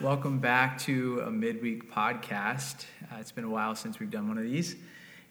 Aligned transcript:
Welcome 0.00 0.38
back 0.38 0.78
to 0.84 1.20
a 1.26 1.30
midweek 1.30 1.92
podcast. 1.92 2.86
Uh, 3.12 3.16
it's 3.20 3.32
been 3.32 3.44
a 3.44 3.50
while 3.50 3.74
since 3.74 4.00
we've 4.00 4.10
done 4.10 4.28
one 4.28 4.38
of 4.38 4.44
these, 4.44 4.76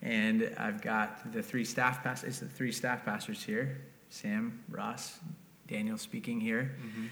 and 0.04 0.54
I've 0.60 0.80
got 0.84 1.34
the 1.34 1.42
three 1.42 1.66
staff 1.66 2.04
pastors. 2.04 2.40
The 2.40 2.46
three 2.46 2.72
staff 2.72 3.04
pastors 3.04 3.42
here: 3.42 3.82
Sam, 4.12 4.64
Ross, 4.70 5.18
Daniel, 5.68 5.98
speaking 5.98 6.40
here, 6.40 6.76
mm-hmm. 6.80 7.08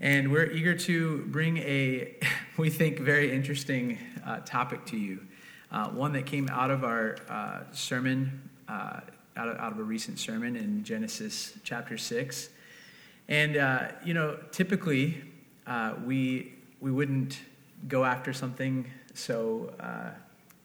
and 0.00 0.32
we're 0.32 0.50
eager 0.52 0.74
to 0.74 1.18
bring 1.26 1.58
a, 1.58 2.16
we 2.56 2.70
think, 2.70 2.98
very 2.98 3.30
interesting 3.30 3.98
uh, 4.24 4.38
topic 4.46 4.86
to 4.86 4.96
you. 4.96 5.20
Uh, 5.70 5.88
one 5.88 6.14
that 6.14 6.24
came 6.24 6.48
out 6.48 6.70
of 6.70 6.82
our 6.82 7.18
uh, 7.28 7.60
sermon, 7.72 8.48
uh, 8.70 9.00
out 9.36 9.48
of, 9.50 9.58
out 9.58 9.72
of 9.72 9.78
a 9.78 9.84
recent 9.84 10.18
sermon 10.18 10.56
in 10.56 10.82
Genesis 10.82 11.58
chapter 11.62 11.98
six, 11.98 12.48
and 13.28 13.58
uh, 13.58 13.88
you 14.02 14.14
know, 14.14 14.38
typically 14.50 15.22
we 16.06 16.51
we 16.82 16.90
wouldn't 16.90 17.38
go 17.86 18.04
after 18.04 18.32
something 18.32 18.90
so 19.14 19.72
uh, 19.80 20.10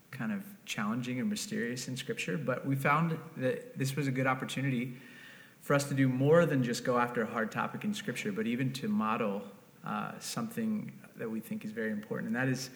kind 0.09 0.31
of 0.31 0.43
challenging 0.65 1.19
and 1.19 1.29
mysterious 1.29 1.87
in 1.87 1.95
Scripture, 1.95 2.37
but 2.37 2.65
we 2.65 2.75
found 2.75 3.17
that 3.37 3.77
this 3.77 3.95
was 3.95 4.07
a 4.07 4.11
good 4.11 4.25
opportunity 4.25 4.97
for 5.61 5.75
us 5.75 5.83
to 5.85 5.93
do 5.93 6.09
more 6.09 6.45
than 6.45 6.63
just 6.63 6.83
go 6.83 6.97
after 6.97 7.21
a 7.21 7.25
hard 7.25 7.51
topic 7.51 7.83
in 7.83 7.93
Scripture, 7.93 8.31
but 8.31 8.47
even 8.47 8.73
to 8.73 8.87
model 8.87 9.43
uh, 9.85 10.11
something 10.19 10.91
that 11.17 11.29
we 11.29 11.39
think 11.39 11.63
is 11.63 11.71
very 11.71 11.91
important, 11.91 12.27
and 12.27 12.35
that 12.35 12.47
is 12.47 12.71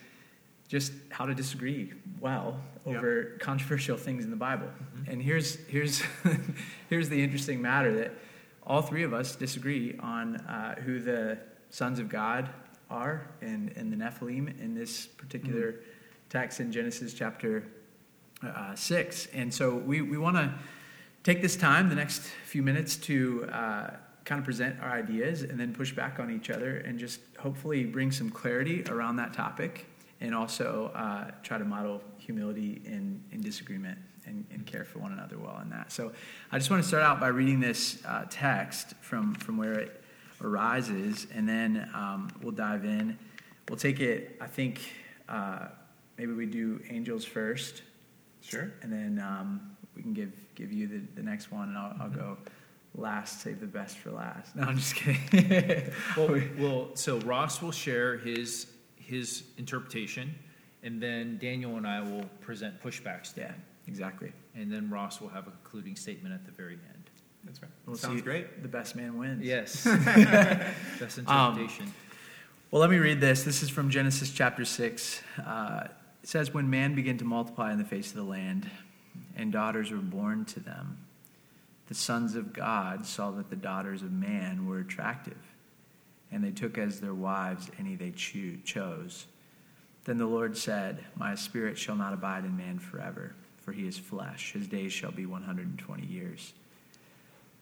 just 0.68 0.94
how 1.10 1.26
to 1.26 1.34
disagree 1.34 1.92
well 2.20 2.62
over 2.86 3.32
yep. 3.32 3.40
controversial 3.40 3.98
things 3.98 4.24
in 4.24 4.30
the 4.30 4.38
Bible. 4.38 4.68
Mm-hmm. 4.68 5.12
And 5.12 5.22
here's 5.22 5.56
here's 5.68 6.02
here's 6.90 7.10
the 7.10 7.22
interesting 7.22 7.62
matter 7.62 7.94
that 7.98 8.14
all 8.66 8.82
three 8.82 9.04
of 9.04 9.14
us 9.14 9.36
disagree 9.36 9.98
on 10.00 10.38
uh, 10.38 10.76
who 10.76 11.00
the 11.00 11.40
sons 11.72 12.00
of 12.00 12.08
God 12.08 12.50
are 12.92 13.28
and, 13.42 13.74
and 13.76 13.92
the 13.92 13.96
Nephilim 13.96 14.60
in 14.60 14.76
this 14.76 15.08
particular 15.08 15.72
mm-hmm. 15.72 15.82
text 16.30 16.60
in 16.60 16.72
Genesis 16.72 17.14
chapter 17.14 17.66
uh, 18.44 18.76
6. 18.76 19.28
And 19.34 19.54
so 19.54 19.76
we, 19.76 20.02
we 20.02 20.18
want 20.18 20.36
to 20.36 20.54
take 21.24 21.42
this 21.42 21.56
time, 21.56 21.90
the 21.90 21.96
next 21.96 22.22
few 22.46 22.62
minutes, 22.62 22.98
to 22.98 23.48
uh, 23.52 23.92
kind 24.26 24.40
of 24.40 24.46
present 24.46 24.80
our 24.82 24.92
ideas 24.92 25.44
and 25.44 25.60
then 25.60 25.74
push 25.74 25.94
back 25.94 26.20
on 26.20 26.32
each 26.32 26.50
other 26.50 26.78
and 26.78 27.00
just 27.00 27.22
hopefully 27.40 27.86
bring 27.86 28.12
some 28.12 28.30
clarity 28.30 28.84
around 28.90 29.16
that 29.16 29.34
topic 29.34 29.88
and 30.20 30.36
also 30.36 30.92
uh, 30.94 31.32
try 31.42 31.58
to 31.58 31.66
model 31.66 32.02
humility 32.18 32.82
in, 32.86 33.24
in 33.32 33.42
disagreement 33.42 33.98
and, 34.26 34.46
and, 34.52 34.68
care 34.68 34.86
for 34.86 35.00
one 35.00 35.12
another 35.12 35.40
well 35.40 35.60
in 35.64 35.70
that. 35.72 35.92
So 35.92 36.12
I 36.52 36.60
just 36.60 36.70
want 36.70 36.84
to 36.84 36.88
start 36.88 37.02
out 37.02 37.20
by 37.20 37.30
reading 37.30 37.60
this 37.60 38.06
uh, 38.06 38.26
text 38.30 38.94
from, 39.02 39.34
from 39.34 39.58
where 39.58 39.74
it 39.74 40.01
arises, 40.42 41.28
and 41.34 41.48
then 41.48 41.90
um, 41.94 42.30
we'll 42.42 42.52
dive 42.52 42.86
in. 42.86 43.18
We'll 43.70 43.78
take 43.78 44.00
it, 44.00 44.38
I 44.42 44.48
think, 44.48 44.82
uh, 45.30 45.68
maybe 46.18 46.34
we 46.34 46.46
do 46.46 46.82
angels 46.90 47.24
first. 47.24 47.84
Sure. 48.42 48.72
And 48.82 48.92
then 48.92 49.24
um, 49.26 49.76
we 49.96 50.02
can 50.02 50.14
give, 50.14 50.34
give 50.56 50.72
you 50.72 50.88
the, 50.88 51.02
the 51.16 51.24
next 51.24 51.52
one, 51.52 51.70
and 51.70 51.78
I'll, 51.78 51.92
mm-hmm. 51.92 52.02
I'll 52.02 52.10
go 52.10 52.38
last, 52.96 53.42
save 53.42 53.60
the 53.60 53.68
best 53.68 53.98
for 53.98 54.12
last. 54.12 54.56
No, 54.56 54.64
I'm 54.64 54.78
just 54.78 54.96
kidding. 54.96 55.92
well, 56.18 56.42
well, 56.58 56.90
so 56.96 57.20
Ross 57.20 57.62
will 57.62 57.72
share 57.72 58.18
his, 58.18 58.68
his 58.96 59.44
interpretation, 59.58 60.36
and 60.84 61.02
then 61.02 61.38
Daniel 61.38 61.78
and 61.78 61.88
I 61.88 62.02
will 62.02 62.26
present 62.42 62.82
pushbacks 62.82 63.34
to 63.36 63.42
yeah, 63.42 63.52
exactly. 63.88 64.32
And 64.56 64.72
then 64.72 64.90
Ross 64.90 65.22
will 65.22 65.30
have 65.30 65.48
a 65.48 65.52
concluding 65.52 65.96
statement 65.96 66.34
at 66.34 66.46
the 66.46 66.52
very 66.52 66.74
end. 66.74 67.01
That's 67.44 67.62
right. 67.62 67.72
We'll 67.86 67.96
Sounds 67.96 68.22
great. 68.22 68.62
The 68.62 68.68
best 68.68 68.96
man 68.96 69.18
wins. 69.18 69.44
Yes. 69.44 69.84
best 69.86 71.20
um, 71.20 71.54
interpretation. 71.54 71.86
Um, 71.86 71.94
well, 72.72 72.80
let 72.82 72.90
me 72.90 72.98
read 72.98 73.20
this. 73.20 73.44
This 73.44 73.64
is 73.64 73.70
from 73.70 73.90
Genesis 73.90 74.32
chapter 74.32 74.64
6. 74.64 75.22
Uh, 75.46 75.88
it 76.24 76.30
says, 76.30 76.54
When 76.54 76.70
man 76.70 76.96
began 76.96 77.18
to 77.18 77.26
multiply 77.26 77.72
in 77.72 77.78
the 77.78 77.86
face 77.86 78.12
of 78.12 78.18
the 78.18 78.24
land, 78.24 78.70
and 79.36 79.52
daughters 79.52 79.92
were 79.92 79.98
born 79.98 80.46
to 80.46 80.60
them, 80.60 80.98
the 81.88 81.96
sons 81.96 82.36
of 82.36 82.54
God 82.54 83.06
saw 83.06 83.32
that 83.32 83.50
the 83.50 83.56
daughters 83.56 84.04
of 84.04 84.12
man 84.12 84.66
were 84.66 84.80
attractive, 84.80 85.38
and 86.32 86.44
they 86.44 86.52
took 86.52 86.78
as 86.78 87.02
their 87.02 87.14
wives 87.14 87.70
any 87.78 87.96
they 87.96 88.12
chose. 88.12 89.26
Then 90.06 90.18
the 90.18 90.26
Lord 90.26 90.58
said, 90.58 91.04
My 91.18 91.36
spirit 91.36 91.78
shall 91.78 91.96
not 91.96 92.14
abide 92.14 92.46
in 92.46 92.56
man 92.56 92.80
forever, 92.80 93.36
for 93.58 93.74
he 93.74 93.86
is 93.86 93.98
flesh. 93.98 94.54
His 94.54 94.68
days 94.68 94.94
shall 94.94 95.12
be 95.12 95.26
120 95.26 96.06
years. 96.06 96.54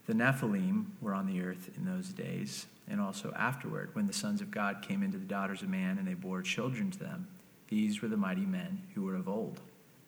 The 0.09 0.16
Nephilim 0.16 0.86
were 1.02 1.14
on 1.14 1.28
the 1.28 1.40
earth 1.40 1.70
in 1.78 1.86
those 1.86 2.09
days, 2.09 2.66
and 2.90 3.00
also 3.00 3.31
afterward, 3.38 3.92
when 3.94 4.08
the 4.08 4.14
sons 4.14 4.42
of 4.42 4.50
God 4.50 4.81
came 4.81 5.03
into 5.03 5.20
the 5.20 5.25
daughters 5.25 5.62
of 5.62 5.70
man 5.70 6.00
and 6.00 6.08
they 6.08 6.16
bore 6.16 6.42
children 6.42 6.90
to 6.90 6.97
them. 6.97 7.28
These 7.68 8.02
were 8.02 8.08
the 8.08 8.18
mighty 8.18 8.47
men 8.47 8.81
who 8.96 9.03
were 9.03 9.14
of 9.14 9.30
old, 9.30 9.62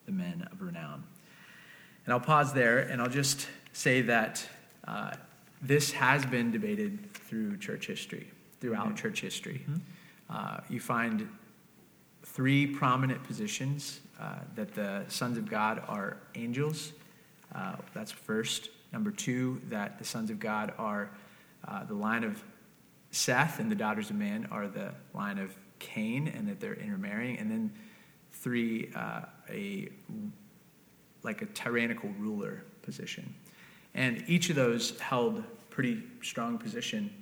the 0.08 0.12
men 0.12 0.48
of 0.52 0.64
renown. 0.64 1.04
And 2.04 2.14
I'll 2.14 2.20
pause 2.20 2.52
there 2.52 2.80
and 2.80 3.00
I'll 3.00 3.12
just 3.12 3.48
say 3.74 4.02
that 4.02 4.44
uh, 4.88 5.12
this 5.62 5.92
has 5.92 6.26
been 6.26 6.50
debated 6.50 7.14
through 7.14 7.58
church 7.58 7.86
history, 7.86 8.28
throughout 8.60 8.88
mm-hmm. 8.88 8.96
church 8.96 9.22
history. 9.22 9.64
Mm-hmm. 9.70 10.36
Uh, 10.36 10.62
you 10.68 10.80
find 10.80 11.30
three 12.24 12.66
prominent 12.66 13.24
positions 13.24 14.00
uh, 14.20 14.40
that 14.56 14.74
the 14.74 15.04
sons 15.10 15.38
of 15.38 15.48
God 15.48 15.84
are 15.88 16.18
angels. 16.34 16.94
Uh, 17.54 17.76
that's 17.94 18.12
first. 18.12 18.72
Number 18.92 19.12
two, 19.12 19.62
that 19.70 20.00
the 20.00 20.06
sons 20.06 20.30
of 20.30 20.40
God 20.40 20.74
are 20.78 21.12
uh, 21.68 21.84
the 21.86 21.94
line 21.94 22.24
of 22.24 22.44
Seth, 23.12 23.60
and 23.60 23.72
the 23.72 23.76
daughters 23.76 24.10
of 24.10 24.16
man 24.16 24.48
are 24.52 24.68
the 24.68 24.94
line 25.14 25.38
of 25.38 25.56
Cain, 25.80 26.28
and 26.28 26.48
that 26.48 26.60
they're 26.60 26.76
intermarrying. 26.76 27.38
And 27.38 27.50
then 27.52 27.72
three, 28.34 28.92
uh, 28.96 29.22
a 29.50 29.90
like 31.24 31.42
a 31.42 31.46
tyrannical 31.48 32.10
ruler 32.18 32.64
position. 32.82 33.34
And 33.94 34.24
each 34.28 34.50
of 34.50 34.56
those 34.56 34.98
held 35.00 35.44
pretty 35.70 36.02
strong 36.22 36.58
position 36.58 37.14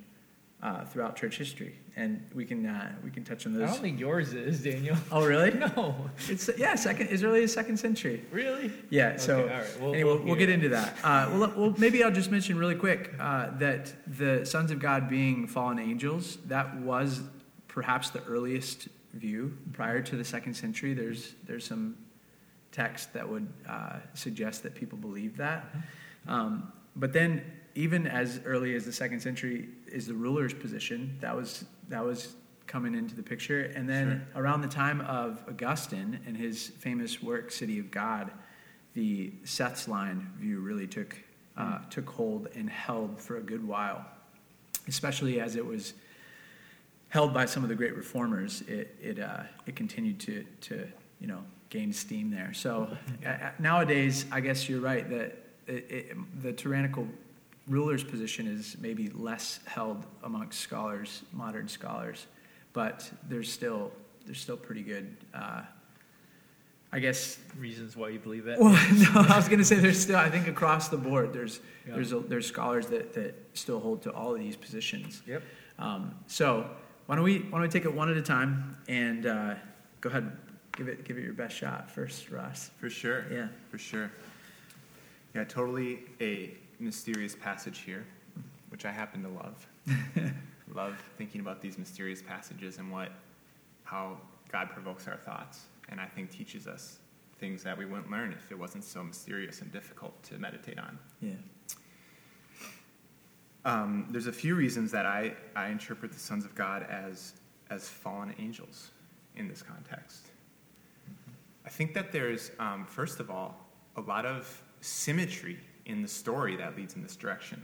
uh, 0.62 0.86
throughout 0.86 1.16
church 1.16 1.38
history, 1.38 1.76
and 2.00 2.26
we 2.34 2.46
can 2.46 2.66
uh, 2.66 2.94
we 3.04 3.12
can 3.12 3.24
touch 3.26 3.46
on 3.46 3.54
those. 3.54 3.64
I 3.64 3.74
don't 3.74 3.82
think 3.82 4.00
yours 4.00 4.34
is, 4.34 4.64
Daniel. 4.64 4.96
Oh, 5.12 5.26
really? 5.26 5.52
no. 5.76 5.96
It's 6.28 6.50
yeah, 6.58 6.76
second 6.76 7.10
as 7.10 7.24
early 7.24 7.44
as 7.44 7.52
second 7.52 7.78
century. 7.78 8.24
Really? 8.32 8.72
Yeah. 8.90 9.18
So 9.18 9.40
okay, 9.40 9.68
we'll, 9.80 9.94
anyway, 9.94 10.14
we'll, 10.14 10.24
we'll 10.24 10.36
get 10.36 10.50
into 10.50 10.70
that. 10.70 10.96
Uh, 11.04 11.30
well, 11.32 11.54
well, 11.56 11.76
maybe 11.78 12.04
I'll 12.04 12.12
just 12.12 12.32
mention 12.32 12.58
really 12.58 12.76
quick 12.76 13.14
uh, 13.20 13.58
that 13.58 13.94
the 14.08 14.46
sons 14.46 14.72
of 14.72 14.80
God 14.80 15.10
being 15.10 15.48
fallen 15.48 15.80
angels 15.80 16.38
that 16.46 16.78
was 16.78 17.22
perhaps 17.68 18.12
the 18.12 18.24
earliest 18.24 18.88
view 19.14 19.58
prior 19.74 20.02
to 20.02 20.16
the 20.16 20.24
second 20.24 20.54
century. 20.54 20.94
There's 20.94 21.36
there's 21.46 21.66
some 21.66 21.98
text 22.72 23.14
that 23.14 23.28
would 23.28 23.52
uh, 23.68 23.98
suggest 24.14 24.64
that 24.64 24.74
people 24.76 24.98
believe 24.98 25.36
that, 25.38 25.66
mm-hmm. 25.66 26.32
um, 26.32 26.72
but 26.96 27.12
then 27.12 27.44
even 27.76 28.08
as 28.08 28.42
early 28.46 28.76
as 28.76 28.86
the 28.86 28.92
second 28.92 29.20
century 29.22 29.70
is 29.88 30.08
the 30.08 30.14
ruler's 30.14 30.54
position. 30.54 31.18
That 31.22 31.36
was 31.36 31.66
that 31.90 32.04
was 32.04 32.36
coming 32.68 32.94
into 32.94 33.16
the 33.16 33.24
picture, 33.24 33.72
and 33.76 33.90
then 33.90 34.26
sure. 34.34 34.42
around 34.44 34.62
the 34.62 34.68
time 34.68 35.02
of 35.02 35.44
Augustine 35.48 36.20
and 36.26 36.38
his 36.38 36.68
famous 36.68 37.22
work 37.22 37.52
City 37.52 37.80
of 37.80 37.90
God, 37.90 38.32
the 38.94 39.34
Seth's 39.44 39.88
line 39.88 40.32
view 40.38 40.60
really 40.60 40.88
took 40.88 41.18
uh, 41.58 41.64
mm. 41.64 41.90
took 41.90 42.10
hold 42.10 42.48
and 42.56 42.70
held 42.70 43.20
for 43.20 43.38
a 43.38 43.42
good 43.42 43.68
while, 43.68 44.06
especially 44.88 45.42
as 45.42 45.56
it 45.56 45.66
was 45.66 45.94
held 47.10 47.34
by 47.34 47.46
some 47.46 47.64
of 47.64 47.70
the 47.70 47.76
great 47.76 47.96
reformers. 47.96 48.62
It 48.68 48.96
it 49.02 49.20
uh, 49.20 49.44
it 49.66 49.76
continued 49.76 50.20
to 50.22 50.46
to 50.62 50.88
you 51.20 51.28
know 51.28 51.44
gain 51.70 51.92
steam 51.92 52.30
there. 52.30 52.54
So 52.54 52.96
uh, 53.26 53.50
nowadays, 53.60 54.26
I 54.32 54.40
guess 54.42 54.70
you're 54.70 54.82
right 54.82 55.10
that 55.10 55.38
it, 55.68 55.86
it, 55.90 56.42
the 56.42 56.54
tyrannical 56.54 57.08
ruler's 57.70 58.04
position 58.04 58.48
is 58.48 58.76
maybe 58.82 59.10
less 59.10 59.60
held 59.66 60.06
amongst 60.24 60.60
scholars, 60.60 61.24
modern 61.32 61.68
scholars, 61.68 62.26
but 62.74 63.10
there's 63.30 63.52
still 63.52 63.92
there's 64.26 64.42
still 64.42 64.58
pretty 64.58 64.84
good. 64.84 65.16
Uh, 65.34 65.62
I 66.92 67.00
guess 67.00 67.38
reasons 67.58 67.96
why 67.96 68.10
you 68.10 68.20
believe 68.20 68.46
that. 68.46 68.60
Well, 68.60 68.72
no, 68.94 69.26
I 69.30 69.38
was 69.38 69.48
going 69.48 69.60
to 69.60 69.66
say 69.66 69.76
there's 69.76 70.00
still. 70.00 70.18
I 70.18 70.30
think 70.30 70.48
across 70.48 70.90
the 70.90 70.98
board, 70.98 71.32
there's 71.32 71.60
yeah. 71.88 71.94
there's 71.94 72.12
a, 72.12 72.20
there's 72.20 72.48
scholars 72.48 72.88
that, 72.88 73.14
that 73.14 73.36
still 73.54 73.80
hold 73.80 74.02
to 74.04 74.12
all 74.12 74.34
of 74.34 74.40
these 74.40 74.56
positions. 74.56 75.22
Yep. 75.28 75.44
Um, 75.78 76.16
so 76.28 76.70
why 77.06 77.16
don't 77.16 77.24
we 77.24 77.40
why 77.40 77.60
don't 77.60 77.62
we 77.62 77.68
take 77.70 77.86
it 77.86 77.94
one 77.94 78.10
at 78.10 78.18
a 78.18 78.22
time 78.22 78.76
and 78.88 79.26
uh, 79.28 79.56
go 80.02 80.10
ahead, 80.10 80.32
give 80.76 80.88
it 80.88 81.06
give 81.06 81.18
it 81.18 81.24
your 81.24 81.34
best 81.34 81.56
shot 81.56 81.92
first, 81.92 82.32
Ross. 82.32 82.72
For 82.80 82.90
sure. 82.90 83.26
Yeah. 83.32 83.48
For 83.70 83.78
sure. 83.78 84.12
Yeah, 85.36 85.44
totally 85.44 86.00
a 86.20 86.58
mysterious 86.80 87.36
passage 87.36 87.80
here, 87.80 88.06
which 88.70 88.86
I 88.86 88.92
happen 88.92 89.24
to 89.24 89.30
love. 89.30 89.68
love 90.74 91.02
thinking 91.18 91.42
about 91.42 91.62
these 91.62 91.78
mysterious 91.78 92.22
passages 92.22 92.78
and 92.78 92.92
what 92.92 93.12
how 93.84 94.18
God 94.52 94.70
provokes 94.70 95.08
our 95.08 95.18
thoughts, 95.18 95.62
and 95.90 96.00
I 96.00 96.06
think 96.06 96.30
teaches 96.30 96.68
us 96.68 97.00
things 97.40 97.64
that 97.64 97.78
we 97.78 97.86
wouldn't 97.86 98.12
learn 98.12 98.32
if 98.32 98.52
it 98.52 98.60
wasn't 98.60 98.84
so 98.84 99.04
mysterious 99.04 99.62
and 99.62 99.72
difficult 99.72 100.22
to 100.24 100.38
meditate 100.38 100.78
on. 100.78 101.00
Yeah. 101.22 101.32
Um, 103.66 104.08
there's 104.10 104.28
a 104.28 104.32
few 104.32 104.56
reasons 104.56 104.92
that 104.92 105.06
I, 105.06 105.34
I 105.56 105.70
interpret 105.70 106.12
the 106.12 106.20
sons 106.20 106.46
of 106.46 106.54
God 106.56 106.86
as 106.90 107.34
as 107.70 107.88
fallen 107.88 108.34
angels 108.40 108.90
in 109.36 109.48
this 109.48 109.62
context. 109.62 110.28
I 111.66 111.70
think 111.70 111.94
that 111.94 112.12
there's, 112.12 112.52
um, 112.60 112.86
first 112.86 113.20
of 113.20 113.30
all, 113.30 113.56
a 113.96 114.02
lot 114.02 114.26
of 114.26 114.62
symmetry 114.82 115.60
in 115.90 116.04
the 116.04 116.08
story 116.08 116.56
that 116.56 116.78
leads 116.78 116.96
in 116.96 117.02
this 117.02 117.16
direction. 117.16 117.62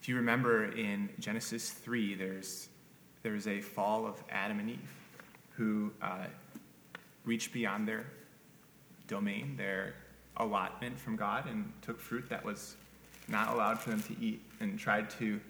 If 0.00 0.08
you 0.08 0.14
remember 0.16 0.66
in 0.72 1.10
Genesis 1.18 1.70
3, 1.70 2.14
there's, 2.14 2.68
there's 3.24 3.48
a 3.48 3.60
fall 3.60 4.06
of 4.06 4.22
Adam 4.30 4.60
and 4.60 4.70
Eve 4.70 4.94
who 5.50 5.90
uh, 6.00 6.26
reached 7.24 7.52
beyond 7.52 7.88
their 7.88 8.06
domain, 9.08 9.56
their 9.56 9.94
allotment 10.36 10.98
from 10.98 11.16
God, 11.16 11.46
and 11.48 11.72
took 11.82 11.98
fruit 11.98 12.28
that 12.28 12.44
was 12.44 12.76
not 13.26 13.52
allowed 13.52 13.80
for 13.80 13.90
them 13.90 14.02
to 14.02 14.16
eat 14.20 14.40
and 14.60 14.78
tried 14.78 15.10
to 15.10 15.40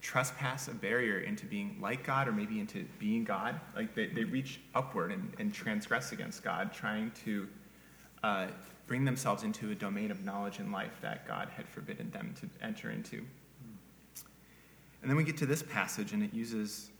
trespass 0.00 0.66
a 0.66 0.72
barrier 0.74 1.20
into 1.20 1.46
being 1.46 1.76
like 1.80 2.04
God 2.04 2.26
or 2.26 2.32
maybe 2.32 2.58
into 2.58 2.84
being 2.98 3.22
God. 3.22 3.60
Like 3.76 3.94
they, 3.94 4.06
they 4.06 4.24
reach 4.24 4.60
upward 4.74 5.12
and, 5.12 5.32
and 5.38 5.54
transgress 5.54 6.10
against 6.10 6.42
God, 6.42 6.72
trying 6.72 7.12
to 7.24 7.46
uh, 8.24 8.46
bring 8.86 9.04
themselves 9.04 9.42
into 9.42 9.70
a 9.70 9.74
domain 9.74 10.10
of 10.10 10.24
knowledge 10.24 10.58
and 10.58 10.72
life 10.72 10.98
that 11.00 11.26
God 11.26 11.48
had 11.56 11.68
forbidden 11.68 12.10
them 12.10 12.34
to 12.40 12.64
enter 12.64 12.90
into. 12.90 13.24
And 15.00 15.10
then 15.10 15.16
we 15.16 15.24
get 15.24 15.36
to 15.38 15.46
this 15.46 15.62
passage, 15.62 16.12
and 16.12 16.22
it 16.22 16.32
uses 16.32 16.90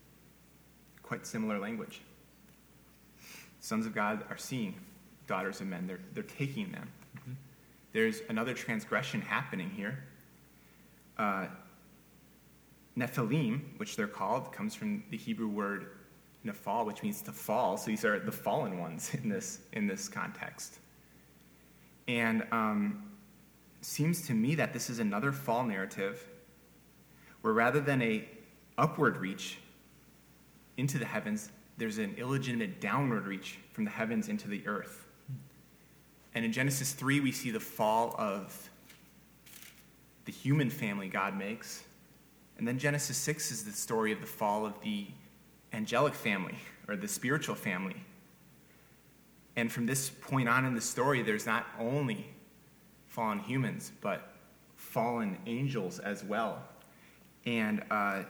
quite 1.02 1.26
similar 1.26 1.58
language. 1.58 2.02
Sons 3.60 3.86
of 3.86 3.94
God 3.94 4.24
are 4.28 4.36
seeing 4.36 4.74
daughters 5.26 5.62
of 5.62 5.66
men, 5.66 5.86
they're, 5.86 6.00
they're 6.12 6.22
taking 6.22 6.70
them. 6.70 6.86
Mm-hmm. 7.16 7.32
There's 7.94 8.20
another 8.28 8.52
transgression 8.52 9.22
happening 9.22 9.70
here. 9.70 10.04
Uh, 11.16 11.46
Nephilim, 12.96 13.60
which 13.78 13.96
they're 13.96 14.06
called, 14.06 14.52
comes 14.52 14.74
from 14.74 15.02
the 15.10 15.16
Hebrew 15.16 15.48
word 15.48 15.86
nephal, 16.44 16.84
which 16.84 17.02
means 17.02 17.22
to 17.22 17.32
fall. 17.32 17.76
So 17.76 17.86
these 17.86 18.04
are 18.04 18.18
the 18.18 18.32
fallen 18.32 18.78
ones 18.78 19.12
in 19.14 19.28
this, 19.28 19.60
in 19.72 19.86
this 19.86 20.08
context. 20.08 20.78
And 22.06 22.46
um, 22.52 23.02
seems 23.80 24.26
to 24.26 24.34
me 24.34 24.54
that 24.56 24.72
this 24.72 24.90
is 24.90 24.98
another 24.98 25.32
fall 25.32 25.64
narrative 25.64 26.26
where 27.42 27.52
rather 27.52 27.80
than 27.80 28.00
a 28.02 28.26
upward 28.78 29.18
reach 29.18 29.58
into 30.76 30.98
the 30.98 31.04
heavens, 31.04 31.50
there's 31.76 31.98
an 31.98 32.14
illegitimate 32.16 32.80
downward 32.80 33.26
reach 33.26 33.58
from 33.72 33.84
the 33.84 33.90
heavens 33.90 34.28
into 34.28 34.48
the 34.48 34.66
earth. 34.66 35.06
And 36.34 36.44
in 36.44 36.52
Genesis 36.52 36.92
3, 36.92 37.20
we 37.20 37.32
see 37.32 37.50
the 37.50 37.60
fall 37.60 38.14
of 38.18 38.70
the 40.24 40.32
human 40.32 40.70
family 40.70 41.08
God 41.08 41.36
makes. 41.36 41.84
And 42.58 42.66
then 42.66 42.78
Genesis 42.78 43.16
6 43.18 43.50
is 43.50 43.64
the 43.64 43.72
story 43.72 44.12
of 44.12 44.20
the 44.20 44.26
fall 44.26 44.64
of 44.64 44.80
the 44.80 45.06
angelic 45.72 46.14
family 46.14 46.56
or 46.88 46.96
the 46.96 47.08
spiritual 47.08 47.54
family. 47.54 47.96
And 49.56 49.70
from 49.70 49.86
this 49.86 50.10
point 50.10 50.48
on 50.48 50.64
in 50.64 50.74
the 50.74 50.80
story, 50.80 51.22
there's 51.22 51.46
not 51.46 51.66
only 51.78 52.26
fallen 53.06 53.38
humans, 53.38 53.92
but 54.00 54.34
fallen 54.76 55.38
angels 55.46 55.98
as 56.00 56.24
well. 56.24 56.62
And 57.46 57.82
uh, 57.90 58.22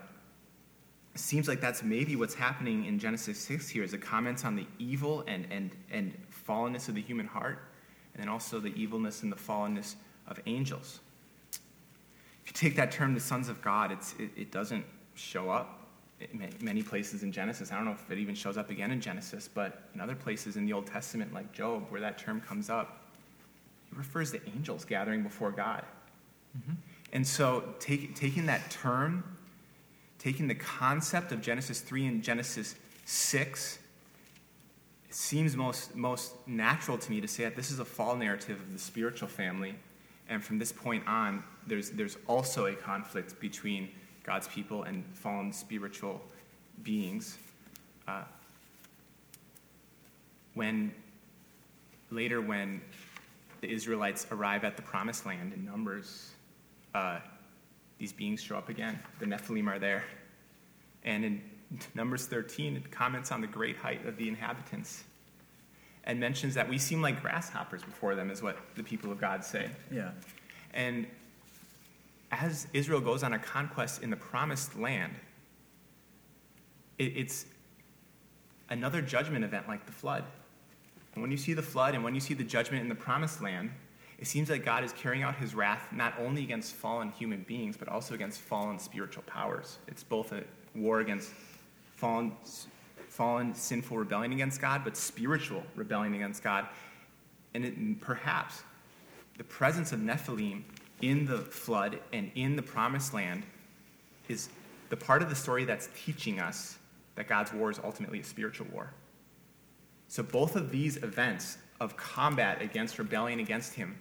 seems 1.15 1.47
like 1.47 1.61
that's 1.61 1.81
maybe 1.81 2.15
what's 2.15 2.35
happening 2.35 2.85
in 2.85 2.99
Genesis 2.99 3.39
6 3.39 3.69
here 3.69 3.83
is 3.83 3.93
a 3.93 3.97
comment 3.97 4.45
on 4.45 4.55
the 4.55 4.67
evil 4.77 5.23
and, 5.27 5.47
and, 5.49 5.71
and 5.91 6.13
fallenness 6.47 6.89
of 6.89 6.95
the 6.95 7.01
human 7.01 7.25
heart, 7.25 7.59
and 8.13 8.21
then 8.21 8.29
also 8.29 8.59
the 8.59 8.73
evilness 8.79 9.23
and 9.23 9.31
the 9.31 9.37
fallenness 9.37 9.95
of 10.27 10.39
angels. 10.45 10.99
If 12.43 12.51
you 12.51 12.53
take 12.53 12.75
that 12.75 12.91
term, 12.91 13.13
the 13.13 13.19
sons 13.19 13.49
of 13.49 13.61
God, 13.61 13.91
it, 13.91 14.29
it 14.35 14.51
doesn't 14.51 14.85
show 15.15 15.49
up 15.49 15.84
many 16.61 16.83
places 16.83 17.23
in 17.23 17.31
Genesis. 17.31 17.71
I 17.71 17.75
don't 17.75 17.85
know 17.85 17.91
if 17.91 18.09
it 18.11 18.17
even 18.17 18.35
shows 18.35 18.57
up 18.57 18.69
again 18.69 18.91
in 18.91 19.01
Genesis, 19.01 19.49
but 19.51 19.83
in 19.93 20.01
other 20.01 20.15
places 20.15 20.57
in 20.57 20.65
the 20.65 20.73
Old 20.73 20.87
Testament, 20.87 21.33
like 21.33 21.51
Job, 21.53 21.85
where 21.89 22.01
that 22.01 22.17
term 22.17 22.41
comes 22.41 22.69
up, 22.69 23.03
it 23.91 23.97
refers 23.97 24.31
to 24.31 24.41
angels 24.47 24.85
gathering 24.85 25.23
before 25.23 25.51
God. 25.51 25.83
Mm-hmm. 26.57 26.73
And 27.13 27.25
so, 27.25 27.75
take, 27.79 28.15
taking 28.15 28.45
that 28.47 28.69
term, 28.69 29.23
taking 30.19 30.47
the 30.47 30.55
concept 30.55 31.31
of 31.31 31.41
Genesis 31.41 31.81
3 31.81 32.07
and 32.07 32.23
Genesis 32.23 32.75
6, 33.05 33.79
it 35.07 35.15
seems 35.15 35.55
most, 35.55 35.95
most 35.95 36.33
natural 36.47 36.97
to 36.97 37.11
me 37.11 37.21
to 37.21 37.27
say 37.27 37.43
that 37.43 37.55
this 37.55 37.71
is 37.71 37.79
a 37.79 37.85
fall 37.85 38.15
narrative 38.15 38.59
of 38.59 38.73
the 38.73 38.79
spiritual 38.79 39.27
family. 39.27 39.75
And 40.27 40.43
from 40.43 40.57
this 40.57 40.71
point 40.71 41.07
on, 41.07 41.43
there's, 41.67 41.91
there's 41.91 42.17
also 42.27 42.65
a 42.65 42.73
conflict 42.73 43.39
between 43.39 43.89
God's 44.25 44.47
people 44.47 44.83
and 44.83 45.05
fallen 45.13 45.53
spiritual 45.53 46.21
beings. 46.83 47.37
Uh, 48.07 48.23
when 50.55 50.91
later, 52.09 52.41
when 52.41 52.81
the 53.61 53.71
Israelites 53.71 54.25
arrive 54.31 54.63
at 54.63 54.77
the 54.77 54.81
promised 54.81 55.25
land 55.25 55.53
in 55.53 55.63
Numbers, 55.63 56.31
uh, 56.95 57.19
these 57.99 58.11
beings 58.11 58.41
show 58.41 58.57
up 58.57 58.69
again. 58.69 58.99
The 59.19 59.25
Nephilim 59.25 59.67
are 59.67 59.79
there. 59.79 60.03
And 61.03 61.23
in 61.23 61.41
Numbers 61.93 62.25
13, 62.25 62.77
it 62.77 62.91
comments 62.91 63.31
on 63.31 63.41
the 63.41 63.47
great 63.47 63.77
height 63.77 64.05
of 64.07 64.17
the 64.17 64.27
inhabitants 64.27 65.03
and 66.05 66.19
mentions 66.19 66.53
that 66.53 66.67
we 66.67 66.77
seem 66.77 67.01
like 67.01 67.21
grasshoppers 67.21 67.83
before 67.83 68.15
them, 68.15 68.29
is 68.29 68.41
what 68.41 68.57
the 68.75 68.83
people 68.83 69.11
of 69.11 69.19
God 69.19 69.43
say. 69.43 69.69
Yeah. 69.91 70.11
And 70.73 71.07
as 72.41 72.67
Israel 72.73 73.01
goes 73.01 73.23
on 73.23 73.33
a 73.33 73.39
conquest 73.39 74.03
in 74.03 74.09
the 74.09 74.15
promised 74.15 74.77
land, 74.77 75.13
it, 76.97 77.13
it's 77.15 77.45
another 78.69 79.01
judgment 79.01 79.43
event 79.43 79.67
like 79.67 79.85
the 79.85 79.91
flood. 79.91 80.23
And 81.13 81.21
when 81.21 81.31
you 81.31 81.37
see 81.37 81.53
the 81.53 81.61
flood 81.61 81.95
and 81.95 82.03
when 82.03 82.13
you 82.13 82.21
see 82.21 82.33
the 82.33 82.43
judgment 82.43 82.81
in 82.81 82.89
the 82.89 82.95
promised 82.95 83.41
land, 83.41 83.71
it 84.17 84.27
seems 84.27 84.49
like 84.49 84.63
God 84.63 84.83
is 84.83 84.93
carrying 84.93 85.23
out 85.23 85.35
his 85.35 85.55
wrath 85.55 85.89
not 85.91 86.13
only 86.19 86.43
against 86.43 86.73
fallen 86.73 87.11
human 87.11 87.43
beings, 87.43 87.75
but 87.77 87.89
also 87.89 88.13
against 88.13 88.39
fallen 88.39 88.79
spiritual 88.79 89.23
powers. 89.23 89.77
It's 89.87 90.03
both 90.03 90.31
a 90.31 90.43
war 90.73 90.99
against 90.99 91.31
fallen, 91.95 92.31
fallen 93.09 93.53
sinful 93.53 93.97
rebellion 93.97 94.31
against 94.31 94.61
God, 94.61 94.83
but 94.83 94.95
spiritual 94.95 95.63
rebellion 95.75 96.13
against 96.13 96.43
God. 96.43 96.67
And 97.53 97.65
it, 97.65 98.01
perhaps 98.01 98.63
the 99.37 99.43
presence 99.43 99.91
of 99.91 99.99
Nephilim 99.99 100.63
in 101.05 101.23
the 101.25 101.37
flood 101.37 101.99
and 102.13 102.31
in 102.33 102.55
the 102.55 102.63
promised 102.63 103.13
land 103.13 103.43
is 104.27 104.49
the 104.89 104.97
part 104.97 105.21
of 105.21 105.29
the 105.29 105.35
story 105.35 105.63
that's 105.63 105.87
teaching 105.95 106.39
us 106.39 106.79
that 107.13 107.27
God's 107.27 107.53
war 107.53 107.69
is 107.69 107.79
ultimately 107.83 108.21
a 108.21 108.23
spiritual 108.23 108.65
war. 108.73 108.91
So 110.07 110.23
both 110.23 110.55
of 110.55 110.71
these 110.71 110.97
events 110.97 111.59
of 111.79 111.95
combat 111.95 112.59
against 112.59 112.97
rebellion 112.97 113.39
against 113.39 113.75
him 113.75 113.95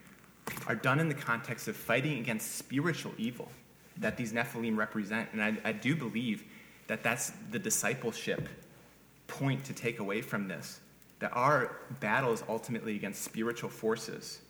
are 0.67 0.75
done 0.75 0.99
in 0.99 1.09
the 1.09 1.15
context 1.15 1.69
of 1.69 1.77
fighting 1.77 2.19
against 2.19 2.57
spiritual 2.57 3.13
evil 3.19 3.51
that 3.99 4.17
these 4.17 4.33
Nephilim 4.33 4.77
represent. 4.77 5.29
And 5.33 5.43
I, 5.43 5.57
I 5.63 5.73
do 5.73 5.95
believe 5.95 6.45
that 6.87 7.03
that's 7.03 7.33
the 7.51 7.59
discipleship 7.59 8.49
point 9.27 9.63
to 9.67 9.75
take 9.75 9.99
away 9.99 10.23
from 10.23 10.49
this 10.49 10.81
that 11.19 11.31
our 11.33 11.77
battle 12.01 12.33
is 12.33 12.43
ultimately 12.49 12.97
against 12.97 13.23
spiritual 13.23 13.71
forces 13.71 14.41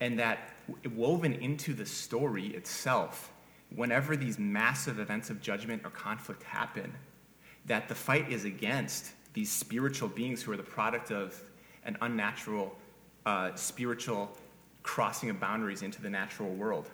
and 0.00 0.18
that 0.18 0.54
woven 0.94 1.34
into 1.34 1.74
the 1.74 1.86
story 1.86 2.48
itself, 2.48 3.32
whenever 3.74 4.16
these 4.16 4.38
massive 4.38 4.98
events 4.98 5.30
of 5.30 5.40
judgment 5.40 5.82
or 5.84 5.90
conflict 5.90 6.42
happen, 6.42 6.92
that 7.66 7.88
the 7.88 7.94
fight 7.94 8.30
is 8.30 8.44
against 8.44 9.12
these 9.34 9.50
spiritual 9.50 10.08
beings 10.08 10.42
who 10.42 10.52
are 10.52 10.56
the 10.56 10.62
product 10.62 11.10
of 11.10 11.40
an 11.84 11.96
unnatural 12.00 12.74
uh, 13.26 13.54
spiritual 13.54 14.30
crossing 14.82 15.30
of 15.30 15.38
boundaries 15.38 15.82
into 15.82 16.00
the 16.00 16.10
natural 16.10 16.48
world. 16.50 16.90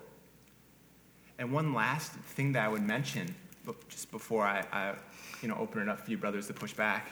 And 1.39 1.51
one 1.51 1.73
last 1.73 2.11
thing 2.11 2.51
that 2.53 2.65
I 2.65 2.67
would 2.67 2.81
mention, 2.81 3.33
just 3.89 4.11
before 4.11 4.43
I, 4.43 4.65
I 4.71 4.95
you 5.41 5.47
know, 5.47 5.55
open 5.55 5.81
it 5.81 5.89
up 5.89 6.01
for 6.01 6.11
you 6.11 6.17
brothers 6.17 6.47
to 6.47 6.53
push 6.53 6.73
back, 6.73 7.07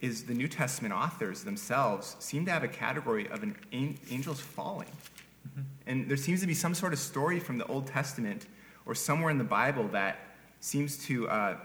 is 0.00 0.24
the 0.24 0.34
New 0.34 0.48
Testament 0.48 0.94
authors 0.94 1.44
themselves 1.44 2.16
seem 2.18 2.44
to 2.46 2.50
have 2.52 2.62
a 2.62 2.68
category 2.68 3.28
of 3.28 3.42
an 3.42 3.56
angels 3.72 4.40
falling. 4.40 4.88
And 5.88 6.06
there 6.06 6.18
seems 6.18 6.42
to 6.42 6.46
be 6.46 6.54
some 6.54 6.74
sort 6.74 6.92
of 6.92 6.98
story 6.98 7.40
from 7.40 7.56
the 7.56 7.66
Old 7.66 7.86
Testament 7.86 8.46
or 8.84 8.94
somewhere 8.94 9.30
in 9.30 9.38
the 9.38 9.44
Bible 9.44 9.88
that 9.88 10.18
seems 10.60 11.02
to 11.06 11.26
uh, 11.30 11.56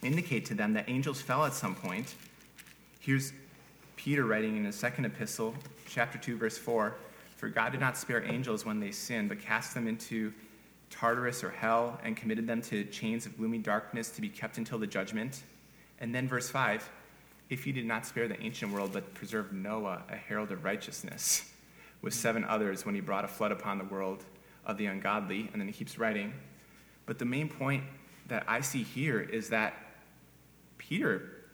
indicate 0.00 0.46
to 0.46 0.54
them 0.54 0.72
that 0.74 0.88
angels 0.88 1.20
fell 1.20 1.44
at 1.44 1.52
some 1.52 1.74
point. 1.74 2.14
Here's 3.00 3.32
Peter 3.96 4.24
writing 4.24 4.56
in 4.56 4.64
his 4.64 4.76
second 4.76 5.06
epistle, 5.06 5.56
chapter 5.88 6.18
2, 6.18 6.36
verse 6.36 6.56
4 6.56 6.94
For 7.36 7.48
God 7.48 7.72
did 7.72 7.80
not 7.80 7.98
spare 7.98 8.24
angels 8.24 8.64
when 8.64 8.78
they 8.78 8.92
sinned, 8.92 9.28
but 9.28 9.40
cast 9.40 9.74
them 9.74 9.88
into 9.88 10.32
Tartarus 10.90 11.42
or 11.42 11.50
hell 11.50 12.00
and 12.04 12.16
committed 12.16 12.46
them 12.46 12.62
to 12.62 12.84
chains 12.84 13.26
of 13.26 13.36
gloomy 13.36 13.58
darkness 13.58 14.10
to 14.10 14.20
be 14.20 14.28
kept 14.28 14.56
until 14.56 14.78
the 14.78 14.86
judgment. 14.86 15.42
And 15.98 16.14
then 16.14 16.28
verse 16.28 16.48
5 16.48 16.88
If 17.50 17.64
he 17.64 17.72
did 17.72 17.86
not 17.86 18.06
spare 18.06 18.28
the 18.28 18.40
ancient 18.40 18.72
world, 18.72 18.92
but 18.92 19.14
preserved 19.14 19.52
Noah, 19.52 20.04
a 20.08 20.14
herald 20.14 20.52
of 20.52 20.62
righteousness 20.62 21.51
with 22.02 22.12
seven 22.12 22.44
others 22.44 22.84
when 22.84 22.94
he 22.94 23.00
brought 23.00 23.24
a 23.24 23.28
flood 23.28 23.52
upon 23.52 23.78
the 23.78 23.84
world 23.84 24.24
of 24.66 24.76
the 24.76 24.86
ungodly. 24.86 25.48
And 25.52 25.60
then 25.60 25.68
he 25.68 25.72
keeps 25.72 25.98
writing. 25.98 26.34
But 27.06 27.18
the 27.18 27.24
main 27.24 27.48
point 27.48 27.84
that 28.28 28.44
I 28.46 28.60
see 28.60 28.82
here 28.82 29.20
is 29.20 29.48
that 29.48 29.74
Peter 30.78 31.44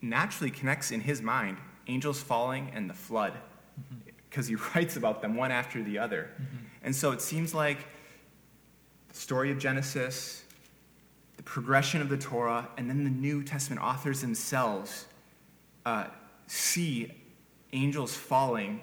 naturally 0.00 0.50
connects 0.50 0.90
in 0.90 1.00
his 1.00 1.20
mind 1.20 1.58
angels 1.86 2.20
falling 2.20 2.70
and 2.74 2.88
the 2.88 2.94
flood 2.94 3.32
because 4.28 4.46
he 4.46 4.54
writes 4.74 4.96
about 4.96 5.20
them 5.20 5.34
one 5.34 5.50
after 5.50 5.82
the 5.82 5.98
other. 5.98 6.30
And 6.82 6.94
so 6.94 7.12
it 7.12 7.20
seems 7.20 7.52
like 7.52 7.78
the 9.08 9.14
story 9.14 9.50
of 9.50 9.58
Genesis, 9.58 10.44
the 11.36 11.42
progression 11.42 12.00
of 12.00 12.08
the 12.08 12.16
Torah, 12.16 12.68
and 12.76 12.88
then 12.88 13.04
the 13.04 13.10
New 13.10 13.42
Testament 13.42 13.82
authors 13.82 14.20
themselves 14.20 15.06
uh, 15.84 16.06
see 16.46 17.12
angels 17.72 18.14
falling 18.14 18.80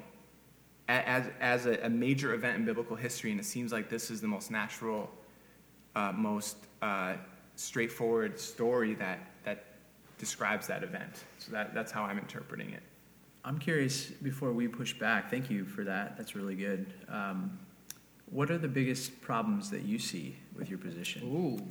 as, 0.88 1.29
as 1.39 1.65
a, 1.65 1.86
a 1.86 1.89
major 1.89 2.34
event 2.34 2.58
in 2.58 2.65
biblical 2.65 2.96
history, 2.96 3.32
and 3.32 3.39
it 3.39 3.46
seems 3.46 3.72
like 3.72 3.89
this 3.89 4.10
is 4.10 4.22
the 4.22 4.27
most 4.27 4.51
natural, 4.51 5.10
uh, 5.96 6.12
most 6.13 6.58
uh, 6.82 7.15
straightforward 7.56 8.39
story 8.39 8.94
that, 8.96 9.20
that 9.44 9.65
describes 10.17 10.67
that 10.67 10.84
event. 10.84 11.25
So 11.39 11.51
that, 11.51 11.74
that's 11.74 11.91
how 11.91 12.03
I'm 12.03 12.17
interpreting 12.17 12.72
it. 12.72 12.84
I'm 13.44 13.60
curious, 13.60 14.06
before 14.06 14.51
we 14.51 14.67
push 14.67 14.94
back, 14.94 15.29
thank 15.29 15.50
you 15.50 15.65
for 15.65 15.84
that. 15.84 16.17
That's 16.17 16.36
really 16.36 16.56
good. 16.56 16.94
Um, 17.10 17.58
what 18.29 18.51
are 18.51 18.58
the 18.58 18.67
biggest 18.67 19.22
problems 19.22 19.70
that 19.70 19.84
you 19.84 20.00
see 20.00 20.36
with 20.58 20.70
your 20.70 20.79
position? 20.79 21.24
Ooh. 21.24 21.65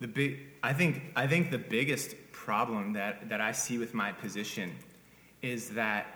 The 0.00 0.08
big, 0.08 0.38
I 0.62 0.72
think, 0.72 1.02
I 1.16 1.26
think 1.26 1.50
the 1.50 1.58
biggest 1.58 2.14
problem 2.32 2.92
that, 2.94 3.28
that 3.28 3.40
I 3.40 3.52
see 3.52 3.78
with 3.78 3.94
my 3.94 4.12
position 4.12 4.72
is 5.42 5.70
that 5.70 6.06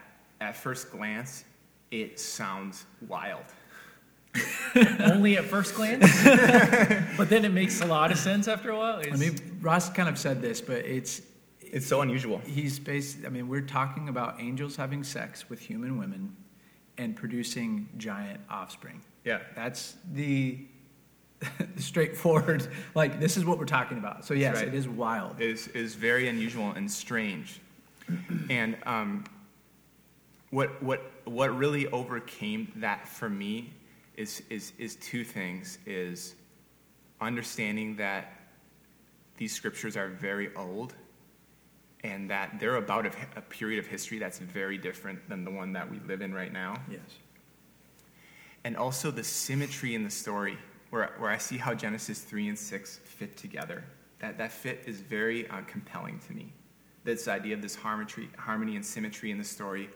at 0.40 0.56
first 0.56 0.90
glance, 0.90 1.44
it 1.92 2.18
sounds 2.18 2.87
wild. 3.06 3.44
Only 5.00 5.37
at 5.37 5.44
first 5.44 5.75
glance, 5.75 6.25
but 7.18 7.28
then 7.28 7.44
it 7.44 7.52
makes 7.52 7.82
a 7.82 7.87
lot 7.87 8.11
of 8.11 8.16
sense 8.18 8.49
after 8.49 8.70
a 8.70 8.76
while. 8.76 9.02
I 9.12 9.16
mean, 9.16 9.37
Ross 9.61 9.90
kind 9.90 10.08
of 10.08 10.18
said 10.18 10.40
this, 10.40 10.61
but 10.62 10.87
it's 10.87 11.20
It's 11.61 11.87
so 11.87 12.00
unusual. 12.00 12.38
he's 12.46 12.78
based. 12.78 13.18
I 13.26 13.28
mean, 13.28 13.46
we're 13.46 13.61
talking 13.61 14.08
about 14.08 14.40
angels 14.40 14.75
having 14.75 15.04
sex 15.04 15.50
with 15.50 15.61
human 15.61 15.99
women 15.99 16.34
and 16.96 17.14
producing 17.14 17.88
giant 17.99 18.40
offspring. 18.49 19.02
Yeah. 19.25 19.40
That's 19.54 19.96
the, 20.14 20.58
the 21.76 21.82
straightforward. 21.82 22.66
Like 22.94 23.20
this 23.20 23.37
is 23.37 23.44
what 23.44 23.58
we're 23.58 23.66
talking 23.66 23.99
about. 23.99 24.25
So 24.25 24.32
yes, 24.32 24.56
right. 24.56 24.68
it 24.68 24.75
is 24.75 24.88
wild. 24.88 25.40
is 25.42 25.68
is 25.68 25.94
very 25.94 26.28
unusual 26.28 26.72
and 26.72 26.90
strange. 26.90 27.61
and 28.49 28.78
um, 28.87 29.25
what 30.52 30.80
what 30.82 31.00
what 31.25 31.56
really 31.56 31.87
overcame 31.88 32.71
that 32.76 33.09
for 33.09 33.28
me 33.28 33.73
is 34.16 34.42
is 34.50 34.73
is 34.78 34.97
two 34.97 35.25
things: 35.25 35.78
is 35.87 36.35
understanding 37.21 37.97
that 37.97 38.32
these 39.38 39.52
scriptures 39.52 39.97
are 39.97 40.09
very 40.09 40.54
old, 40.54 40.94
and 42.04 42.30
that 42.30 42.61
they're 42.61 42.76
about 42.76 43.06
a, 43.06 43.12
a 43.35 43.40
period 43.40 43.78
of 43.78 43.87
history 43.87 44.18
that's 44.18 44.38
very 44.38 44.76
different 44.76 45.26
than 45.28 45.42
the 45.42 45.50
one 45.50 45.73
that 45.73 45.90
we 45.90 45.99
live 46.06 46.21
in 46.21 46.32
right 46.35 46.52
now. 46.52 46.76
Yes. 46.88 47.00
and 48.64 48.76
also 48.76 49.11
the 49.11 49.25
symmetry 49.25 49.94
in 49.94 50.04
the 50.04 50.11
story 50.11 50.56
where, 50.90 51.14
where 51.18 51.30
i 51.30 51.38
see 51.38 51.56
how 51.56 51.75
genesis 51.75 52.21
3 52.21 52.49
and 52.49 52.59
6 52.59 53.00
fit 53.04 53.37
together. 53.37 53.85
That, 54.18 54.38
that 54.38 54.52
fit 54.52 54.85
is 54.87 55.00
very 55.00 55.49
uh, 55.49 55.62
compelling 55.66 56.21
to 56.28 56.32
me. 56.32 56.52
This 57.02 57.26
idea 57.26 57.54
of 57.54 57.62
this 57.62 57.75
harmony, 57.75 58.28
harmony 58.38 58.76
and 58.76 58.85
symmetry 58.85 59.30
in 59.32 59.38
the 59.38 59.44
story 59.44 59.88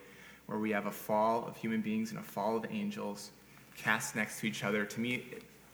where 0.47 0.59
we 0.59 0.71
have 0.71 0.87
a 0.87 0.91
fall 0.91 1.45
of 1.47 1.57
human 1.57 1.81
beings 1.81 2.11
and 2.11 2.19
a 2.21 2.23
fall 2.23 2.57
of 2.57 2.65
angels 2.71 3.31
cast 3.76 4.17
next 4.17 4.41
to 4.41 4.47
each 4.47 4.65
other 4.65 4.85
to 4.85 5.00
me 5.00 5.25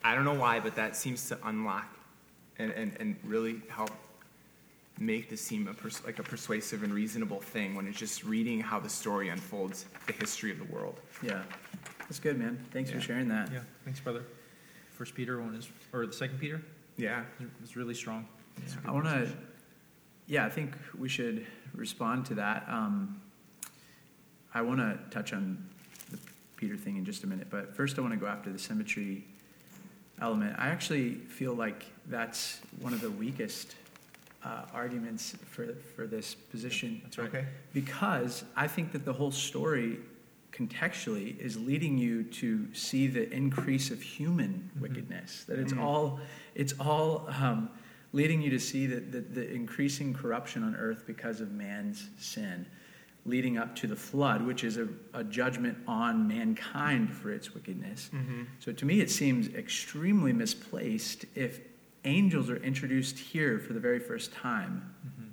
i 0.03 0.15
don't 0.15 0.25
know 0.25 0.35
why 0.35 0.59
but 0.59 0.75
that 0.75 0.97
seems 0.97 1.29
to 1.29 1.39
unlock 1.45 1.87
and, 2.59 2.73
and, 2.73 2.97
and 3.01 3.17
really 3.25 3.61
help 3.69 3.91
make 4.99 5.31
this 5.31 5.41
seem 5.41 5.69
a 5.69 5.75
pers- 5.75 6.05
like 6.05 6.19
a 6.19 6.23
persuasive 6.23 6.83
and 6.83 6.93
reasonable 6.93 7.41
thing 7.41 7.75
when 7.75 7.87
it's 7.87 7.99
just 7.99 8.25
reading 8.25 8.61
how 8.61 8.79
the 8.79 8.89
story 8.89 9.29
unfolds 9.31 9.87
the 10.07 10.13
history 10.13 10.51
of 10.51 10.59
the 10.59 10.65
world 10.73 11.01
Yeah. 11.23 11.43
That's 12.09 12.19
good, 12.19 12.39
man. 12.39 12.63
Thanks 12.73 12.91
Yeah. 12.91 12.97
for 12.97 13.03
sharing 13.03 13.29
that. 13.29 13.51
yeah, 13.51 13.61
thanks, 13.85 13.99
brother. 14.01 14.25
First 14.91 15.15
Peter 15.15 15.41
one 15.41 15.55
is, 15.55 15.71
or 15.95 16.05
the 16.05 16.13
second 16.13 16.39
Peter 16.39 16.61
yeah 16.99 17.23
is 17.65 17.75
really 17.75 17.95
strong. 17.95 18.27
It's 18.59 18.75
a 18.75 18.77
good 18.79 18.87
I 18.89 18.91
want 18.91 19.07
to, 19.07 19.29
yeah, 20.27 20.45
I 20.45 20.51
think 20.51 20.77
we 20.99 21.09
should 21.09 21.47
respond 21.75 22.27
to 22.27 22.35
that. 22.35 22.67
Um, 22.69 23.22
I 24.55 24.63
want 24.63 24.81
to 24.81 24.99
touch 25.11 25.33
on 25.33 25.65
the 26.11 26.19
Peter 26.57 26.77
thing 26.77 26.97
in 26.97 27.05
just 27.05 27.25
a 27.25 27.27
minute, 27.27 27.49
but 27.51 27.75
first 27.75 27.99
I 27.99 28.03
want 28.03 28.13
to 28.13 28.19
go 28.21 28.27
after 28.27 28.51
the 28.51 28.59
symmetry 28.59 29.25
element. 30.21 30.57
I 30.59 30.69
actually 30.69 31.15
feel 31.15 31.55
like 31.55 31.85
that's 32.09 32.61
one 32.81 32.93
of 32.93 33.01
the 33.01 33.11
weakest 33.11 33.75
uh, 34.45 34.63
arguments 34.75 35.35
for, 35.51 35.75
for 35.97 36.07
this 36.07 36.35
position 36.35 37.01
That's 37.05 37.17
right. 37.19 37.29
okay 37.29 37.45
because 37.73 38.45
I 38.57 38.67
think 38.67 38.91
that 38.93 39.05
the 39.05 39.13
whole 39.13 39.31
story 39.31 39.99
contextually 40.53 41.39
is 41.39 41.57
leading 41.57 41.97
you 41.97 42.25
to 42.25 42.67
see 42.75 43.07
the 43.07 43.31
increase 43.33 43.91
of 43.91 44.03
human 44.03 44.69
wickedness. 44.81 45.45
That 45.49 45.59
it's 45.59 45.73
Mhm. 45.73 45.81
all, 45.83 46.21
it's 46.55 46.75
all 46.79 47.27
um, 47.41 47.71
leading 48.13 48.43
you 48.43 48.51
to 48.51 48.59
see 48.59 48.87
that 48.89 49.13
the, 49.13 49.21
the 49.21 49.51
increasing 49.51 50.13
corruption 50.13 50.63
on 50.63 50.75
earth 50.77 51.05
because 51.07 51.41
of 51.41 51.53
man's 51.53 52.11
sin, 52.19 52.67
leading 53.25 53.57
up 53.57 53.77
to 53.77 53.87
the 53.87 53.97
flood, 53.97 54.43
which 54.43 54.65
is 54.65 54.77
a, 54.77 54.89
a 55.15 55.23
judgment 55.23 55.79
on 55.87 56.27
mankind 56.27 57.13
for 57.15 57.31
its 57.33 57.55
wickedness. 57.55 58.11
mm-hmm. 58.13 58.43
So 58.59 58.73
to 58.73 58.85
me, 58.85 59.01
it 59.01 59.11
seems 59.11 59.49
extremely 59.55 60.33
misplaced 60.33 61.25
if 61.35 61.61
angels 62.05 62.51
are 62.51 62.57
introduced 62.57 63.19
here 63.19 63.61
for 63.61 63.75
the 63.75 63.81
very 63.81 64.01
first 64.01 64.33
time. 64.33 64.93
Mhm. 65.07 65.29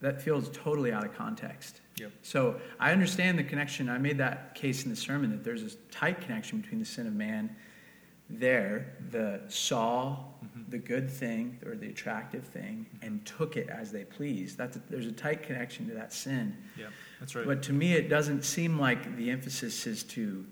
That 0.00 0.22
feels 0.22 0.50
totally 0.50 0.92
out 0.92 1.04
of 1.04 1.14
context. 1.14 1.80
Yep. 1.96 2.12
So 2.22 2.60
I 2.78 2.92
understand 2.92 3.38
the 3.38 3.44
connection. 3.44 3.88
I 3.88 3.98
made 3.98 4.18
that 4.18 4.54
case 4.54 4.84
in 4.84 4.90
the 4.90 4.96
sermon 4.96 5.30
that 5.30 5.42
there's 5.42 5.62
a 5.62 5.74
tight 5.90 6.20
connection 6.20 6.60
between 6.60 6.78
the 6.78 6.86
sin 6.86 7.06
of 7.06 7.14
man 7.14 7.56
there, 8.28 8.96
the 9.10 9.40
saw 9.48 10.24
Mhm. 10.44 10.68
the 10.70 10.78
good 10.78 11.08
thing 11.08 11.58
or 11.64 11.76
the 11.76 11.88
attractive 11.88 12.44
thing 12.44 12.86
and 13.02 13.24
took 13.24 13.56
it 13.56 13.68
as 13.68 13.92
they 13.92 14.04
pleased. 14.04 14.58
That's 14.58 14.76
a, 14.76 14.82
there's 14.90 15.06
a 15.06 15.12
tight 15.12 15.42
connection 15.42 15.86
to 15.88 15.94
that 15.94 16.12
sin. 16.12 16.56
Yeah, 16.76 16.86
that's 17.20 17.34
right. 17.34 17.46
But 17.46 17.62
to 17.64 17.72
me, 17.72 17.92
it 17.92 18.08
doesn't 18.08 18.42
seem 18.44 18.78
like 18.78 19.16
the 19.16 19.30
emphasis 19.30 19.86
is 19.86 20.02
to, 20.04 20.44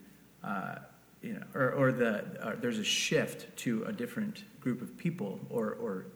uh, 0.42 0.76
you 1.22 1.34
know, 1.34 1.42
or, 1.54 1.72
or 1.72 1.92
the 1.92 2.24
or 2.46 2.56
there's 2.56 2.78
a 2.78 2.84
shift 2.84 3.54
to 3.58 3.84
a 3.84 3.92
different 3.92 4.44
group 4.60 4.80
of 4.80 4.96
people 4.96 5.40
or 5.50 5.72
or 5.74 6.06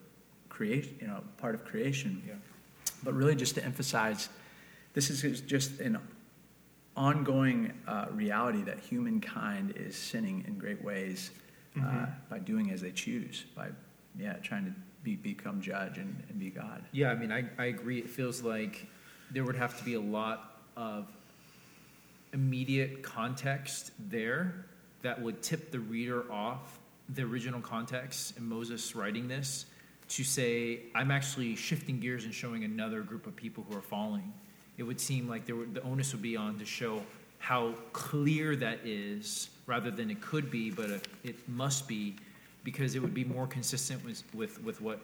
create, 0.49 1.01
you 1.01 1.07
know, 1.09 1.23
part 1.39 1.55
of 1.55 1.65
creation. 1.65 2.23
yeah. 2.27 2.35
But 3.03 3.15
really, 3.15 3.35
just 3.37 3.55
to 3.57 3.65
emphasize, 3.65 4.29
this 4.95 5.11
is 5.11 5.41
just 5.43 5.81
an 5.81 5.99
ongoing 6.97 7.73
uh, 7.87 8.07
reality 8.13 8.63
that 8.63 8.81
humankind 8.81 9.75
is 9.77 9.95
sinning 9.97 10.45
in 10.49 10.59
great 10.59 10.83
ways 10.83 11.31
uh, 11.77 11.81
Mhm. 11.81 12.13
by 12.29 12.39
doing 12.39 12.71
as 12.71 12.81
they 12.81 12.91
choose, 12.93 13.45
by 13.55 13.69
yeah, 14.19 14.35
trying 14.35 14.65
to 14.67 14.73
be 15.05 15.15
become 15.17 15.61
judge 15.61 15.99
and, 15.99 16.23
and 16.29 16.39
be 16.39 16.51
God. 16.51 16.85
Yeah, 16.93 17.11
I 17.11 17.15
mean, 17.15 17.31
I, 17.31 17.45
I 17.59 17.67
agree. 17.67 17.99
It 17.99 18.11
feels 18.11 18.43
like 18.43 18.87
there 19.31 19.45
would 19.45 19.57
have 19.57 19.79
to 19.79 19.85
be 19.85 19.95
a 19.95 20.01
lot 20.01 20.63
of 20.77 21.07
immediate 22.33 23.03
context 23.03 23.93
there 24.11 24.67
that 25.03 25.21
would 25.21 25.43
tip 25.43 25.71
the 25.71 25.81
reader 25.81 26.31
off 26.33 26.79
the 27.11 27.23
original 27.23 27.61
context 27.61 28.37
in 28.37 28.47
Moses 28.49 28.95
writing 28.95 29.29
this 29.29 29.67
to 30.09 30.25
say, 30.25 30.81
I'm 30.95 31.11
actually 31.11 31.55
shifting 31.57 32.01
gears 32.01 32.25
and 32.25 32.35
showing 32.35 32.65
another 32.65 33.03
group 33.03 33.27
of 33.27 33.35
people 33.37 33.65
who 33.69 33.77
are 33.77 33.83
falling. 33.83 34.33
It 34.77 34.83
would 34.83 35.01
seem 35.01 35.29
like 35.29 35.47
there 35.47 35.57
would, 35.57 35.75
the 35.75 35.83
onus 35.83 36.13
would 36.13 36.23
be 36.23 36.37
on 36.37 36.59
to 36.59 36.65
show 36.65 37.03
how 37.39 37.75
clear 37.93 38.57
that 38.57 38.81
is 38.85 39.49
rather 39.69 39.91
than 39.91 40.11
it 40.11 40.21
could 40.21 40.51
be, 40.51 40.71
but 40.71 40.91
it, 40.91 41.09
it 41.23 41.49
must 41.49 41.87
be 41.87 42.17
because 42.65 42.97
it 42.97 42.99
would 43.01 43.15
be 43.15 43.23
more 43.23 43.47
consistent 43.47 44.05
with, 44.05 44.25
with, 44.35 44.61
with 44.65 44.81
what 44.81 45.01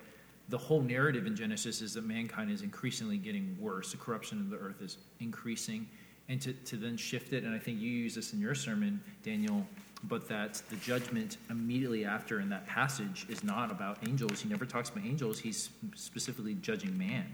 the 0.48 0.58
whole 0.58 0.80
narrative 0.80 1.26
in 1.26 1.36
Genesis 1.36 1.80
is 1.80 1.94
that 1.94 2.04
mankind 2.04 2.50
is 2.50 2.62
increasingly 2.62 3.18
getting 3.18 3.56
worse. 3.60 3.92
The 3.92 3.98
corruption 3.98 4.40
of 4.40 4.50
the 4.50 4.56
earth 4.56 4.82
is 4.82 4.96
increasing. 5.20 5.86
And 6.28 6.40
to, 6.40 6.54
to 6.54 6.76
then 6.76 6.96
shift 6.96 7.34
it, 7.34 7.44
and 7.44 7.54
I 7.54 7.58
think 7.58 7.78
you 7.78 7.90
use 7.90 8.14
this 8.14 8.32
in 8.32 8.40
your 8.40 8.54
sermon, 8.54 9.02
Daniel, 9.22 9.66
but 10.04 10.26
that 10.28 10.62
the 10.70 10.76
judgment 10.76 11.36
immediately 11.50 12.06
after 12.06 12.40
in 12.40 12.48
that 12.48 12.66
passage 12.66 13.26
is 13.28 13.44
not 13.44 13.70
about 13.70 13.98
angels. 14.08 14.40
He 14.40 14.48
never 14.48 14.64
talks 14.64 14.88
about 14.88 15.04
angels, 15.04 15.38
he's 15.38 15.68
specifically 15.94 16.54
judging 16.54 16.96
man. 16.96 17.26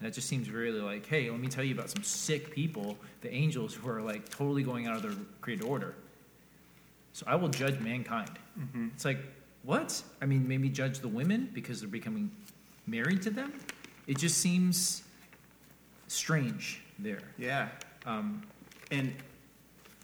And 0.00 0.08
that 0.08 0.14
just 0.14 0.28
seems 0.28 0.50
really 0.50 0.80
like, 0.80 1.06
hey, 1.06 1.30
let 1.30 1.38
me 1.38 1.48
tell 1.48 1.64
you 1.64 1.74
about 1.74 1.90
some 1.90 2.02
sick 2.02 2.50
people, 2.50 2.96
the 3.20 3.32
angels 3.32 3.74
who 3.74 3.88
are 3.88 4.00
like 4.00 4.28
totally 4.30 4.62
going 4.62 4.86
out 4.86 4.96
of 4.96 5.02
their 5.02 5.12
created 5.42 5.64
order. 5.64 5.94
So 7.12 7.24
I 7.26 7.34
will 7.36 7.48
judge 7.48 7.78
mankind. 7.80 8.30
Mm-hmm. 8.58 8.88
It's 8.94 9.04
like, 9.04 9.18
what? 9.62 10.02
I 10.20 10.26
mean, 10.26 10.46
maybe 10.48 10.68
judge 10.68 11.00
the 11.00 11.08
women 11.08 11.50
because 11.52 11.80
they're 11.80 11.88
becoming 11.88 12.30
married 12.86 13.22
to 13.22 13.30
them? 13.30 13.52
It 14.06 14.18
just 14.18 14.38
seems 14.38 15.02
strange 16.08 16.80
there. 16.98 17.20
Yeah, 17.38 17.68
Um, 18.06 18.42
and 18.90 19.14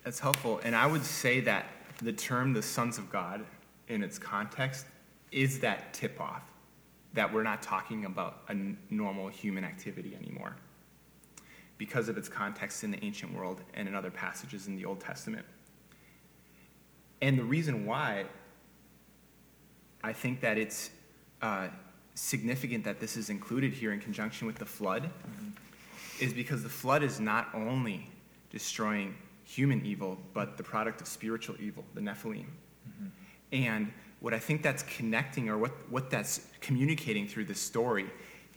that's 0.04 0.18
helpful. 0.20 0.60
And 0.64 0.74
I 0.74 0.86
would 0.86 1.04
say 1.04 1.40
that 1.40 1.66
the 2.00 2.12
term 2.12 2.52
"the 2.52 2.62
sons 2.62 2.96
of 2.98 3.10
God" 3.10 3.44
in 3.88 4.02
its 4.02 4.18
context 4.18 4.86
is 5.32 5.58
that 5.60 5.92
tip 5.92 6.20
off. 6.20 6.42
that 7.14 7.32
we're 7.32 7.42
not 7.42 7.62
talking 7.62 8.04
about 8.04 8.42
a 8.48 8.50
n- 8.52 8.76
normal 8.90 9.28
human 9.28 9.64
activity 9.64 10.14
anymore 10.14 10.54
because 11.78 12.08
of 12.10 12.18
its 12.18 12.28
context 12.28 12.84
in 12.84 12.90
the 12.90 13.02
ancient 13.02 13.32
world 13.34 13.62
and 13.74 13.88
in 13.88 13.94
other 13.94 14.10
passages 14.10 14.66
in 14.68 14.76
the 14.76 14.84
Old 14.84 15.00
Testament. 15.00 15.44
And 17.20 17.38
the 17.38 17.44
reason 17.44 17.86
why 17.86 18.26
I 20.02 20.12
think 20.12 20.40
that 20.40 20.58
it's 20.58 20.90
uh, 21.42 21.68
significant 22.14 22.84
that 22.84 23.00
this 23.00 23.16
is 23.16 23.30
included 23.30 23.72
here 23.72 23.92
in 23.92 24.00
conjunction 24.00 24.46
with 24.46 24.56
the 24.56 24.66
flood 24.66 25.04
mm-hmm. 25.04 26.24
is 26.24 26.32
because 26.32 26.62
the 26.62 26.68
flood 26.68 27.02
is 27.02 27.20
not 27.20 27.48
only 27.54 28.10
destroying 28.50 29.14
human 29.44 29.84
evil, 29.84 30.18
but 30.34 30.56
the 30.56 30.62
product 30.62 31.00
of 31.00 31.08
spiritual 31.08 31.56
evil, 31.60 31.84
the 31.94 32.00
Nephilim. 32.00 32.44
Mm-hmm. 32.44 33.06
And 33.52 33.92
what 34.20 34.34
I 34.34 34.38
think 34.38 34.62
that's 34.62 34.82
connecting, 34.82 35.48
or 35.48 35.58
what, 35.58 35.72
what 35.90 36.10
that's 36.10 36.46
communicating 36.60 37.26
through 37.26 37.44
this 37.46 37.60
story, 37.60 38.06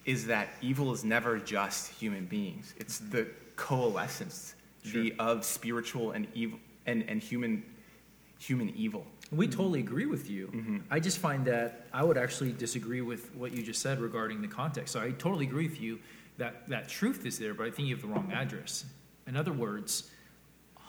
is 0.05 0.25
that 0.27 0.49
evil 0.61 0.91
is 0.91 1.03
never 1.03 1.37
just 1.37 1.91
human 1.91 2.25
beings. 2.25 2.73
It's 2.77 2.99
mm-hmm. 2.99 3.11
the 3.11 3.27
coalescence 3.55 4.55
the, 4.83 5.13
of 5.19 5.45
spiritual 5.45 6.11
and 6.11 6.27
evil 6.33 6.59
and, 6.87 7.03
and 7.07 7.21
human 7.21 7.63
human 8.41 8.69
evil. 8.75 9.05
We 9.31 9.47
totally 9.47 9.79
agree 9.79 10.07
with 10.07 10.29
you. 10.29 10.47
Mm-hmm. 10.47 10.77
I 10.89 10.99
just 10.99 11.19
find 11.19 11.45
that 11.45 11.85
I 11.93 12.03
would 12.03 12.17
actually 12.17 12.51
disagree 12.51 13.01
with 13.01 13.33
what 13.35 13.53
you 13.53 13.61
just 13.61 13.81
said 13.81 14.01
regarding 14.01 14.41
the 14.41 14.47
context. 14.47 14.93
So 14.93 14.99
I 14.99 15.11
totally 15.11 15.45
agree 15.45 15.67
with 15.67 15.79
you 15.79 15.99
that 16.37 16.67
that 16.69 16.89
truth 16.89 17.25
is 17.25 17.37
there, 17.37 17.53
but 17.53 17.67
I 17.67 17.71
think 17.71 17.87
you 17.87 17.95
have 17.95 18.01
the 18.01 18.09
wrong 18.09 18.31
address. 18.33 18.85
In 19.27 19.37
other 19.37 19.53
words, 19.53 20.09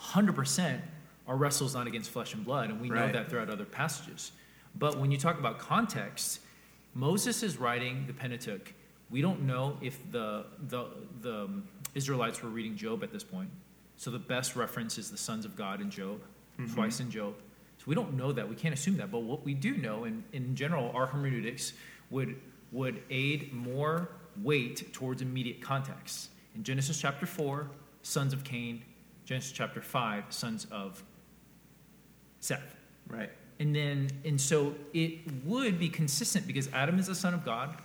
100% 0.00 0.80
our 1.28 1.36
wrestle 1.36 1.66
is 1.66 1.74
not 1.74 1.86
against 1.86 2.10
flesh 2.10 2.34
and 2.34 2.44
blood, 2.44 2.70
and 2.70 2.80
we 2.80 2.88
know 2.88 3.12
that 3.12 3.28
throughout 3.28 3.48
other 3.48 3.64
passages. 3.64 4.32
But 4.74 4.98
when 4.98 5.12
you 5.12 5.18
talk 5.18 5.38
about 5.38 5.58
context, 5.58 6.40
Moses 6.94 7.42
is 7.42 7.58
writing 7.58 8.04
the 8.06 8.12
Pentateuch. 8.12 8.72
We 9.10 9.20
don't 9.20 9.42
know 9.42 9.76
if 9.80 9.98
the, 10.10 10.46
the, 10.68 10.86
the 11.20 11.48
Israelites 11.94 12.42
were 12.42 12.48
reading 12.48 12.76
Job 12.76 13.04
at 13.04 13.12
this 13.12 13.22
point. 13.22 13.50
So 13.96 14.10
the 14.10 14.18
best 14.18 14.56
reference 14.56 14.98
is 14.98 15.10
the 15.10 15.16
sons 15.18 15.44
of 15.44 15.54
God 15.54 15.80
in 15.80 15.90
Job, 15.90 16.20
Mm-hmm. 16.58 16.74
twice 16.74 17.00
in 17.00 17.10
Job. 17.10 17.34
So 17.78 17.84
we 17.86 17.94
don't 17.94 18.14
know 18.14 18.30
that. 18.32 18.48
We 18.48 18.54
can't 18.54 18.74
assume 18.74 18.96
that. 18.98 19.10
But 19.10 19.22
what 19.22 19.44
we 19.44 19.54
do 19.54 19.76
know, 19.76 20.04
and 20.04 20.22
in 20.32 20.54
general, 20.54 20.90
our 20.94 21.06
hermeneutics 21.06 21.72
would, 22.10 22.36
would 22.70 23.02
aid 23.10 23.52
more 23.52 24.08
weight 24.42 24.92
towards 24.92 25.22
immediate 25.22 25.60
context. 25.60 26.30
In 26.54 26.62
Genesis 26.62 27.00
chapter 27.00 27.26
4, 27.26 27.68
sons 28.02 28.32
of 28.32 28.44
Cain. 28.44 28.82
Genesis 29.24 29.52
chapter 29.52 29.80
5, 29.80 30.24
sons 30.28 30.66
of 30.70 31.02
Seth. 32.40 32.76
Right. 33.08 33.30
And 33.58 33.74
then, 33.74 34.08
and 34.24 34.40
so 34.40 34.74
it 34.92 35.20
would 35.44 35.78
be 35.78 35.88
consistent 35.88 36.46
because 36.46 36.68
Adam 36.72 36.98
is 36.98 37.06
the 37.06 37.14
son 37.14 37.34
of 37.34 37.44
God, 37.44 37.76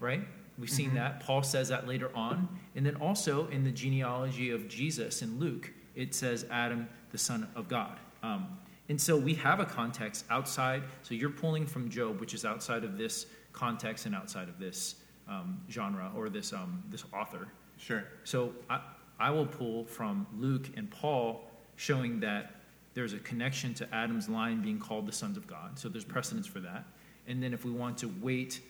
right? 0.00 0.22
We've 0.58 0.70
seen 0.70 0.88
mm-hmm. 0.88 0.96
that. 0.96 1.20
Paul 1.20 1.42
says 1.42 1.68
that 1.68 1.86
later 1.86 2.10
on. 2.14 2.48
And 2.74 2.84
then 2.84 2.96
also 2.96 3.48
in 3.48 3.64
the 3.64 3.70
genealogy 3.70 4.50
of 4.50 4.68
Jesus 4.68 5.22
in 5.22 5.38
Luke, 5.38 5.72
it 5.94 6.14
says 6.14 6.46
Adam, 6.50 6.88
the 7.16 7.22
son 7.22 7.48
of 7.56 7.66
God. 7.66 7.98
Um, 8.22 8.58
and 8.90 9.00
so 9.00 9.16
we 9.16 9.32
have 9.36 9.58
a 9.58 9.64
context 9.64 10.26
outside. 10.28 10.82
So 11.02 11.14
you're 11.14 11.30
pulling 11.30 11.66
from 11.66 11.88
Job, 11.88 12.20
which 12.20 12.34
is 12.34 12.44
outside 12.44 12.84
of 12.84 12.98
this 12.98 13.24
context 13.54 14.04
and 14.04 14.14
outside 14.14 14.50
of 14.50 14.58
this 14.58 14.96
um, 15.26 15.58
genre 15.70 16.12
or 16.14 16.28
this, 16.28 16.52
um, 16.52 16.82
this 16.90 17.04
author. 17.14 17.48
Sure. 17.78 18.04
So 18.24 18.52
I, 18.68 18.82
I 19.18 19.30
will 19.30 19.46
pull 19.46 19.86
from 19.86 20.26
Luke 20.36 20.68
and 20.76 20.90
Paul 20.90 21.50
showing 21.76 22.20
that 22.20 22.50
there's 22.92 23.14
a 23.14 23.18
connection 23.20 23.72
to 23.74 23.94
Adam's 23.94 24.28
line 24.28 24.60
being 24.60 24.78
called 24.78 25.06
the 25.06 25.12
sons 25.12 25.38
of 25.38 25.46
God. 25.46 25.78
So 25.78 25.88
there's 25.88 26.04
precedence 26.04 26.46
for 26.46 26.60
that. 26.60 26.84
And 27.26 27.42
then 27.42 27.54
if 27.54 27.64
we 27.64 27.70
want 27.70 27.96
to 27.98 28.08
weight 28.20 28.60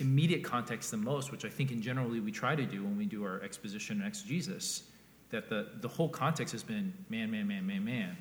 immediate 0.00 0.44
context 0.44 0.90
the 0.90 0.98
most, 0.98 1.32
which 1.32 1.46
I 1.46 1.48
think 1.48 1.72
in 1.72 1.80
generally 1.80 2.20
we 2.20 2.30
try 2.30 2.54
to 2.54 2.66
do 2.66 2.84
when 2.84 2.98
we 2.98 3.06
do 3.06 3.24
our 3.24 3.40
exposition 3.40 4.02
and 4.02 4.06
exegesis, 4.06 4.82
that 5.30 5.48
the, 5.48 5.68
the 5.80 5.88
whole 5.88 6.08
context 6.08 6.52
has 6.52 6.62
been 6.62 6.92
man, 7.08 7.30
man, 7.30 7.46
man, 7.46 7.66
man, 7.66 7.84
man. 7.84 8.16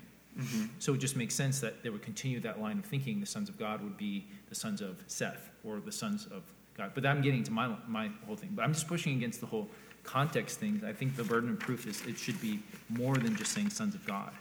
So 0.79 0.93
it 0.93 0.99
just 0.99 1.15
makes 1.17 1.35
sense 1.35 1.59
that 1.59 1.83
they 1.83 1.89
would 1.89 2.01
continue 2.01 2.39
that 2.41 2.61
line 2.61 2.79
of 2.79 2.85
thinking. 2.85 3.19
The 3.19 3.25
sons 3.25 3.49
of 3.49 3.57
God 3.57 3.81
would 3.81 3.97
be 3.97 4.25
the 4.47 4.55
sons 4.55 4.79
of 4.79 5.03
Seth 5.07 5.49
or 5.65 5.79
the 5.79 5.91
sons 5.91 6.27
of 6.27 6.43
God. 6.77 6.91
But 6.95 7.05
I'm 7.05 7.21
getting 7.21 7.43
to 7.43 7.51
my, 7.51 7.75
my 7.87 8.09
whole 8.25 8.35
thing. 8.35 8.51
But 8.53 8.63
I'm 8.63 8.73
just 8.73 8.87
pushing 8.87 9.17
against 9.17 9.41
the 9.41 9.47
whole 9.47 9.67
context 10.03 10.59
thing. 10.59 10.81
I 10.87 10.93
think 10.93 11.15
the 11.15 11.23
burden 11.23 11.49
of 11.49 11.59
proof 11.59 11.85
is 11.87 12.01
it 12.07 12.17
should 12.17 12.39
be 12.39 12.59
more 12.89 13.15
than 13.15 13.35
just 13.35 13.51
saying 13.51 13.69
sons 13.71 13.95
of 13.95 14.05
God. 14.05 14.31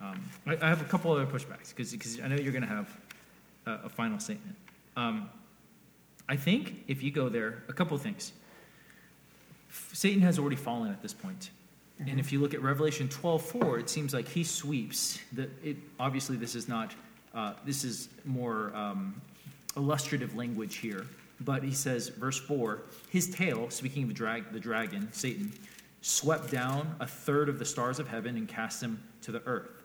Um, 0.00 0.22
I, 0.46 0.56
I 0.60 0.68
have 0.68 0.80
a 0.80 0.84
couple 0.84 1.12
other 1.12 1.26
pushbacks 1.26 1.74
because 1.74 2.20
I 2.20 2.28
know 2.28 2.36
you're 2.36 2.52
going 2.52 2.62
to 2.62 2.68
have 2.68 2.96
a, 3.66 3.72
a 3.84 3.88
final 3.88 4.18
statement. 4.18 4.56
Um, 4.96 5.30
I 6.28 6.36
think 6.36 6.84
if 6.88 7.02
you 7.02 7.10
go 7.10 7.28
there, 7.28 7.62
a 7.68 7.72
couple 7.72 7.96
of 7.96 8.02
things. 8.02 8.32
F- 9.70 9.90
Satan 9.92 10.22
has 10.22 10.38
already 10.38 10.56
fallen 10.56 10.90
at 10.90 11.00
this 11.00 11.14
point. 11.14 11.50
And 12.06 12.20
if 12.20 12.30
you 12.32 12.40
look 12.40 12.54
at 12.54 12.62
Revelation 12.62 13.08
12:4, 13.08 13.80
it 13.80 13.90
seems 13.90 14.14
like 14.14 14.28
he 14.28 14.44
sweeps. 14.44 15.18
The, 15.32 15.50
it, 15.64 15.76
obviously, 15.98 16.36
this 16.36 16.54
is 16.54 16.68
not. 16.68 16.94
Uh, 17.34 17.54
this 17.64 17.84
is 17.84 18.08
more 18.24 18.74
um, 18.74 19.20
illustrative 19.76 20.34
language 20.34 20.76
here. 20.76 21.06
But 21.40 21.62
he 21.62 21.72
says, 21.72 22.08
verse 22.08 22.38
4, 22.38 22.82
his 23.10 23.30
tail, 23.30 23.70
speaking 23.70 24.02
of 24.02 24.08
the, 24.08 24.14
drag, 24.14 24.52
the 24.52 24.58
dragon, 24.58 25.08
Satan, 25.12 25.52
swept 26.00 26.50
down 26.50 26.96
a 27.00 27.06
third 27.06 27.48
of 27.48 27.58
the 27.58 27.64
stars 27.64 28.00
of 28.00 28.08
heaven 28.08 28.36
and 28.36 28.48
cast 28.48 28.80
them 28.80 29.02
to 29.22 29.32
the 29.32 29.42
earth. 29.46 29.84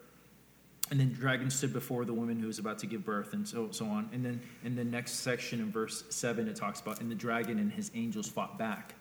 And 0.90 1.00
then 1.00 1.10
the 1.10 1.16
dragon 1.16 1.50
stood 1.50 1.72
before 1.72 2.06
the 2.06 2.14
woman 2.14 2.40
who 2.40 2.48
was 2.48 2.60
about 2.60 2.80
to 2.80 2.88
give 2.88 3.06
birth, 3.06 3.34
and 3.34 3.48
so, 3.48 3.70
so 3.72 3.86
on. 3.86 4.10
And 4.14 4.26
then 4.26 4.42
in 4.64 4.76
the 4.76 4.84
next 4.84 5.14
section 5.14 5.60
in 5.60 5.72
verse 5.72 6.04
7, 6.10 6.48
it 6.48 6.56
talks 6.56 6.82
about, 6.82 7.02
and 7.02 7.10
the 7.10 7.16
dragon 7.16 7.60
and 7.60 7.72
his 7.72 7.92
angels 7.96 8.28
fought 8.28 8.58
back. 8.58 8.96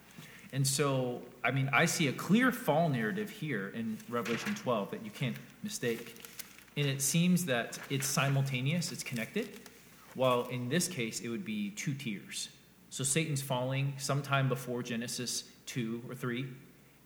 And 0.53 0.67
so, 0.67 1.23
I 1.43 1.51
mean, 1.51 1.71
I 1.73 1.87
see 1.87 2.09
a 2.09 2.13
clear 2.13 2.53
fall 2.53 2.91
narrative 2.91 3.31
here 3.31 3.73
in 3.75 3.97
Revelation 4.09 4.55
12 4.55 4.91
that 4.91 5.05
you 5.05 5.11
can't 5.11 5.37
mistake. 5.63 6.23
And 6.77 6.87
it 6.87 7.01
seems 7.01 7.47
that 7.47 7.79
it's 7.89 8.07
simultaneous, 8.07 8.93
it's 8.93 9.03
connected, 9.03 9.49
while 10.15 10.45
in 10.45 10.69
this 10.69 10.89
case, 10.89 11.21
it 11.21 11.29
would 11.29 11.45
be 11.45 11.71
two 11.71 11.95
tiers. 11.95 12.51
So 12.91 13.03
Satan's 13.03 13.41
falling 13.41 13.95
sometime 13.97 14.49
before 14.49 14.83
Genesis 14.83 15.45
2 15.67 16.03
or 16.09 16.15
3, 16.15 16.47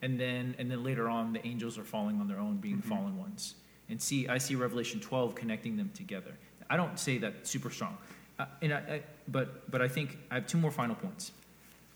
and 0.03 0.19
then, 0.19 0.57
and 0.59 0.69
then 0.69 0.83
later 0.83 1.09
on, 1.09 1.33
the 1.33 1.47
angels 1.47 1.79
are 1.79 1.85
falling 1.85 2.21
on 2.21 2.27
their 2.27 2.41
own, 2.41 2.57
being 2.57 2.79
the 2.79 2.87
fallen 2.87 3.17
ones. 3.17 3.55
And 3.89 4.03
see, 4.03 4.27
I 4.27 4.39
see 4.39 4.57
Revelation 4.57 4.99
12 4.99 5.37
connecting 5.37 5.77
them 5.77 5.91
together. 5.95 6.33
I 6.69 6.77
don't 6.77 6.99
say 6.99 7.19
that 7.19 7.47
super 7.47 7.71
strong, 7.71 7.97
uh, 8.41 8.47
and 8.61 8.75
I, 8.75 8.77
I, 8.77 9.03
but, 9.29 9.71
but 9.71 9.81
I 9.81 9.87
think 9.87 10.19
I 10.33 10.35
have 10.35 10.49
two 10.49 10.59
more 10.59 10.73
final 10.73 10.97
points 10.97 11.31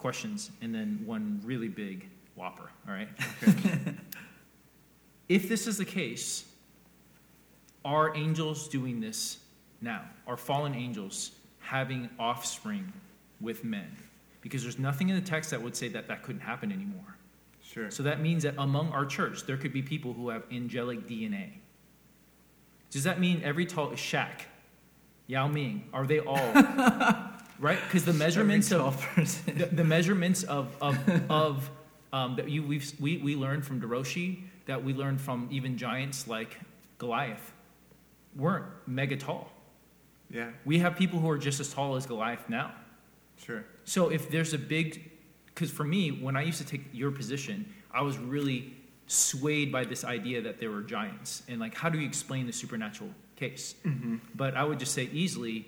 questions 0.00 0.50
and 0.62 0.74
then 0.74 1.00
one 1.04 1.40
really 1.44 1.68
big 1.68 2.08
whopper, 2.34 2.70
all 2.88 2.94
right? 2.94 3.08
if 5.28 5.48
this 5.48 5.66
is 5.66 5.76
the 5.76 5.84
case, 5.84 6.44
are 7.84 8.16
angels 8.16 8.66
doing 8.68 9.00
this 9.00 9.38
now? 9.80 10.02
Are 10.26 10.36
fallen 10.36 10.74
angels 10.74 11.32
having 11.58 12.08
offspring 12.18 12.92
with 13.40 13.62
men? 13.62 13.94
Because 14.40 14.62
there's 14.62 14.78
nothing 14.78 15.10
in 15.10 15.16
the 15.16 15.22
text 15.22 15.50
that 15.50 15.60
would 15.60 15.76
say 15.76 15.88
that 15.88 16.08
that 16.08 16.22
couldn't 16.22 16.40
happen 16.40 16.72
anymore. 16.72 17.16
Sure. 17.62 17.90
So 17.90 18.02
that 18.02 18.20
means 18.20 18.42
that 18.42 18.54
among 18.58 18.90
our 18.92 19.04
church, 19.04 19.44
there 19.44 19.56
could 19.56 19.72
be 19.72 19.82
people 19.82 20.14
who 20.14 20.30
have 20.30 20.44
angelic 20.50 21.06
DNA. 21.06 21.50
Does 22.90 23.04
that 23.04 23.20
mean 23.20 23.42
every 23.44 23.66
tall 23.66 23.90
Shaq, 23.90 24.46
Yao 25.26 25.46
Ming, 25.46 25.84
are 25.92 26.06
they 26.06 26.20
all 26.20 26.36
right? 27.61 27.79
Because 27.85 28.05
the 28.05 28.12
measurements 28.12 28.73
of 28.73 29.07
the, 29.73 29.85
measurements 29.85 30.42
of 30.42 30.75
of, 30.81 31.31
of 31.31 31.70
um, 32.12 32.37
that 32.37 32.49
you 32.51 32.62
we've, 32.62 32.92
we 32.99 33.18
we 33.18 33.37
learned 33.37 33.64
from 33.64 33.81
Deroshi 33.81 34.42
that 34.66 34.83
we 34.83 34.92
learned 34.94 35.20
from 35.20 35.49
even 35.51 35.77
giants 35.77 36.27
like 36.27 36.59
Goliath 36.99 37.53
weren't 38.37 38.66
mega 38.87 39.16
tall. 39.16 39.51
yeah. 40.31 40.51
We 40.64 40.79
have 40.79 40.96
people 40.96 41.18
who 41.18 41.29
are 41.31 41.38
just 41.38 41.61
as 41.61 41.73
tall 41.73 41.96
as 41.96 42.07
Goliath 42.07 42.49
now. 42.49 42.73
Sure. 43.44 43.64
So 43.85 44.11
if 44.11 44.31
there's 44.31 44.53
a 44.55 44.59
big, 44.59 45.11
because 45.46 45.70
for 45.70 45.83
me, 45.83 46.11
when 46.11 46.37
I 46.37 46.42
used 46.42 46.59
to 46.59 46.64
take 46.64 46.83
your 46.92 47.11
position, 47.11 47.73
I 47.92 48.03
was 48.03 48.18
really 48.18 48.77
swayed 49.07 49.73
by 49.73 49.85
this 49.85 50.05
idea 50.05 50.40
that 50.42 50.61
there 50.61 50.70
were 50.70 50.83
giants 50.83 51.42
and 51.49 51.59
like 51.59 51.75
how 51.75 51.88
do 51.88 51.99
you 51.99 52.07
explain 52.07 52.46
the 52.46 52.53
supernatural 52.53 53.11
case? 53.37 53.75
But 54.37 54.57
I 54.57 54.62
would 54.62 54.79
just 54.79 54.92
say 54.94 55.09
easily, 55.12 55.66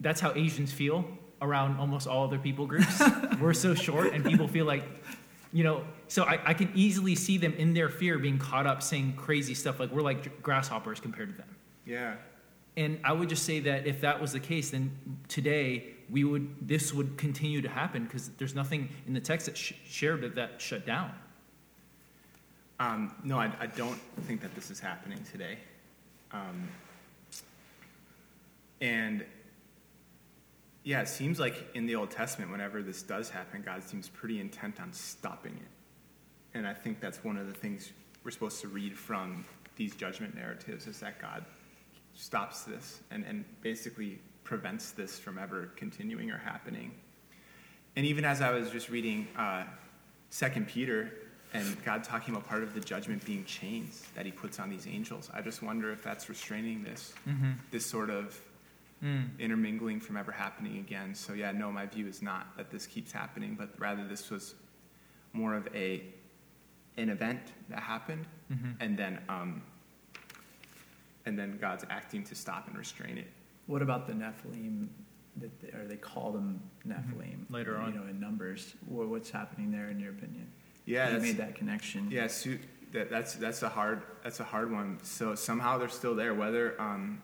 that's 0.00 0.20
how 0.20 0.32
Asians 0.34 0.72
feel 0.72 1.04
around 1.40 1.78
almost 1.78 2.06
all 2.06 2.24
other 2.24 2.38
people 2.38 2.66
groups. 2.66 3.02
We're 3.40 3.54
so 3.54 3.74
short, 3.74 4.12
and 4.12 4.24
people 4.24 4.48
feel 4.48 4.66
like, 4.66 4.84
you 5.52 5.64
know. 5.64 5.84
So 6.08 6.24
I, 6.24 6.40
I 6.44 6.54
can 6.54 6.70
easily 6.74 7.14
see 7.14 7.36
them 7.36 7.52
in 7.54 7.74
their 7.74 7.88
fear 7.88 8.18
being 8.18 8.38
caught 8.38 8.66
up 8.66 8.82
saying 8.82 9.14
crazy 9.16 9.54
stuff 9.54 9.78
like 9.78 9.90
we're 9.92 10.00
like 10.00 10.42
grasshoppers 10.42 11.00
compared 11.00 11.30
to 11.30 11.36
them. 11.36 11.56
Yeah. 11.84 12.14
And 12.78 12.98
I 13.04 13.12
would 13.12 13.28
just 13.28 13.44
say 13.44 13.60
that 13.60 13.86
if 13.86 14.00
that 14.00 14.20
was 14.20 14.32
the 14.32 14.40
case, 14.40 14.70
then 14.70 14.90
today 15.28 15.96
we 16.10 16.24
would 16.24 16.48
this 16.66 16.94
would 16.94 17.18
continue 17.18 17.60
to 17.60 17.68
happen 17.68 18.04
because 18.04 18.30
there's 18.38 18.54
nothing 18.54 18.88
in 19.06 19.12
the 19.12 19.20
text 19.20 19.46
that 19.46 19.56
sh- 19.56 19.74
shared 19.86 20.22
that 20.22 20.34
that 20.36 20.60
shut 20.60 20.86
down. 20.86 21.12
Um, 22.80 23.14
no, 23.24 23.38
I, 23.38 23.50
I 23.60 23.66
don't 23.66 23.98
think 24.22 24.40
that 24.40 24.54
this 24.54 24.70
is 24.70 24.78
happening 24.78 25.18
today. 25.30 25.58
Um, 26.32 26.68
and 28.80 29.24
yeah, 30.84 31.00
it 31.02 31.08
seems 31.08 31.38
like 31.38 31.68
in 31.74 31.86
the 31.86 31.94
Old 31.96 32.10
Testament, 32.10 32.50
whenever 32.50 32.82
this 32.82 33.02
does 33.02 33.28
happen, 33.30 33.62
God 33.64 33.82
seems 33.82 34.08
pretty 34.08 34.40
intent 34.40 34.80
on 34.80 34.92
stopping 34.92 35.52
it. 35.54 36.56
And 36.56 36.66
I 36.66 36.72
think 36.74 37.00
that's 37.00 37.22
one 37.22 37.36
of 37.36 37.46
the 37.46 37.52
things 37.52 37.92
we're 38.24 38.30
supposed 38.30 38.60
to 38.62 38.68
read 38.68 38.96
from 38.96 39.44
these 39.76 39.94
judgment 39.94 40.34
narratives 40.34 40.86
is 40.86 40.98
that 41.00 41.20
God 41.20 41.44
stops 42.14 42.62
this 42.64 43.00
and, 43.10 43.24
and 43.24 43.44
basically 43.60 44.18
prevents 44.44 44.92
this 44.92 45.18
from 45.18 45.38
ever 45.38 45.70
continuing 45.76 46.30
or 46.30 46.38
happening. 46.38 46.92
And 47.96 48.06
even 48.06 48.24
as 48.24 48.40
I 48.40 48.50
was 48.50 48.70
just 48.70 48.88
reading 48.88 49.28
uh, 49.36 49.64
Second 50.30 50.68
Peter 50.68 51.12
and 51.54 51.82
God 51.84 52.02
talking 52.04 52.34
about 52.34 52.46
part 52.48 52.62
of 52.62 52.74
the 52.74 52.80
judgment 52.80 53.24
being 53.24 53.44
chains 53.44 54.04
that 54.14 54.24
He 54.26 54.32
puts 54.32 54.58
on 54.58 54.68
these 54.70 54.86
angels, 54.86 55.30
I 55.34 55.42
just 55.42 55.62
wonder 55.62 55.92
if 55.92 56.02
that's 56.02 56.28
restraining 56.28 56.82
this 56.82 57.12
Mm-hmm. 57.28 57.52
this 57.70 57.84
sort 57.86 58.10
of 58.10 58.40
Mm. 59.02 59.38
intermingling 59.38 60.00
from 60.00 60.16
ever 60.16 60.32
happening 60.32 60.78
again. 60.78 61.14
So 61.14 61.32
yeah, 61.32 61.52
no, 61.52 61.70
my 61.70 61.86
view 61.86 62.08
is 62.08 62.20
not 62.20 62.56
that 62.56 62.68
this 62.70 62.84
keeps 62.84 63.12
happening, 63.12 63.54
but 63.56 63.68
rather 63.78 64.04
this 64.06 64.28
was 64.28 64.54
more 65.32 65.54
of 65.54 65.68
a 65.74 66.02
an 66.96 67.08
event 67.08 67.52
that 67.68 67.78
happened, 67.80 68.26
Mhm. 68.50 68.74
and 68.80 68.98
then 68.98 69.20
um, 69.28 69.62
and 71.26 71.38
then 71.38 71.58
God's 71.60 71.84
acting 71.90 72.24
to 72.24 72.34
stop 72.34 72.66
and 72.68 72.76
restrain 72.76 73.18
it. 73.18 73.28
What 73.66 73.82
about 73.82 74.06
the 74.06 74.14
Nephilim? 74.14 74.88
That 75.36 75.60
they, 75.60 75.68
or 75.78 75.86
they 75.86 75.96
call 75.96 76.32
them 76.32 76.60
Nephilim 76.86 77.48
Later 77.50 77.76
on. 77.76 77.92
You 77.94 78.00
know, 78.00 78.06
in 78.06 78.18
numbers. 78.18 78.74
What's 78.86 79.30
happening 79.30 79.70
there, 79.70 79.90
in 79.90 80.00
your 80.00 80.10
opinion? 80.10 80.50
Yeah, 80.86 81.14
you 81.14 81.20
made 81.20 81.36
that 81.36 81.54
connection. 81.54 82.10
yeah, 82.10 82.26
su- 82.26 82.58
that, 82.92 83.10
that's 83.10 83.34
that's 83.34 83.62
a 83.62 83.68
hard 83.68 84.02
that's 84.24 84.40
a 84.40 84.44
hard 84.44 84.72
one. 84.72 84.98
So 85.02 85.36
somehow 85.36 85.78
they're 85.78 85.88
still 85.88 86.16
there. 86.16 86.34
Whether 86.34 86.80
um, 86.80 87.22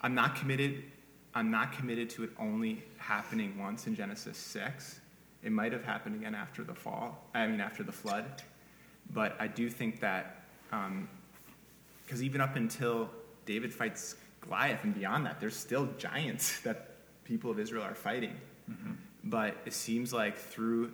I'm 0.00 0.14
not 0.14 0.36
committed, 0.36 0.84
I'm 1.34 1.50
not 1.50 1.72
committed 1.72 2.10
to 2.10 2.24
it 2.24 2.30
only 2.38 2.82
happening 2.98 3.58
once 3.58 3.86
in 3.86 3.94
Genesis 3.94 4.36
six. 4.36 5.00
It 5.42 5.52
might 5.52 5.72
have 5.72 5.84
happened 5.84 6.16
again 6.16 6.34
after 6.34 6.64
the 6.64 6.74
fall. 6.74 7.24
I 7.34 7.46
mean, 7.46 7.60
after 7.60 7.82
the 7.82 7.92
flood. 7.92 8.42
But 9.10 9.36
I 9.38 9.46
do 9.46 9.70
think 9.70 10.00
that 10.00 10.42
um, 10.72 11.08
because 12.04 12.22
even 12.22 12.40
up 12.40 12.56
until 12.56 13.10
David 13.44 13.72
fights 13.72 14.16
Goliath 14.40 14.82
and 14.84 14.94
beyond 14.94 15.26
that, 15.26 15.40
there's 15.40 15.56
still 15.56 15.86
giants 15.98 16.60
that 16.64 16.94
people 17.24 17.50
of 17.50 17.58
Israel 17.58 17.82
are 17.82 17.94
fighting. 17.94 18.34
Mm-hmm. 18.70 18.92
But 19.24 19.56
it 19.66 19.74
seems 19.74 20.12
like 20.12 20.36
through 20.36 20.92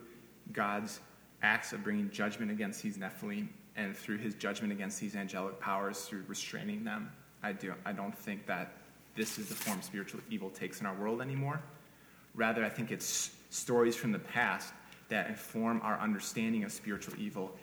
God's 0.53 1.01
acts 1.43 1.73
of 1.73 1.85
bringing 1.85 2.11
judgment 2.11 2.51
against 2.51 2.83
these 2.83 2.99
Nephilim 2.99 3.49
and 3.77 3.97
through 3.97 4.19
his 4.19 4.35
judgment 4.35 4.73
against 4.73 5.01
these 5.01 5.14
angelic 5.14 5.61
powers 5.61 6.05
through 6.05 6.25
restraining 6.27 6.83
them, 6.83 7.12
I, 7.43 7.53
do, 7.53 7.75
I 7.85 7.93
don't 7.93 8.17
think 8.17 8.47
that 8.47 8.73
this 9.14 9.38
is 9.38 9.48
the 9.48 9.55
form 9.55 9.81
spiritual 9.83 10.20
evil 10.31 10.50
takes 10.50 10.81
in 10.81 10.87
our 10.87 10.94
world 10.94 11.20
anymore. 11.20 11.61
Rather, 12.35 12.64
I 12.64 12.68
think 12.68 12.90
it's 12.90 13.31
stories 13.50 13.94
from 13.94 14.12
the 14.12 14.18
past 14.18 14.72
that 15.09 15.29
inform 15.29 15.81
our 15.83 15.98
understanding 15.98 16.64
of 16.64 16.72
spiritual 16.72 17.14
evil. 17.18 17.55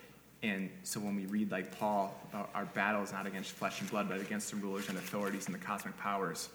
And 0.42 0.70
so 0.82 0.98
when 0.98 1.14
we 1.14 1.26
read, 1.26 1.50
like 1.50 1.78
Paul, 1.78 2.18
uh, 2.32 2.44
our 2.54 2.64
battle 2.66 3.02
is 3.02 3.12
not 3.12 3.26
against 3.26 3.50
flesh 3.50 3.80
and 3.80 3.90
blood, 3.90 4.08
but 4.08 4.20
against 4.20 4.50
the 4.50 4.56
rulers 4.56 4.88
and 4.88 4.98
authorities 4.98 5.46
and 5.46 5.54
the 5.54 5.58
cosmic 5.58 5.96
powers, 5.98 6.48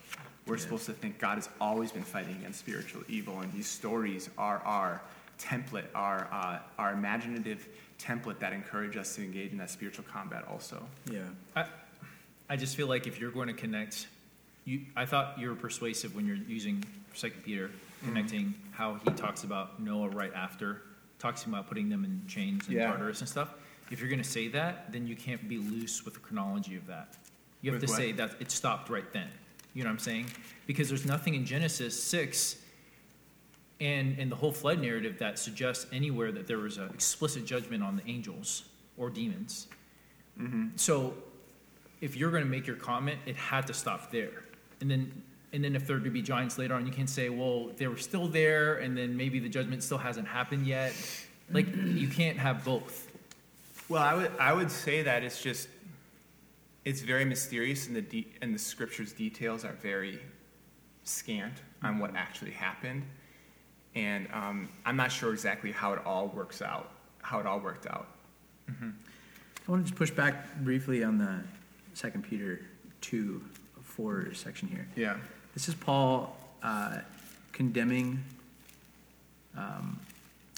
we're 0.46 0.58
supposed 0.58 0.86
to 0.88 0.94
think 0.94 1.20
God 1.20 1.36
has 1.36 1.50
always 1.62 1.92
been 1.92 2.04
fighting 2.04 2.36
against 2.36 2.60
spiritual 2.60 3.04
evil. 3.08 3.40
And 3.42 3.52
these 3.54 3.68
stories 3.68 4.30
are 4.38 4.60
our 4.66 5.02
template, 5.40 5.86
our, 5.94 6.28
uh, 6.32 6.60
our 6.80 6.94
imaginative 6.94 7.68
template 8.00 8.40
that 8.40 8.54
encourage 8.54 8.98
us 8.98 9.16
to 9.16 9.24
engage 9.24 9.52
in 9.52 9.58
that 9.58 9.70
spiritual 9.70 10.06
combat 10.12 10.46
also. 10.50 10.86
Yeah. 11.12 11.22
I, 11.56 11.66
I 12.50 12.56
just 12.56 12.76
feel 12.76 12.88
like 12.88 13.08
if 13.08 13.20
you're 13.20 13.32
going 13.32 13.48
to 13.48 13.54
connect, 13.54 14.08
you, 14.68 14.82
I 14.98 15.06
thought 15.06 15.40
you 15.40 15.48
were 15.48 15.56
persuasive 15.56 16.14
when 16.14 16.28
you're 16.28 16.36
using 16.36 16.84
Second 17.14 17.42
Peter, 17.44 17.72
connecting 18.04 18.54
how 18.72 18.96
he 18.96 19.10
talks 19.12 19.46
about 19.46 19.82
Noah 19.82 20.10
right 20.10 20.34
after, 20.36 20.82
talks 21.20 21.46
about 21.46 21.68
putting 21.68 21.88
them 21.88 22.04
in 22.04 22.22
chains 22.28 22.68
and 22.68 22.76
Yeah. 22.76 22.88
Tartarus 22.88 23.22
and 23.22 23.30
stuff. 23.30 23.54
If 23.90 24.02
you're 24.02 24.10
going 24.10 24.22
to 24.22 24.30
say 24.30 24.50
that, 24.50 24.92
then 24.92 25.08
you 25.08 25.16
can't 25.16 25.48
be 25.48 25.58
loose 25.58 26.04
with 26.04 26.16
the 26.16 26.20
chronology 26.20 26.76
of 26.76 26.86
that. 26.88 27.16
You 27.62 27.72
have 27.72 27.82
With 27.82 27.90
to 27.90 27.94
what? 27.94 27.98
say 28.02 28.12
that 28.12 28.32
it 28.42 28.52
stopped 28.52 28.90
right 28.90 29.12
then. 29.14 29.30
You 29.74 29.84
know 29.84 29.90
what 29.90 29.94
I'm 29.94 30.00
saying? 30.00 30.26
Because 30.68 30.90
there's 30.90 31.06
nothing 31.06 31.34
in 31.34 31.46
Genesis 31.46 32.02
six 32.02 32.58
and 33.80 34.18
and 34.20 34.32
the 34.32 34.36
whole 34.36 34.52
flood 34.52 34.82
narrative 34.82 35.20
that 35.20 35.40
suggests 35.40 35.86
anywhere 35.94 36.32
that 36.32 36.48
there 36.48 36.58
was 36.58 36.78
an 36.78 36.90
explicit 36.94 37.46
judgment 37.46 37.84
on 37.84 37.96
the 37.96 38.06
angels 38.08 38.66
or 38.98 39.10
demons. 39.10 39.68
Mm-hmm. 40.40 40.70
So 40.76 41.14
if 42.02 42.16
you're 42.18 42.32
going 42.32 42.44
to 42.44 42.50
make 42.50 42.68
your 42.68 42.76
comment, 42.76 43.20
it 43.26 43.36
had 43.36 43.68
to 43.68 43.74
stop 43.74 44.12
there. 44.12 44.44
And 44.82 44.90
then 44.90 45.24
and 45.54 45.64
then 45.64 45.76
if 45.76 45.88
there 45.88 45.96
were 45.98 46.04
to 46.04 46.10
be 46.10 46.22
giants 46.22 46.58
later 46.58 46.74
on, 46.74 46.86
you 46.86 46.92
can't 46.92 47.10
say, 47.10 47.30
well, 47.30 47.70
they 47.78 47.88
were 47.88 47.98
still 47.98 48.28
there, 48.28 48.76
and 48.76 48.98
then 48.98 49.16
maybe 49.16 49.40
the 49.40 49.50
judgment 49.50 49.82
still 49.82 49.98
hasn't 49.98 50.28
happened 50.28 50.68
yet. 50.68 50.94
Like 51.52 51.68
you 51.76 52.08
can't 52.08 52.38
have 52.38 52.66
both. 52.66 53.10
Well, 53.90 54.04
I 54.04 54.14
would 54.14 54.32
I 54.40 54.54
would 54.54 54.70
say 54.70 55.04
that 55.04 55.24
it's 55.24 55.42
just 55.42 55.70
it's 56.84 57.02
very 57.02 57.26
mysterious, 57.26 57.88
and 57.88 57.96
the 57.96 58.02
de- 58.02 58.28
and 58.42 58.54
the 58.54 58.60
scriptures 58.60 59.14
details 59.14 59.64
are 59.64 59.74
very 59.82 60.20
scant 61.06 61.54
on 61.82 62.00
what 62.00 62.16
actually 62.16 62.52
happened, 62.52 63.04
and 63.96 64.28
um, 64.34 64.68
I'm 64.86 64.98
not 64.98 65.12
sure 65.12 65.32
exactly 65.32 65.72
how 65.72 65.94
it 65.94 66.06
all 66.06 66.28
works 66.28 66.62
out, 66.62 66.92
how 67.22 67.40
it 67.40 67.46
all 67.46 67.60
worked 67.60 67.88
out. 67.88 68.08
I 68.70 69.72
want 69.72 69.86
to 69.86 69.90
just 69.90 69.96
push 69.98 70.12
back 70.12 70.58
briefly 70.60 71.04
on 71.04 71.18
the 71.18 71.40
Second 71.94 72.24
Peter 72.24 72.62
two 73.00 73.42
four 73.98 74.32
section 74.36 74.68
here. 74.68 74.88
Yeah. 74.96 75.18
This 75.56 75.68
is 75.68 75.74
Paul 75.74 76.38
uh, 76.62 77.00
condemning 77.52 78.24
um, 79.58 80.00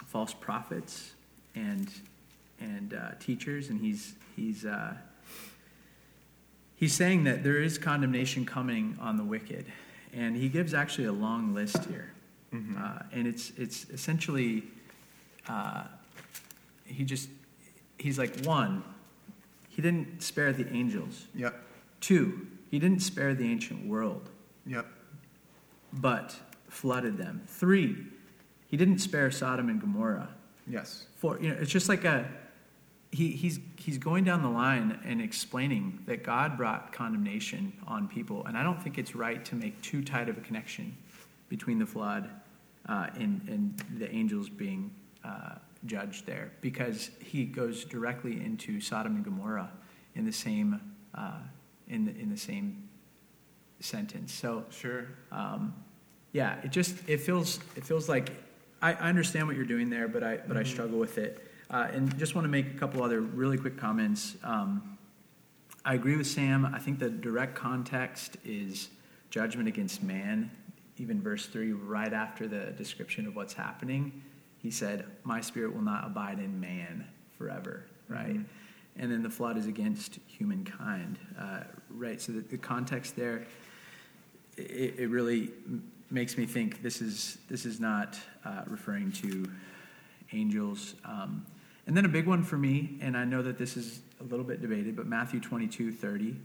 false 0.08 0.34
prophets 0.34 1.14
and 1.56 1.90
and 2.60 2.94
uh, 2.94 3.12
teachers, 3.22 3.70
and 3.70 3.80
he's 3.80 4.16
he's 4.36 4.66
uh, 4.66 4.94
he's 6.76 6.94
saying 6.94 7.24
that 7.24 7.46
there 7.46 7.62
is 7.62 7.78
condemnation 7.78 8.46
coming 8.46 8.98
on 9.00 9.16
the 9.16 9.24
wicked, 9.24 9.66
and 10.14 10.36
he 10.36 10.50
gives 10.50 10.74
actually 10.74 11.06
a 11.06 11.14
long 11.14 11.54
list 11.54 11.86
here, 11.86 12.12
uh, 12.54 13.04
and 13.14 13.26
it's 13.26 13.54
it's 13.58 13.90
essentially 13.90 14.64
uh, 15.48 15.86
he 16.84 17.06
just 17.06 17.30
he's 17.98 18.20
like 18.20 18.44
one, 18.44 18.84
he 19.70 19.82
didn't 19.82 20.22
spare 20.22 20.52
the 20.52 20.68
angels. 20.74 21.28
Yep. 21.36 21.56
Two, 22.02 22.48
he 22.70 22.80
didn't 22.80 23.02
spare 23.02 23.34
the 23.34 23.50
ancient 23.52 23.88
world 23.88 24.30
Yep. 24.66 24.86
but 25.94 26.36
flooded 26.68 27.18
them. 27.18 27.42
Three, 27.48 28.06
he 28.68 28.78
didn't 28.78 29.00
spare 29.00 29.32
Sodom 29.32 29.70
and 29.70 29.82
Gomorrah. 29.82 30.30
Yes. 30.68 31.08
Four, 31.18 31.40
you 31.42 31.50
know, 31.50 31.58
it's 31.60 31.72
just 31.72 31.90
like 31.90 32.06
a 32.06 32.30
he, 33.12 33.30
he's 33.32 33.60
he's 33.76 33.98
going 33.98 34.24
down 34.24 34.44
the 34.44 34.50
line 34.50 35.00
and 35.04 35.20
explaining 35.20 36.04
that 36.06 36.24
God 36.24 36.58
brought 36.58 36.94
condemnation 36.94 37.74
on 37.88 38.08
people, 38.08 38.46
and 38.46 38.56
I 38.56 38.62
don't 38.62 38.80
think 38.82 39.00
it's 39.00 39.16
right 39.16 39.44
to 39.46 39.56
make 39.56 39.82
too 39.82 40.04
tight 40.04 40.30
of 40.30 40.38
a 40.38 40.42
connection 40.42 40.96
between 41.50 41.80
the 41.80 41.88
flood 41.88 42.30
uh, 42.88 43.08
and 43.16 43.42
and 43.50 43.84
the 43.98 44.14
angels 44.14 44.48
being 44.48 44.92
uh, 45.26 45.56
judged 45.88 46.28
there, 46.28 46.52
because 46.62 47.10
he 47.20 47.46
goes 47.46 47.84
directly 47.84 48.34
into 48.46 48.80
Sodom 48.80 49.16
and 49.16 49.26
Gomorrah 49.26 49.72
in 50.14 50.24
the 50.24 50.32
same 50.32 50.80
uh, 51.16 51.40
in 51.90 52.06
the, 52.06 52.16
in 52.18 52.30
the 52.30 52.38
same 52.38 52.90
sentence. 53.80 54.34
So 54.34 54.66
Sure. 54.70 55.08
um, 55.32 55.74
yeah, 56.32 56.60
it 56.64 56.72
just 56.72 56.96
it 57.08 57.20
feels 57.22 57.60
it 57.76 57.84
feels 57.84 58.08
like 58.08 58.32
I, 58.82 58.94
I 58.94 59.10
understand 59.10 59.48
what 59.48 59.56
you're 59.56 59.66
doing 59.66 59.90
there, 59.90 60.08
but 60.08 60.24
I 60.24 60.38
but 60.38 60.58
I 60.58 60.64
struggle 60.64 61.00
with 61.00 61.18
it. 61.18 61.46
Uh, 61.72 61.88
and 61.92 62.18
just 62.18 62.36
want 62.36 62.46
to 62.46 62.50
make 62.50 62.68
a 62.68 62.78
couple 62.78 63.04
other 63.04 63.22
really 63.22 63.58
quick 63.58 63.78
comments. 63.78 64.36
Um, 64.44 64.98
I 65.86 65.94
agree 65.96 66.18
with 66.18 66.28
Sam. 66.28 66.66
I 66.66 66.80
think 66.80 67.00
the 67.00 67.10
direct 67.10 67.56
context 67.56 68.38
is 68.44 68.90
judgment 69.30 69.68
against 69.68 70.04
man. 70.04 70.52
Even 70.98 71.22
verse 71.22 71.46
three, 71.46 71.72
right 71.74 72.14
after 72.14 72.48
the 72.48 72.74
description 72.78 73.26
of 73.26 73.36
what's 73.36 73.54
happening, 73.54 74.22
he 74.60 74.70
said, 74.70 75.06
"My 75.24 75.42
spirit 75.42 75.74
will 75.74 75.82
not 75.82 76.06
abide 76.06 76.40
in 76.40 76.60
man 76.60 77.08
forever." 77.38 77.86
Right. 78.08 78.40
And 79.00 79.12
then 79.12 79.24
the 79.24 79.30
flood 79.30 79.58
is 79.58 79.66
against 79.66 80.20
humankind, 80.28 81.18
uh, 81.40 81.62
right? 81.90 82.22
So 82.22 82.34
the, 82.34 82.42
the 82.42 82.58
context 82.58 83.16
there, 83.16 83.48
it, 84.58 85.00
it 85.00 85.10
really 85.10 85.52
makes 86.12 86.38
me 86.38 86.46
think 86.46 86.82
this 86.82 87.02
is 87.02 87.38
this 87.50 87.66
is 87.66 87.80
not 87.80 88.20
uh, 88.44 88.64
referring 88.68 89.12
to 89.14 89.50
angels. 90.34 90.96
Um, 91.06 91.46
and 91.88 91.96
then 91.96 92.06
a 92.06 92.10
big 92.10 92.28
one 92.28 92.44
for 92.44 92.58
me, 92.58 92.98
and 93.02 93.18
I 93.18 93.26
know 93.26 93.42
that 93.42 93.58
this 93.58 93.78
is 93.78 94.02
a 94.20 94.24
little 94.24 94.46
bit 94.46 94.62
debated, 94.62 94.96
but 94.96 95.08
Matthew 95.08 95.40
22, 95.40 95.92
30, 95.92 96.36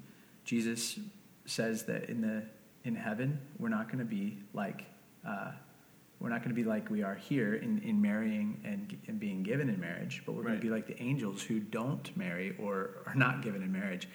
Jesus 0.44 0.98
says 1.44 1.84
that 1.84 2.08
in 2.08 2.20
the 2.20 2.44
in 2.84 2.94
heaven 2.94 3.40
we're 3.58 3.68
not 3.68 3.86
going 3.86 3.98
to 3.98 4.04
be 4.04 4.38
like 4.52 4.84
uh, 5.26 5.50
we're 6.20 6.28
not 6.28 6.38
going 6.38 6.54
to 6.54 6.54
be 6.54 6.64
like 6.64 6.90
we 6.90 7.02
are 7.02 7.14
here 7.14 7.54
in, 7.54 7.80
in 7.82 8.00
marrying 8.00 8.60
and, 8.64 8.96
and 9.08 9.20
being 9.20 9.42
given 9.42 9.68
in 9.68 9.78
marriage, 9.80 10.22
but 10.24 10.32
we're 10.32 10.42
going 10.42 10.54
to 10.54 10.60
be 10.60 10.70
like 10.70 10.86
the 10.86 11.00
angels 11.02 11.42
who 11.42 11.60
don't 11.60 12.16
marry 12.16 12.56
or 12.58 13.02
are 13.06 13.14
not 13.14 13.42
given 13.42 13.62
in 13.62 13.70
marriage. 13.70 14.08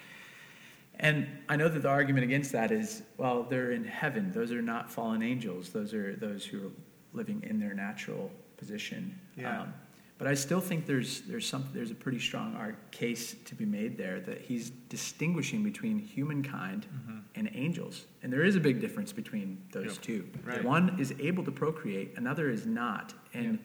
And 1.00 1.28
I 1.48 1.56
know 1.56 1.70
that 1.70 1.82
the 1.82 1.90
argument 1.90 2.26
against 2.26 2.52
that 2.52 2.72
is, 2.72 3.04
well, 3.18 3.44
they're 3.44 3.72
in 3.72 3.86
heaven. 3.86 4.32
Those 4.32 4.52
are 4.52 4.62
not 4.62 4.92
fallen 4.92 5.22
angels. 5.22 5.70
Those 5.70 5.94
are 5.94 6.16
those 6.16 6.44
who 6.46 6.68
are 6.68 6.72
living 7.14 7.42
in 7.48 7.60
their 7.60 7.74
natural 7.74 8.30
position. 8.58 9.18
Yeah. 9.38 9.62
Um, 9.62 9.74
but 10.20 10.28
I 10.28 10.36
still 10.36 10.60
think 10.62 10.86
there's 10.86 11.22
there's 11.22 11.48
some 11.48 11.66
there's 11.74 11.90
a 11.92 11.96
pretty 11.96 12.20
strong 12.20 12.56
art 12.56 12.92
case 12.92 13.36
to 13.46 13.56
be 13.56 13.66
made 13.66 13.98
there 13.98 14.20
that 14.20 14.42
he's 14.42 14.70
distinguishing 14.90 15.64
between 15.64 15.98
humankind 15.98 16.86
Mm-hmm. 16.94 17.18
and 17.36 17.50
angels, 17.56 18.06
and 18.22 18.32
there 18.34 18.44
is 18.44 18.56
a 18.56 18.60
big 18.60 18.80
difference 18.82 19.12
between 19.14 19.58
those 19.72 19.94
Yep. 19.94 20.02
two. 20.02 20.30
Right. 20.44 20.64
One 20.64 21.00
is 21.00 21.14
able 21.20 21.44
to 21.46 21.52
procreate, 21.52 22.18
another 22.18 22.50
is 22.50 22.66
not, 22.68 23.14
and 23.34 23.58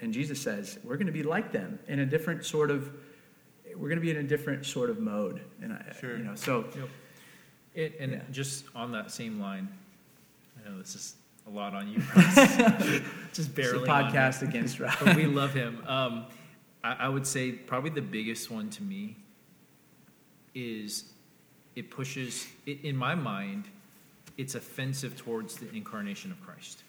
and 0.00 0.12
Jesus 0.12 0.40
says 0.40 0.78
we're 0.84 0.96
going 0.96 1.06
to 1.06 1.12
be 1.12 1.22
like 1.22 1.50
them 1.52 1.78
in 1.88 1.98
a 2.00 2.06
different 2.06 2.44
sort 2.44 2.70
of 2.70 2.90
we're 3.74 3.88
going 3.88 3.96
to 4.02 4.02
be 4.02 4.10
in 4.10 4.18
a 4.18 4.22
different 4.22 4.66
sort 4.66 4.90
of 4.90 5.00
mode, 5.00 5.40
and 5.62 5.72
I, 5.72 5.96
Sure. 5.98 6.16
you 6.18 6.24
know 6.24 6.34
so 6.34 6.66
Yep. 6.76 6.88
It, 7.74 7.96
and 8.00 8.12
Yeah. 8.12 8.20
just 8.30 8.66
on 8.74 8.92
that 8.92 9.10
same 9.10 9.40
line, 9.40 9.66
I 10.58 10.68
know 10.68 10.76
this 10.78 10.94
is 10.94 11.14
a 11.46 11.50
lot 11.50 11.74
on 11.74 11.88
you, 11.88 11.98
Russ. 12.16 12.34
just 12.34 13.02
it's 13.28 13.38
a 13.40 13.50
barely. 13.50 13.88
on 13.88 14.12
podcast 14.12 14.42
against 14.42 14.78
Rob. 14.80 14.94
but 15.04 15.16
we 15.16 15.26
love 15.26 15.52
him. 15.54 15.82
Um, 15.86 16.26
I, 16.84 16.92
I 17.00 17.08
would 17.08 17.26
say 17.26 17.52
probably 17.52 17.90
the 17.90 18.02
biggest 18.02 18.50
one 18.50 18.70
to 18.70 18.82
me 18.82 19.16
is 20.54 21.04
it 21.74 21.90
pushes, 21.90 22.46
it, 22.66 22.84
in 22.84 22.96
my 22.96 23.14
mind, 23.14 23.64
it's 24.36 24.54
offensive 24.54 25.16
towards 25.16 25.56
the 25.56 25.68
incarnation 25.74 26.30
of 26.30 26.40
Christ. 26.42 26.82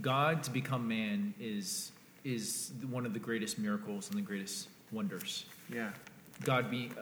God 0.00 0.42
to 0.44 0.50
become 0.50 0.86
man 0.88 1.34
is 1.40 1.92
is 2.24 2.72
one 2.90 3.06
of 3.06 3.14
the 3.14 3.18
greatest 3.18 3.58
miracles 3.58 4.10
and 4.10 4.18
the 4.18 4.22
greatest 4.22 4.68
wonders. 4.92 5.46
Yeah. 5.72 5.90
God 6.44 6.70
being 6.70 6.92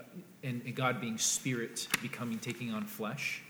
and 0.43 0.75
God 0.75 1.01
being 1.01 1.19
spirit 1.19 1.89
becoming 2.01 2.39
taking 2.39 2.73
on 2.73 2.85
flesh 2.85 3.43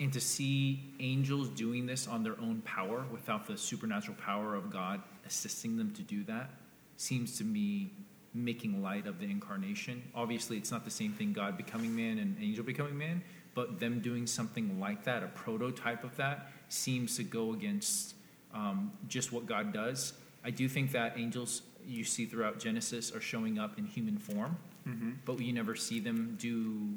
and 0.00 0.12
to 0.12 0.20
see 0.20 0.92
angels 0.98 1.48
doing 1.50 1.86
this 1.86 2.08
on 2.08 2.22
their 2.22 2.38
own 2.40 2.62
power 2.64 3.04
without 3.12 3.46
the 3.46 3.56
supernatural 3.56 4.16
power 4.16 4.54
of 4.56 4.70
God 4.70 5.02
assisting 5.26 5.76
them 5.76 5.92
to 5.92 6.02
do 6.02 6.24
that 6.24 6.50
seems 6.96 7.36
to 7.38 7.44
me 7.44 7.92
making 8.34 8.82
light 8.82 9.06
of 9.06 9.18
the 9.18 9.24
incarnation. 9.26 10.02
Obviously, 10.14 10.56
it's 10.56 10.70
not 10.70 10.84
the 10.84 10.90
same 10.90 11.12
thing 11.12 11.32
God 11.32 11.56
becoming 11.56 11.94
man 11.94 12.18
and 12.18 12.36
angel 12.40 12.64
becoming 12.64 12.96
man, 12.96 13.22
but 13.54 13.78
them 13.80 14.00
doing 14.00 14.26
something 14.26 14.78
like 14.80 15.04
that, 15.04 15.22
a 15.22 15.26
prototype 15.28 16.04
of 16.04 16.16
that, 16.16 16.50
seems 16.68 17.16
to 17.16 17.22
go 17.24 17.52
against 17.52 18.14
um, 18.54 18.92
just 19.08 19.32
what 19.32 19.46
God 19.46 19.72
does. 19.72 20.12
I 20.44 20.50
do 20.50 20.68
think 20.68 20.92
that 20.92 21.14
angels 21.18 21.62
you 21.86 22.04
see 22.04 22.24
throughout 22.26 22.58
Genesis 22.58 23.12
are 23.14 23.20
showing 23.20 23.58
up 23.58 23.78
in 23.78 23.84
human 23.86 24.16
form, 24.18 24.56
Mm-hmm. 24.88 25.10
but 25.26 25.38
you 25.40 25.52
never 25.52 25.74
see 25.76 26.00
them 26.00 26.36
do 26.40 26.88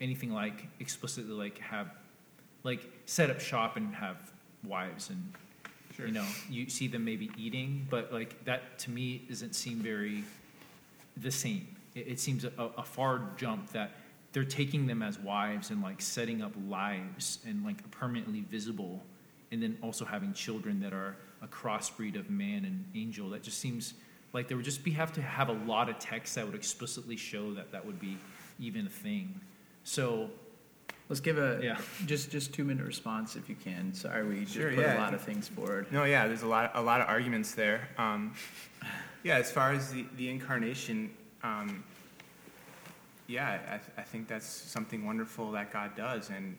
anything 0.00 0.32
like 0.32 0.68
explicitly 0.78 1.32
like 1.34 1.58
have 1.58 1.88
like 2.62 2.90
set 3.06 3.30
up 3.30 3.40
shop 3.40 3.76
and 3.76 3.94
have 3.94 4.32
wives 4.64 5.10
and 5.10 5.32
Sure. 5.96 6.06
you 6.06 6.12
know 6.12 6.24
you 6.48 6.68
see 6.70 6.86
them 6.86 7.04
maybe 7.04 7.30
eating 7.36 7.84
but 7.90 8.12
like 8.12 8.44
that 8.44 8.78
to 8.78 8.90
me 8.92 9.22
doesn't 9.28 9.54
seem 9.54 9.78
very 9.78 10.22
the 11.16 11.30
same. 11.30 11.66
It, 11.94 12.08
it 12.08 12.20
seems 12.20 12.44
a, 12.44 12.50
a 12.58 12.82
far 12.82 13.22
jump 13.36 13.70
that 13.72 13.92
they're 14.32 14.44
taking 14.44 14.86
them 14.86 15.02
as 15.02 15.18
wives 15.18 15.70
and 15.70 15.82
like 15.82 16.00
setting 16.00 16.42
up 16.42 16.52
lives 16.68 17.38
and 17.46 17.64
like 17.64 17.88
permanently 17.90 18.40
visible 18.42 19.02
and 19.52 19.62
then 19.62 19.76
also 19.82 20.04
having 20.04 20.32
children 20.32 20.80
that 20.80 20.92
are 20.92 21.16
a 21.42 21.48
crossbreed 21.48 22.16
of 22.18 22.30
man 22.30 22.64
and 22.64 22.84
angel. 22.94 23.30
That 23.30 23.42
just 23.42 23.58
seems 23.58 23.94
like 24.32 24.46
there 24.46 24.56
would 24.56 24.64
just 24.64 24.84
be 24.84 24.92
have 24.92 25.12
to 25.14 25.22
have 25.22 25.48
a 25.48 25.58
lot 25.66 25.88
of 25.88 25.98
text 25.98 26.36
that 26.36 26.46
would 26.46 26.54
explicitly 26.54 27.16
show 27.16 27.52
that 27.54 27.72
that 27.72 27.84
would 27.84 27.98
be 27.98 28.16
even 28.60 28.86
a 28.86 28.90
thing. 28.90 29.40
So 29.82 30.30
Let's 31.10 31.20
give 31.20 31.38
a 31.38 31.58
Yeah. 31.60 31.78
just 32.06 32.30
just 32.30 32.54
two 32.54 32.64
minute 32.64 32.86
response 32.86 33.34
if 33.34 33.48
you 33.48 33.56
can. 33.56 33.92
Sorry, 33.92 34.24
we 34.24 34.42
just 34.42 34.54
Sure, 34.54 34.70
put 34.72 34.78
yeah. 34.78 34.96
a 34.96 35.00
lot 35.00 35.12
of 35.12 35.20
things 35.20 35.48
forward. 35.48 35.90
No, 35.92 36.04
yeah, 36.04 36.28
there's 36.28 36.42
a 36.42 36.46
lot, 36.46 36.70
a 36.74 36.80
lot 36.80 37.00
of 37.00 37.08
arguments 37.08 37.52
there. 37.52 37.88
Um, 37.98 38.32
yeah, 39.24 39.36
as 39.36 39.50
far 39.50 39.72
as 39.72 39.92
the, 39.92 40.06
the 40.16 40.30
incarnation, 40.30 41.10
um, 41.42 41.82
yeah, 43.26 43.58
I, 43.66 43.76
th- 43.78 43.90
I 43.98 44.02
think 44.02 44.28
that's 44.28 44.46
something 44.46 45.04
wonderful 45.04 45.50
that 45.50 45.72
God 45.72 45.96
does, 45.96 46.30
and 46.30 46.56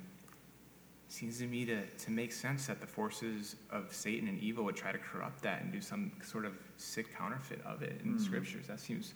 it 1.07 1.11
seems 1.13 1.37
to 1.39 1.47
me 1.47 1.63
to, 1.65 1.85
to 1.87 2.11
make 2.11 2.33
sense 2.33 2.67
that 2.67 2.81
the 2.81 2.87
forces 2.87 3.55
of 3.71 3.93
Satan 3.93 4.27
and 4.27 4.37
evil 4.41 4.65
would 4.65 4.75
try 4.75 4.91
to 4.91 4.97
corrupt 4.97 5.41
that 5.43 5.61
and 5.61 5.71
do 5.71 5.79
some 5.79 6.11
sort 6.23 6.43
of 6.45 6.53
sick 6.75 7.15
counterfeit 7.17 7.61
of 7.65 7.81
it 7.83 8.01
in 8.03 8.11
the 8.13 8.19
Mhm. 8.19 8.25
scriptures. 8.25 8.67
That 8.67 8.81
seems 8.81 9.13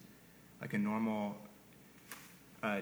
like 0.61 0.73
a 0.73 0.77
normal 0.77 1.37
uh, 2.63 2.81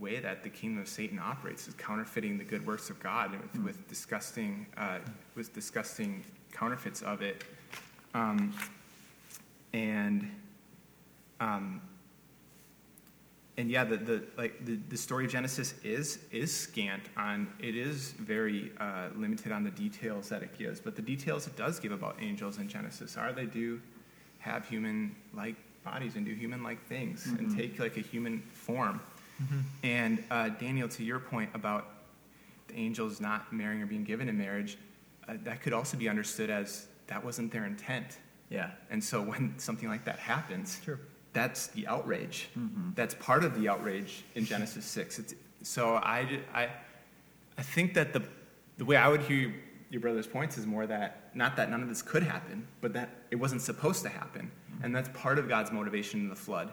way 0.00 0.18
that 0.20 0.42
the 0.42 0.48
kingdom 0.48 0.80
of 0.82 0.88
Satan 0.88 1.18
operates 1.18 1.68
is 1.68 1.74
counterfeiting 1.74 2.38
the 2.38 2.44
good 2.44 2.66
works 2.66 2.90
of 2.90 2.98
God 3.00 3.32
with, 3.32 3.52
Mm. 3.54 3.64
with 3.64 3.88
disgusting, 3.88 4.66
uh, 4.76 4.98
with 5.34 5.52
disgusting 5.54 6.24
counterfeits 6.52 7.02
of 7.02 7.22
it, 7.22 7.44
um, 8.14 8.52
and 9.72 10.30
um, 11.40 11.80
and 13.58 13.70
yeah, 13.70 13.84
the, 13.84 13.96
the 13.98 14.22
like 14.36 14.64
the, 14.64 14.76
the 14.88 14.96
story 14.96 15.26
of 15.26 15.30
Genesis 15.30 15.74
is 15.84 16.18
is 16.30 16.54
scant 16.54 17.02
on 17.16 17.48
it 17.58 17.76
is 17.76 18.12
very 18.12 18.72
uh, 18.80 19.08
limited 19.16 19.52
on 19.52 19.62
the 19.62 19.70
details 19.70 20.28
that 20.30 20.42
it 20.42 20.56
gives, 20.58 20.80
but 20.80 20.96
the 20.96 21.02
details 21.02 21.46
it 21.46 21.56
does 21.56 21.78
give 21.78 21.92
about 21.92 22.16
angels 22.20 22.58
in 22.58 22.68
Genesis 22.68 23.16
are 23.16 23.32
they 23.32 23.46
do 23.46 23.80
have 24.38 24.66
human 24.68 25.14
like 25.34 25.54
bodies 25.84 26.16
and 26.16 26.24
do 26.24 26.32
human 26.32 26.62
like 26.62 26.82
things 26.86 27.26
and 27.26 27.48
Mhm. 27.50 27.56
take 27.56 27.78
like 27.78 27.96
a 27.96 28.00
human 28.00 28.40
form. 28.52 29.00
And 29.82 30.22
uh, 30.30 30.50
Daniel, 30.50 30.88
to 30.88 31.02
your 31.04 31.18
point 31.18 31.50
about 31.54 31.88
the 32.68 32.74
angels 32.76 33.20
not 33.20 33.52
marrying 33.52 33.82
or 33.82 33.86
being 33.86 34.04
given 34.04 34.28
in 34.28 34.38
marriage, 34.38 34.78
uh, 35.28 35.34
that 35.44 35.62
could 35.62 35.72
also 35.72 35.96
be 35.96 36.08
understood 36.08 36.50
as 36.50 36.86
that 37.08 37.24
wasn't 37.24 37.50
their 37.52 37.66
intent. 37.66 38.18
Yeah. 38.50 38.70
And 38.90 39.02
so 39.02 39.20
when 39.22 39.54
something 39.58 39.88
like 39.88 40.04
that 40.04 40.18
happens, 40.18 40.80
Sure. 40.84 41.00
that's 41.32 41.68
the 41.68 41.86
outrage. 41.86 42.48
Mhm. 42.56 42.94
That's 42.94 43.14
part 43.14 43.44
of 43.44 43.58
the 43.58 43.68
outrage 43.68 44.24
in 44.34 44.44
Genesis 44.44 44.84
6. 44.86 45.18
It's, 45.18 45.34
so 45.62 45.94
I, 45.96 46.40
I, 46.54 46.68
I 47.58 47.62
think 47.62 47.94
that 47.94 48.12
the, 48.12 48.22
the 48.78 48.84
way 48.84 48.96
I 48.96 49.08
would 49.08 49.22
hear 49.22 49.54
your 49.90 50.00
brother's 50.00 50.26
points 50.26 50.56
is 50.56 50.66
more 50.66 50.86
that, 50.86 51.30
not 51.34 51.56
that 51.56 51.70
none 51.70 51.82
of 51.82 51.88
this 51.88 52.00
could 52.02 52.22
happen, 52.22 52.66
but 52.80 52.92
that 52.94 53.10
it 53.30 53.36
wasn't 53.36 53.60
supposed 53.62 54.02
to 54.04 54.08
happen. 54.08 54.50
And 54.82 54.94
that's 54.94 55.08
part 55.10 55.38
of 55.38 55.48
God's 55.48 55.70
motivation 55.70 56.20
in 56.20 56.28
the 56.28 56.36
flood 56.36 56.70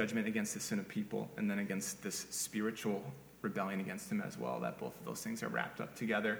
judgment 0.00 0.26
against 0.26 0.54
the 0.54 0.60
sin 0.60 0.78
of 0.78 0.88
people, 0.88 1.28
and 1.36 1.50
then 1.50 1.58
against 1.58 2.02
this 2.02 2.26
spiritual 2.30 3.02
rebellion 3.42 3.80
against 3.80 4.10
him 4.10 4.22
as 4.22 4.38
well, 4.38 4.58
that 4.60 4.78
both 4.78 4.98
of 4.98 5.04
those 5.04 5.22
things 5.22 5.42
are 5.42 5.48
wrapped 5.48 5.78
up 5.80 5.94
together, 5.94 6.38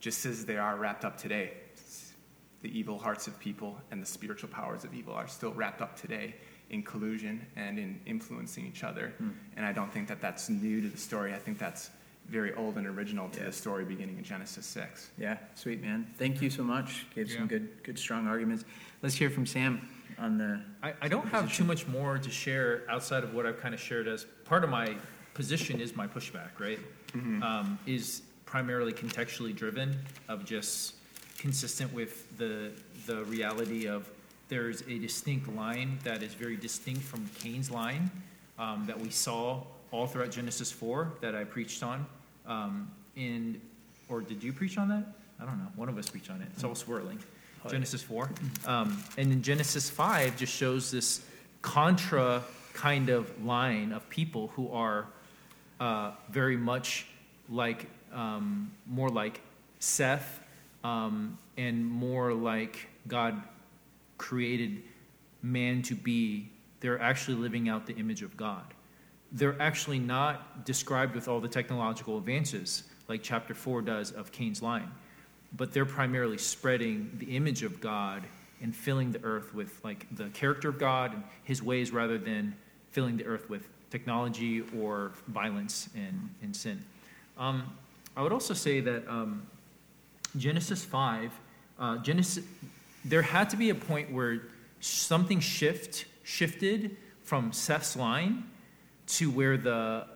just 0.00 0.26
as 0.26 0.44
they 0.44 0.56
are 0.56 0.76
wrapped 0.76 1.04
up 1.04 1.16
today. 1.16 1.52
The 2.62 2.76
evil 2.76 2.98
hearts 2.98 3.28
of 3.28 3.38
people 3.38 3.78
and 3.92 4.02
the 4.02 4.06
spiritual 4.06 4.48
powers 4.48 4.82
of 4.82 4.92
evil 4.92 5.14
are 5.14 5.28
still 5.28 5.52
wrapped 5.52 5.82
up 5.82 5.94
today 5.96 6.34
in 6.70 6.82
collusion 6.82 7.46
and 7.54 7.78
in 7.78 8.00
influencing 8.06 8.66
each 8.66 8.82
other. 8.82 9.12
Hmm. 9.18 9.30
And 9.56 9.64
I 9.64 9.72
don't 9.72 9.92
think 9.92 10.08
that 10.08 10.20
that's 10.20 10.48
new 10.48 10.80
to 10.80 10.88
the 10.88 10.98
story. 10.98 11.32
I 11.32 11.38
think 11.38 11.58
that's 11.58 11.90
very 12.28 12.52
old 12.54 12.76
and 12.76 12.88
original 12.88 13.28
to 13.28 13.38
Yeah. 13.38 13.46
the 13.46 13.52
story 13.52 13.84
beginning 13.84 14.18
in 14.18 14.24
Genesis 14.24 14.66
6. 14.66 15.10
Yeah, 15.16 15.38
sweet 15.54 15.80
man. 15.80 16.12
Thank 16.18 16.42
you 16.42 16.50
so 16.50 16.64
much. 16.64 17.06
Gave 17.14 17.30
some 17.30 17.46
good 17.46 17.68
good 17.84 17.98
strong 18.00 18.26
arguments. 18.26 18.64
Let's 19.00 19.14
hear 19.14 19.30
from 19.30 19.46
Sam 19.46 19.88
on 20.18 20.38
the 20.38 20.60
I, 20.82 20.94
I 21.02 21.08
don't 21.08 21.26
have 21.28 21.52
too 21.52 21.64
much 21.64 21.86
more 21.86 22.18
to 22.18 22.30
share 22.30 22.82
outside 22.88 23.22
of 23.24 23.34
what 23.34 23.46
I've 23.46 23.60
kind 23.60 23.74
of 23.74 23.80
shared 23.80 24.08
as 24.08 24.24
part 24.44 24.64
of 24.64 24.70
my 24.70 24.94
position 25.34 25.80
is 25.80 25.94
my 25.94 26.06
pushback, 26.06 26.58
right? 26.58 26.78
Um, 27.42 27.78
is 27.86 28.22
primarily 28.44 28.92
contextually 28.92 29.54
driven 29.54 29.96
of 30.28 30.44
just 30.44 30.94
consistent 31.38 31.92
with 31.92 32.36
the 32.38 32.70
the 33.06 33.24
reality 33.24 33.86
of 33.86 34.10
there's 34.48 34.82
a 34.82 34.98
distinct 34.98 35.48
line 35.54 35.98
that 36.04 36.22
is 36.22 36.34
very 36.34 36.56
distinct 36.56 37.02
from 37.02 37.28
Cain's 37.40 37.70
line 37.70 38.10
um, 38.58 38.84
that 38.86 38.98
we 38.98 39.10
saw 39.10 39.62
all 39.90 40.06
throughout 40.06 40.30
Genesis 40.30 40.70
four 40.70 41.12
that 41.20 41.34
I 41.34 41.44
preached 41.44 41.82
on. 41.82 42.06
Um, 42.46 42.90
and 43.16 43.60
or 44.08 44.20
did 44.20 44.42
you 44.42 44.52
preach 44.52 44.78
on 44.78 44.88
that? 44.88 45.04
I 45.40 45.44
don't 45.44 45.58
know. 45.58 45.68
One 45.74 45.88
of 45.88 45.98
us 45.98 46.08
preached 46.08 46.30
on 46.30 46.40
it. 46.40 46.48
It's 46.54 46.64
all 46.64 46.74
swirling. 46.74 47.18
Oh. 47.66 47.70
Genesis 47.70 48.02
4. 48.02 48.30
Um, 48.66 49.02
and 49.18 49.30
then 49.30 49.42
Genesis 49.42 49.90
5 49.90 50.36
just 50.36 50.52
shows 50.52 50.90
this 50.90 51.24
contra 51.62 52.42
kind 52.72 53.08
of 53.08 53.44
line 53.44 53.92
of 53.92 54.08
people 54.08 54.48
who 54.48 54.70
are 54.70 55.06
uh, 55.80 56.12
very 56.30 56.56
much 56.56 57.06
like, 57.48 57.86
um, 58.12 58.70
more 58.86 59.08
like 59.08 59.40
Seth 59.80 60.40
um, 60.84 61.38
and 61.56 61.84
more 61.84 62.32
like 62.32 62.88
God 63.08 63.42
created 64.18 64.82
man 65.42 65.82
to 65.82 65.94
be. 65.94 66.48
They're 66.80 67.00
actually 67.00 67.38
living 67.38 67.68
out 67.68 67.86
the 67.86 67.94
image 67.94 68.22
of 68.22 68.36
God. 68.36 68.74
They're 69.32 69.60
actually 69.60 69.98
not 69.98 70.64
described 70.64 71.14
with 71.14 71.26
all 71.26 71.40
the 71.40 71.48
technological 71.48 72.16
advances 72.16 72.84
like 73.08 73.22
chapter 73.22 73.54
4 73.54 73.82
does 73.82 74.12
of 74.12 74.30
Cain's 74.30 74.62
line 74.62 74.90
but 75.54 75.72
they're 75.72 75.84
primarily 75.84 76.38
spreading 76.38 77.10
the 77.18 77.36
image 77.36 77.62
of 77.62 77.80
God 77.80 78.24
and 78.62 78.74
filling 78.74 79.12
the 79.12 79.22
earth 79.22 79.54
with 79.54 79.80
like 79.84 80.06
the 80.16 80.28
character 80.30 80.68
of 80.68 80.78
God 80.78 81.14
and 81.14 81.22
his 81.44 81.62
ways 81.62 81.92
rather 81.92 82.18
than 82.18 82.54
filling 82.90 83.16
the 83.16 83.26
earth 83.26 83.48
with 83.48 83.68
technology 83.90 84.62
or 84.78 85.12
violence 85.28 85.88
and, 85.94 86.30
and 86.42 86.54
sin. 86.54 86.82
Um, 87.38 87.76
I 88.16 88.22
would 88.22 88.32
also 88.32 88.54
say 88.54 88.80
that 88.80 89.06
um, 89.08 89.46
Genesis 90.36 90.84
5, 90.84 91.32
uh, 91.78 91.98
Genesis, 91.98 92.44
there 93.04 93.22
had 93.22 93.50
to 93.50 93.56
be 93.56 93.70
a 93.70 93.74
point 93.74 94.12
where 94.12 94.42
something 94.80 95.40
shift 95.40 96.06
shifted 96.24 96.96
from 97.22 97.52
Seth's 97.52 97.96
line 97.96 98.44
to 99.06 99.30
where 99.30 99.56
the, 99.56 100.06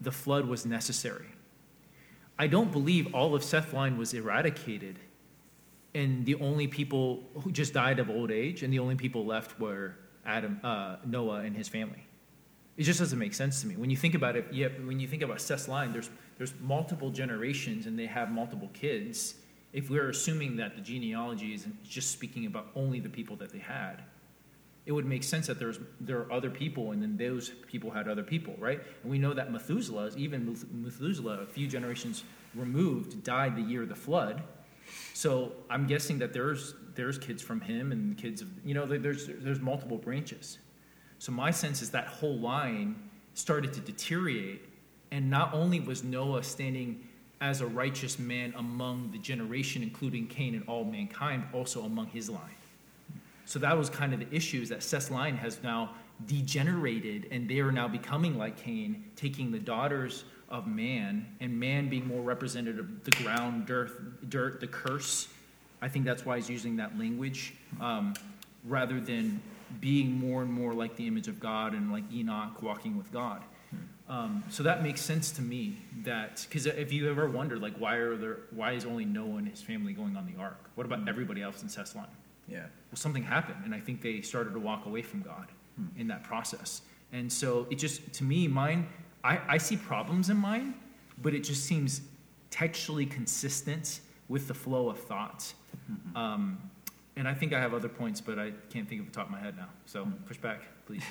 the 0.00 0.12
flood 0.12 0.46
was 0.46 0.64
necessary. 0.64 1.26
I 2.38 2.46
don't 2.46 2.70
believe 2.70 3.14
all 3.14 3.34
of 3.34 3.42
Seth's 3.42 3.72
line 3.72 3.98
was 3.98 4.14
eradicated 4.14 4.98
and 5.94 6.24
the 6.26 6.36
only 6.36 6.66
people 6.66 7.24
who 7.42 7.50
just 7.50 7.72
died 7.72 7.98
of 7.98 8.10
old 8.10 8.30
age 8.30 8.62
and 8.62 8.72
the 8.72 8.78
only 8.78 8.94
people 8.94 9.24
left 9.24 9.58
were 9.58 9.96
Adam, 10.24 10.60
uh, 10.62 10.96
Noah 11.04 11.40
and 11.40 11.56
his 11.56 11.68
family. 11.68 12.06
It 12.76 12.84
just 12.84 13.00
doesn't 13.00 13.18
make 13.18 13.34
sense 13.34 13.60
to 13.62 13.66
me. 13.66 13.76
When 13.76 13.90
you 13.90 13.96
think 13.96 14.14
about 14.14 14.36
it, 14.36 14.46
yeah, 14.52 14.68
when 14.84 15.00
you 15.00 15.08
think 15.08 15.22
about 15.22 15.40
Seth's 15.40 15.66
line, 15.66 15.92
there's, 15.92 16.10
there's 16.36 16.54
multiple 16.60 17.10
generations 17.10 17.86
and 17.86 17.98
they 17.98 18.06
have 18.06 18.30
multiple 18.30 18.70
kids. 18.72 19.34
If 19.72 19.90
we're 19.90 20.10
assuming 20.10 20.56
that 20.56 20.76
the 20.76 20.80
genealogy 20.80 21.54
isn't 21.54 21.82
just 21.82 22.12
speaking 22.12 22.46
about 22.46 22.68
only 22.76 23.00
the 23.00 23.08
people 23.08 23.34
that 23.36 23.50
they 23.50 23.58
had, 23.58 24.04
it 24.88 24.92
would 24.92 25.04
make 25.04 25.22
sense 25.22 25.46
that 25.46 25.58
there's 25.58 25.78
there 26.00 26.20
are 26.20 26.32
other 26.32 26.48
people, 26.48 26.92
and 26.92 27.02
then 27.02 27.18
those 27.18 27.50
people 27.70 27.90
had 27.90 28.08
other 28.08 28.22
people, 28.22 28.54
right? 28.58 28.80
And 29.02 29.10
we 29.12 29.18
know 29.18 29.34
that 29.34 29.52
Methuselah, 29.52 30.12
even 30.16 30.56
Methuselah, 30.72 31.40
a 31.42 31.46
few 31.46 31.66
generations 31.66 32.24
removed, 32.54 33.22
died 33.22 33.54
the 33.54 33.60
year 33.60 33.82
of 33.82 33.90
the 33.90 33.94
flood. 33.94 34.42
So 35.12 35.52
I'm 35.68 35.86
guessing 35.86 36.18
that 36.20 36.32
there's 36.32 36.74
there's 36.94 37.18
kids 37.18 37.42
from 37.42 37.60
him 37.60 37.92
and 37.92 38.16
kids 38.16 38.40
of 38.40 38.48
you 38.64 38.72
know 38.72 38.86
there's 38.86 39.26
there's 39.26 39.60
multiple 39.60 39.98
branches. 39.98 40.58
So 41.18 41.32
my 41.32 41.50
sense 41.50 41.82
is 41.82 41.90
that 41.90 42.06
whole 42.06 42.38
line 42.38 42.96
started 43.34 43.74
to 43.74 43.80
deteriorate, 43.80 44.62
and 45.10 45.28
not 45.28 45.52
only 45.52 45.80
was 45.80 46.02
Noah 46.02 46.42
standing 46.42 47.06
as 47.42 47.60
a 47.60 47.66
righteous 47.66 48.18
man 48.18 48.54
among 48.56 49.10
the 49.10 49.18
generation, 49.18 49.82
including 49.82 50.28
Cain 50.28 50.54
and 50.54 50.66
all 50.66 50.84
mankind, 50.84 51.44
also 51.52 51.82
among 51.82 52.06
his 52.06 52.30
line. 52.30 52.57
So 53.48 53.58
that 53.60 53.78
was 53.78 53.88
kind 53.88 54.12
of 54.12 54.20
the 54.20 54.30
issue 54.30 54.60
is 54.60 54.68
that 54.68 54.82
Seth's 54.82 55.10
line 55.10 55.34
has 55.38 55.62
now 55.62 55.94
degenerated 56.26 57.28
and 57.30 57.48
they 57.48 57.60
are 57.60 57.72
now 57.72 57.88
becoming 57.88 58.36
like 58.36 58.58
Cain, 58.58 59.02
taking 59.16 59.50
the 59.50 59.58
daughters 59.58 60.24
of 60.50 60.66
man 60.66 61.26
and 61.40 61.58
man 61.58 61.88
being 61.88 62.06
more 62.06 62.20
representative 62.20 62.84
of 62.84 63.04
the 63.04 63.10
ground, 63.12 63.64
dirt, 63.64 64.28
dirt, 64.28 64.60
the 64.60 64.66
curse. 64.66 65.28
I 65.80 65.88
think 65.88 66.04
that's 66.04 66.26
why 66.26 66.36
he's 66.36 66.50
using 66.50 66.76
that 66.76 66.98
language 66.98 67.54
um, 67.80 68.12
rather 68.64 69.00
than 69.00 69.40
being 69.80 70.12
more 70.12 70.42
and 70.42 70.52
more 70.52 70.74
like 70.74 70.94
the 70.96 71.06
image 71.06 71.26
of 71.26 71.40
God 71.40 71.72
and 71.72 71.90
like 71.90 72.04
Enoch 72.12 72.62
walking 72.62 72.98
with 72.98 73.10
God. 73.10 73.42
Um, 74.10 74.44
so 74.50 74.62
that 74.62 74.82
makes 74.82 75.00
sense 75.00 75.30
to 75.32 75.42
me 75.42 75.78
that 76.04 76.44
because 76.46 76.66
if 76.66 76.92
you 76.92 77.08
ever 77.08 77.26
wondered 77.30 77.62
like 77.62 77.78
why 77.78 77.94
are 77.94 78.14
there 78.14 78.40
why 78.50 78.72
is 78.72 78.84
only 78.84 79.06
Noah 79.06 79.36
and 79.36 79.48
his 79.48 79.62
family 79.62 79.94
going 79.94 80.18
on 80.18 80.26
the 80.26 80.38
ark? 80.38 80.68
What 80.74 80.84
about 80.84 81.08
everybody 81.08 81.40
else 81.40 81.62
in 81.62 81.70
Seth's 81.70 81.96
line? 81.96 82.08
Yeah. 82.48 82.60
Well, 82.60 82.96
something 82.96 83.22
happened, 83.22 83.64
and 83.64 83.74
I 83.74 83.80
think 83.80 84.00
they 84.02 84.20
started 84.20 84.52
to 84.54 84.60
walk 84.60 84.86
away 84.86 85.02
from 85.02 85.22
God 85.22 85.48
hmm. 85.76 86.00
in 86.00 86.08
that 86.08 86.24
process. 86.24 86.82
And 87.12 87.32
so 87.32 87.66
it 87.70 87.76
just, 87.76 88.12
to 88.14 88.24
me, 88.24 88.48
mine, 88.48 88.86
I, 89.24 89.40
I 89.48 89.58
see 89.58 89.76
problems 89.76 90.30
in 90.30 90.36
mine, 90.36 90.74
but 91.22 91.34
it 91.34 91.40
just 91.40 91.64
seems 91.64 92.02
textually 92.50 93.06
consistent 93.06 94.00
with 94.28 94.48
the 94.48 94.54
flow 94.54 94.88
of 94.88 94.98
thoughts. 94.98 95.54
Mm-hmm. 95.90 96.16
Um, 96.16 96.58
and 97.16 97.26
I 97.26 97.34
think 97.34 97.52
I 97.52 97.60
have 97.60 97.74
other 97.74 97.88
points, 97.88 98.20
but 98.20 98.38
I 98.38 98.52
can't 98.70 98.88
think 98.88 99.00
of 99.00 99.06
the 99.06 99.12
top 99.12 99.26
of 99.26 99.32
my 99.32 99.40
head 99.40 99.56
now. 99.56 99.68
So 99.86 100.04
hmm. 100.04 100.12
push 100.26 100.38
back, 100.38 100.62
please. 100.86 101.02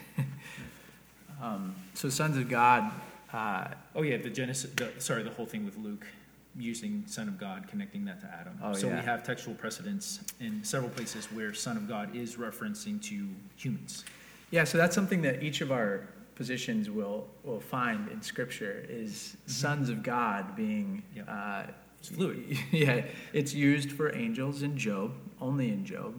um, 1.42 1.76
so, 1.94 2.10
sons 2.10 2.38
of 2.38 2.50
God. 2.50 2.92
Uh, 3.34 3.68
oh 3.94 4.04
yeah, 4.04 4.18
the 4.18 4.30
Genesis. 4.30 4.72
The, 4.72 4.92
sorry, 5.00 5.24
the 5.24 5.32
whole 5.32 5.46
thing 5.46 5.66
with 5.66 5.78
Luke 5.78 6.06
using 6.58 7.04
Son 7.08 7.28
of 7.28 7.38
God, 7.38 7.68
connecting 7.68 8.06
that 8.06 8.20
to 8.22 8.28
Adam. 8.28 8.58
Oh, 8.62 8.74
so 8.74 8.88
yeah. 8.88 9.00
we 9.00 9.06
have 9.06 9.24
textual 9.24 9.56
precedents 9.56 10.22
in 10.40 10.64
several 10.64 10.90
places 10.90 11.26
where 11.32 11.54
Son 11.54 11.78
of 11.78 11.88
God 11.88 12.16
is 12.16 12.36
referencing 12.36 13.02
to 13.04 13.28
humans. 13.56 14.04
Yeah, 14.52 14.64
so 14.64 14.78
that's 14.78 14.96
something 14.96 15.22
that 15.22 15.44
each 15.44 15.62
of 15.62 15.72
our 15.72 16.08
positions 16.36 16.90
will 16.90 17.28
will 17.44 17.60
find 17.60 18.10
in 18.10 18.22
Scripture 18.22 18.86
is 18.88 19.12
mm-hmm. 19.12 19.52
sons 19.52 19.90
of 19.90 20.04
God 20.04 20.56
being. 20.56 21.04
Yep. 21.16 21.26
Uh, 21.28 21.64
it's 22.00 22.10
fluid. 22.10 22.58
Yeah, 22.72 23.02
it's 23.34 23.54
used 23.54 23.92
for 23.92 24.16
angels 24.16 24.62
in 24.62 24.78
Job, 24.78 25.14
only 25.42 25.70
in 25.70 25.86
Job. 25.86 26.14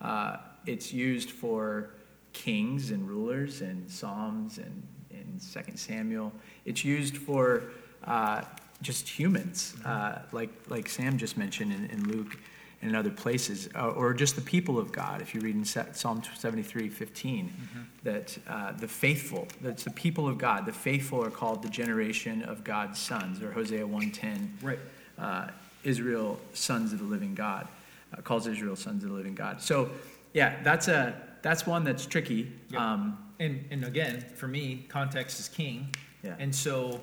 Uh, 0.00 0.38
it's 0.66 0.92
used 0.92 1.30
for 1.30 1.90
kings 2.32 2.90
and 2.90 3.08
rulers 3.08 3.62
in 3.62 3.88
Psalms 3.88 4.58
and 4.58 4.82
in 5.10 5.38
Second 5.38 5.76
Samuel. 5.76 6.32
It's 6.64 6.84
used 6.84 7.16
for 7.16 7.64
uh, 8.04 8.42
just 8.82 9.08
humans, 9.08 9.74
uh, 9.84 10.18
like 10.32 10.50
like 10.68 10.88
Sam 10.88 11.18
just 11.18 11.36
mentioned 11.36 11.72
in, 11.72 11.86
in 11.86 12.08
Luke 12.08 12.36
and 12.84 12.90
in 12.90 12.96
other 12.96 13.10
places, 13.10 13.68
uh, 13.74 13.88
or 13.88 14.12
just 14.12 14.36
the 14.36 14.42
people 14.42 14.78
of 14.78 14.92
God. 14.92 15.22
If 15.22 15.34
you 15.34 15.40
read 15.40 15.54
in 15.54 15.64
Psalm 15.64 16.22
73, 16.36 16.90
15, 16.90 17.46
mm-hmm. 17.48 17.80
that 18.02 18.38
uh, 18.46 18.72
the 18.72 18.86
faithful, 18.86 19.48
that's 19.62 19.84
the 19.84 19.90
people 19.90 20.28
of 20.28 20.36
God, 20.36 20.66
the 20.66 20.72
faithful 20.72 21.24
are 21.24 21.30
called 21.30 21.62
the 21.62 21.70
generation 21.70 22.42
of 22.42 22.62
God's 22.62 22.98
sons, 22.98 23.42
or 23.42 23.52
Hosea 23.52 23.86
110. 23.86 24.58
Right. 24.60 24.78
Uh, 25.18 25.48
Israel, 25.82 26.38
sons 26.52 26.92
of 26.92 26.98
the 26.98 27.04
living 27.04 27.34
God, 27.34 27.68
uh, 28.12 28.20
calls 28.20 28.46
Israel 28.46 28.76
sons 28.76 29.02
of 29.02 29.10
the 29.10 29.16
living 29.16 29.34
God. 29.34 29.62
So, 29.62 29.90
yeah, 30.32 30.62
that's 30.62 30.88
a 30.88 31.14
that's 31.42 31.66
one 31.66 31.84
that's 31.84 32.06
tricky. 32.06 32.52
Yep. 32.70 32.80
Um, 32.80 33.18
and 33.38 33.64
and 33.70 33.84
again, 33.84 34.20
for 34.34 34.48
me, 34.48 34.84
context 34.88 35.40
is 35.40 35.48
king. 35.48 35.94
Yeah. 36.22 36.36
And 36.38 36.54
so 36.54 37.00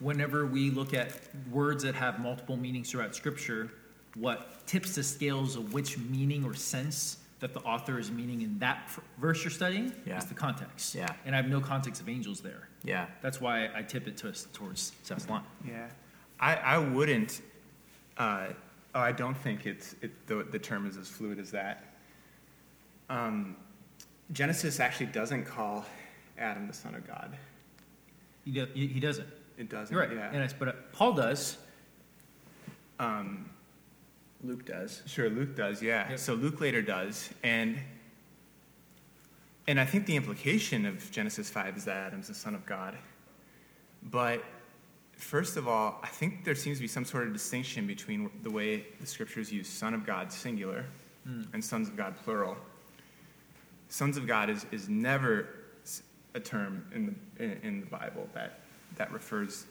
whenever 0.00 0.46
we 0.46 0.70
look 0.70 0.94
at 0.94 1.12
words 1.50 1.82
that 1.84 1.94
have 1.94 2.20
multiple 2.20 2.56
meanings 2.56 2.90
throughout 2.90 3.14
Scripture, 3.14 3.70
what 4.14 4.66
tips 4.66 4.94
the 4.94 5.02
scales 5.02 5.56
of 5.56 5.72
which 5.72 5.98
meaning 5.98 6.44
or 6.44 6.54
sense 6.54 7.18
that 7.40 7.54
the 7.54 7.60
author 7.60 7.98
is 7.98 8.10
meaning 8.10 8.42
in 8.42 8.58
that 8.58 8.90
verse 9.18 9.44
you're 9.44 9.50
studying 9.50 9.92
yeah. 10.04 10.18
is 10.18 10.24
the 10.24 10.34
context. 10.34 10.94
Yeah. 10.94 11.06
And 11.24 11.34
I 11.34 11.40
have 11.40 11.48
no 11.48 11.60
context 11.60 12.00
of 12.00 12.08
angels 12.08 12.40
there. 12.40 12.68
Yeah. 12.82 13.06
That's 13.22 13.40
why 13.40 13.68
I 13.74 13.82
tip 13.82 14.08
it 14.08 14.16
to, 14.18 14.32
towards 14.52 14.92
Seth's 15.02 15.28
line. 15.28 15.44
Yeah. 15.66 15.86
I, 16.40 16.56
I 16.56 16.78
wouldn't, 16.78 17.42
uh, 18.16 18.48
oh, 18.94 19.00
I 19.00 19.12
don't 19.12 19.36
think 19.36 19.66
it's, 19.66 19.94
it, 20.02 20.26
the, 20.26 20.46
the 20.50 20.58
term 20.58 20.86
is 20.86 20.96
as 20.96 21.08
fluid 21.08 21.38
as 21.38 21.50
that. 21.52 21.94
Um, 23.08 23.56
Genesis 24.32 24.80
actually 24.80 25.06
doesn't 25.06 25.44
call 25.44 25.84
Adam 26.38 26.66
the 26.66 26.74
son 26.74 26.94
of 26.94 27.06
God. 27.06 27.36
He, 28.44 28.50
do, 28.50 28.66
he 28.74 29.00
doesn't. 29.00 29.28
It 29.58 29.68
doesn't. 29.68 29.92
You're 29.92 30.06
right. 30.06 30.16
Yeah. 30.16 30.30
And 30.32 30.54
but 30.58 30.68
uh, 30.68 30.72
Paul 30.92 31.14
does. 31.14 31.58
Um, 33.00 33.50
Luke 34.44 34.64
does. 34.64 35.02
Sure, 35.06 35.28
Luke 35.28 35.56
does. 35.56 35.82
Yeah. 35.82 36.10
Yep. 36.10 36.18
So 36.18 36.34
Luke 36.34 36.60
later 36.60 36.80
does, 36.80 37.28
and 37.42 37.76
and 39.66 39.80
I 39.80 39.84
think 39.84 40.06
the 40.06 40.14
implication 40.14 40.86
of 40.86 41.10
Genesis 41.10 41.50
five 41.50 41.76
is 41.76 41.84
that 41.86 41.96
Adam's 41.96 42.28
the 42.28 42.34
son 42.34 42.54
of 42.54 42.64
God. 42.64 42.96
But 44.04 44.44
first 45.16 45.56
of 45.56 45.66
all, 45.66 45.98
I 46.04 46.06
think 46.06 46.44
there 46.44 46.54
seems 46.54 46.78
to 46.78 46.82
be 46.82 46.88
some 46.88 47.04
sort 47.04 47.26
of 47.26 47.32
distinction 47.32 47.86
between 47.86 48.30
the 48.44 48.50
way 48.50 48.86
the 49.00 49.06
scriptures 49.06 49.52
use 49.52 49.68
"son 49.68 49.92
of 49.92 50.06
God" 50.06 50.32
singular 50.32 50.84
mm. 51.28 51.46
and 51.52 51.64
"sons 51.64 51.88
of 51.88 51.96
God" 51.96 52.14
plural. 52.22 52.56
Sons 53.88 54.16
of 54.16 54.28
God 54.28 54.50
is 54.50 54.66
is 54.70 54.88
never 54.88 55.48
a 56.34 56.40
term 56.40 56.84
in 56.94 57.06
the 57.36 57.44
in, 57.44 57.60
in 57.64 57.80
the 57.80 57.86
Bible 57.86 58.28
that 58.34 58.60
that 58.98 59.12
refers 59.12 59.66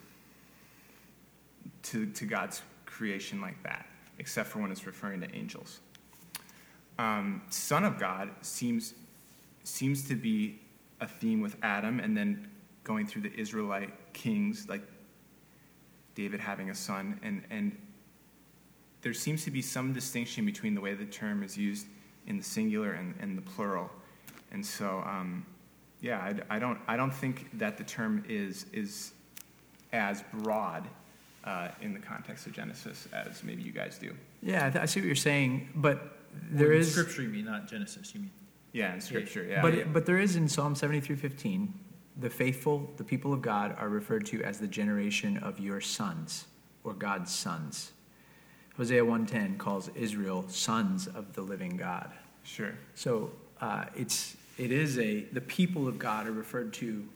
to, 1.83 2.05
to 2.07 2.25
God's 2.25 2.61
creation 2.85 3.39
like 3.41 3.61
that, 3.63 3.85
except 4.19 4.49
for 4.49 4.59
when 4.59 4.71
it's 4.71 4.85
referring 4.85 5.21
to 5.21 5.35
angels. 5.35 5.79
Um, 6.97 7.43
Son 7.49 7.83
of 7.83 7.99
God 7.99 8.31
seems, 8.41 8.93
seems 9.63 10.07
to 10.07 10.15
be 10.15 10.59
a 10.99 11.07
theme 11.07 11.41
with 11.41 11.55
Adam 11.61 11.99
and 11.99 12.17
then 12.17 12.47
going 12.83 13.05
through 13.05 13.21
the 13.21 13.33
Israelite 13.39 13.91
kings, 14.13 14.67
like 14.67 14.81
David 16.15 16.39
having 16.39 16.69
a 16.71 16.75
son. 16.75 17.19
And, 17.21 17.43
and 17.51 17.77
there 19.01 19.13
seems 19.13 19.43
to 19.43 19.51
be 19.51 19.61
some 19.61 19.93
distinction 19.93 20.45
between 20.45 20.73
the 20.73 20.81
way 20.81 20.93
the 20.95 21.05
term 21.05 21.43
is 21.43 21.57
used 21.57 21.85
in 22.25 22.37
the 22.37 22.43
singular 22.43 22.93
and, 22.93 23.13
and 23.19 23.37
the 23.37 23.41
plural. 23.41 23.89
And 24.51 24.65
so, 24.65 25.03
um, 25.05 25.45
yeah, 26.01 26.17
I, 26.49 26.55
I, 26.55 26.59
don't, 26.59 26.79
I 26.87 26.97
don't 26.97 27.13
think 27.13 27.49
that 27.59 27.77
the 27.77 27.83
term 27.83 28.23
is, 28.27 28.65
is 28.73 29.11
as 29.93 30.23
broad 30.33 30.87
uh, 31.43 31.69
in 31.81 31.93
the 31.93 31.99
context 31.99 32.45
of 32.45 32.53
Genesis 32.53 33.07
as 33.13 33.43
maybe 33.43 33.63
you 33.63 33.71
guys 33.71 33.97
do. 33.97 34.13
Yeah, 34.41 34.67
I, 34.67 34.69
th- 34.69 34.83
I 34.83 34.85
see 34.85 34.99
what 34.99 35.07
you're 35.07 35.15
saying, 35.15 35.69
but 35.75 36.19
there 36.51 36.69
well, 36.69 36.77
is 36.77 36.91
scripture. 36.91 37.21
You 37.23 37.29
mean 37.29 37.45
not 37.45 37.67
Genesis? 37.67 38.13
You 38.13 38.21
mean? 38.21 38.31
Yeah, 38.73 38.93
in 38.93 39.01
scripture. 39.01 39.43
Yeah, 39.43 39.61
but 39.61 39.73
yeah. 39.73 39.83
but 39.85 40.05
there 40.05 40.19
is 40.19 40.35
in 40.35 40.47
Psalm 40.47 40.75
73:15, 40.75 41.69
the 42.17 42.29
faithful, 42.29 42.89
the 42.97 43.03
people 43.03 43.33
of 43.33 43.41
God, 43.41 43.75
are 43.79 43.89
referred 43.89 44.25
to 44.27 44.43
as 44.43 44.59
the 44.59 44.67
generation 44.67 45.37
of 45.37 45.59
your 45.59 45.81
sons, 45.81 46.45
or 46.83 46.93
God's 46.93 47.33
sons. 47.33 47.93
Hosea 48.75 49.03
1:10 49.03 49.57
calls 49.57 49.89
Israel 49.95 50.45
sons 50.47 51.07
of 51.07 51.33
the 51.33 51.41
living 51.41 51.77
God. 51.77 52.11
Sure. 52.43 52.73
So 52.93 53.31
uh, 53.61 53.85
it's 53.95 54.37
it 54.57 54.71
is 54.71 54.99
a 54.99 55.21
the 55.31 55.41
people 55.41 55.87
of 55.87 55.97
God 55.97 56.27
are 56.27 56.31
referred 56.31 56.73
to 56.73 57.07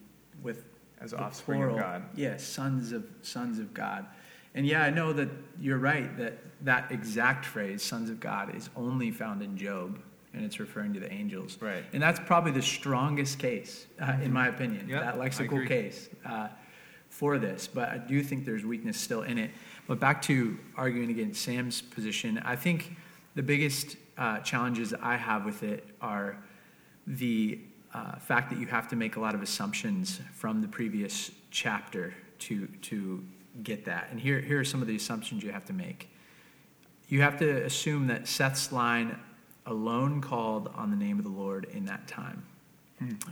with 0.42 0.64
As 1.02 1.10
the 1.10 1.18
offspring 1.18 1.60
plural. 1.60 1.76
of 1.76 1.82
God. 1.82 2.04
Yes, 2.14 2.44
sons 2.44 2.92
of 2.92 3.04
sons 3.22 3.58
of 3.58 3.74
God. 3.74 4.06
And 4.54 4.66
yeah, 4.66 4.82
I 4.82 4.90
know 4.90 5.12
that 5.12 5.28
you're 5.60 5.78
right 5.78 6.16
that 6.18 6.38
that 6.64 6.92
exact 6.92 7.44
phrase, 7.44 7.82
sons 7.82 8.10
of 8.10 8.20
God, 8.20 8.54
is 8.54 8.70
only 8.76 9.10
found 9.10 9.42
in 9.42 9.56
Job, 9.56 9.98
and 10.32 10.44
it's 10.44 10.60
referring 10.60 10.94
to 10.94 11.00
the 11.00 11.12
angels. 11.12 11.58
Right. 11.60 11.84
And 11.92 12.02
that's 12.02 12.20
probably 12.20 12.52
the 12.52 12.62
strongest 12.62 13.38
case, 13.38 13.86
uh, 14.00 14.16
in 14.22 14.32
my 14.32 14.48
opinion, 14.48 14.88
Yeah, 14.88 15.00
that 15.00 15.16
lexical 15.16 15.66
case 15.66 16.08
uh, 16.24 16.48
for 17.08 17.38
this. 17.38 17.66
But 17.66 17.88
I 17.88 17.98
do 17.98 18.22
think 18.22 18.44
there's 18.44 18.64
weakness 18.64 18.96
still 18.98 19.22
in 19.22 19.38
it. 19.38 19.50
But 19.88 19.98
back 19.98 20.22
to 20.22 20.58
arguing 20.76 21.10
against 21.10 21.42
Sam's 21.42 21.82
position, 21.82 22.40
I 22.44 22.56
think 22.56 22.96
the 23.34 23.42
biggest 23.42 23.96
uh, 24.16 24.38
challenges 24.40 24.94
I 24.94 25.16
have 25.16 25.44
with 25.44 25.62
it 25.62 25.84
are 26.00 26.36
the 27.06 27.58
uh, 27.94 28.16
fact 28.16 28.50
that 28.50 28.58
you 28.58 28.66
have 28.66 28.88
to 28.88 28.96
make 28.96 29.16
a 29.16 29.20
lot 29.20 29.34
of 29.34 29.42
assumptions 29.42 30.20
from 30.34 30.60
the 30.60 30.68
previous 30.68 31.30
chapter 31.50 32.14
to 32.40 32.66
to 32.82 33.24
get 33.62 33.84
that. 33.84 34.08
And 34.10 34.20
here 34.20 34.40
here 34.40 34.60
are 34.60 34.64
some 34.64 34.80
of 34.82 34.88
the 34.88 34.96
assumptions 34.96 35.42
you 35.42 35.52
have 35.52 35.64
to 35.66 35.72
make. 35.72 36.08
You 37.08 37.20
have 37.20 37.38
to 37.38 37.64
assume 37.64 38.06
that 38.06 38.26
Seth's 38.26 38.72
line 38.72 39.18
alone 39.66 40.20
called 40.20 40.72
on 40.74 40.90
the 40.90 40.96
name 40.96 41.18
of 41.18 41.24
the 41.24 41.30
Lord 41.30 41.66
in 41.72 41.84
that 41.84 42.08
time. 42.08 42.42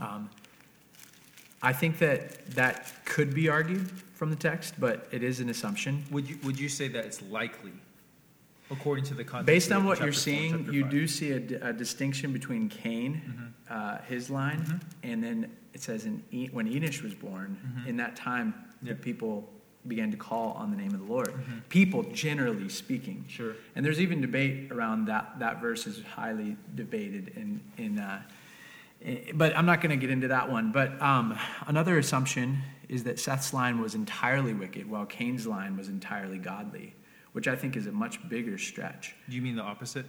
Um, 0.00 0.30
I 1.62 1.72
think 1.72 1.98
that 1.98 2.46
that 2.50 2.92
could 3.04 3.34
be 3.34 3.48
argued 3.48 3.90
from 4.14 4.30
the 4.30 4.36
text, 4.36 4.74
but 4.78 5.08
it 5.10 5.22
is 5.22 5.40
an 5.40 5.48
assumption. 5.48 6.04
Would 6.10 6.28
you 6.28 6.38
would 6.44 6.58
you 6.58 6.68
say 6.68 6.88
that 6.88 7.04
it's 7.04 7.22
likely, 7.22 7.72
according 8.70 9.04
to 9.06 9.14
the 9.14 9.24
context? 9.24 9.46
Based 9.46 9.72
on 9.72 9.84
what 9.84 10.00
you're 10.00 10.12
seeing, 10.12 10.72
you 10.72 10.84
do 10.84 11.06
see 11.06 11.32
a 11.32 11.72
distinction 11.72 12.32
between 12.32 12.68
Cain, 12.68 13.20
Mhm. 13.68 13.74
uh, 13.74 13.98
his 14.02 14.30
line, 14.30 14.64
Mhm. 14.64 14.80
and 15.02 15.22
then 15.24 15.50
it 15.74 15.80
says 15.82 16.04
in 16.06 16.22
e- 16.30 16.48
when 16.52 16.68
Enosh 16.68 17.02
was 17.02 17.14
born, 17.14 17.56
Mhm. 17.64 17.86
in 17.86 17.96
that 17.98 18.16
time, 18.16 18.54
Yeah. 18.82 18.92
the 18.92 18.98
people 18.98 19.52
began 19.88 20.10
to 20.10 20.16
call 20.16 20.52
on 20.52 20.70
the 20.70 20.76
name 20.76 20.92
of 20.92 21.00
the 21.00 21.06
Lord. 21.06 21.28
Mhm. 21.28 21.62
People, 21.70 22.02
generally 22.12 22.68
speaking. 22.68 23.24
Sure. 23.28 23.54
And 23.74 23.84
there's 23.84 23.98
even 24.00 24.20
debate 24.20 24.70
around 24.70 25.06
that. 25.06 25.38
That 25.38 25.60
verse 25.60 25.86
is 25.86 26.02
highly 26.02 26.56
debated 26.74 27.28
in, 27.34 27.60
in 27.78 27.98
uh, 27.98 28.22
eh, 29.02 29.32
but 29.34 29.56
I'm 29.56 29.64
not 29.64 29.80
going 29.80 29.90
to 29.90 29.96
get 29.96 30.10
into 30.10 30.28
that 30.28 30.50
one. 30.50 30.70
But 30.70 31.00
um, 31.00 31.34
another 31.66 31.96
assumption 31.96 32.58
is 32.90 33.04
that 33.04 33.18
Seth's 33.18 33.54
line 33.54 33.80
was 33.80 33.94
entirely 33.94 34.52
wicked, 34.52 34.86
while 34.90 35.06
Cain's 35.06 35.46
line 35.46 35.76
was 35.78 35.88
entirely 35.88 36.38
godly, 36.38 36.92
which 37.32 37.48
I 37.48 37.56
think 37.56 37.76
is 37.76 37.86
a 37.86 37.92
much 37.92 38.26
bigger 38.28 38.58
stretch. 38.58 39.14
Do 39.28 39.36
you 39.36 39.42
mean 39.42 39.56
the 39.56 39.62
opposite? 39.62 40.06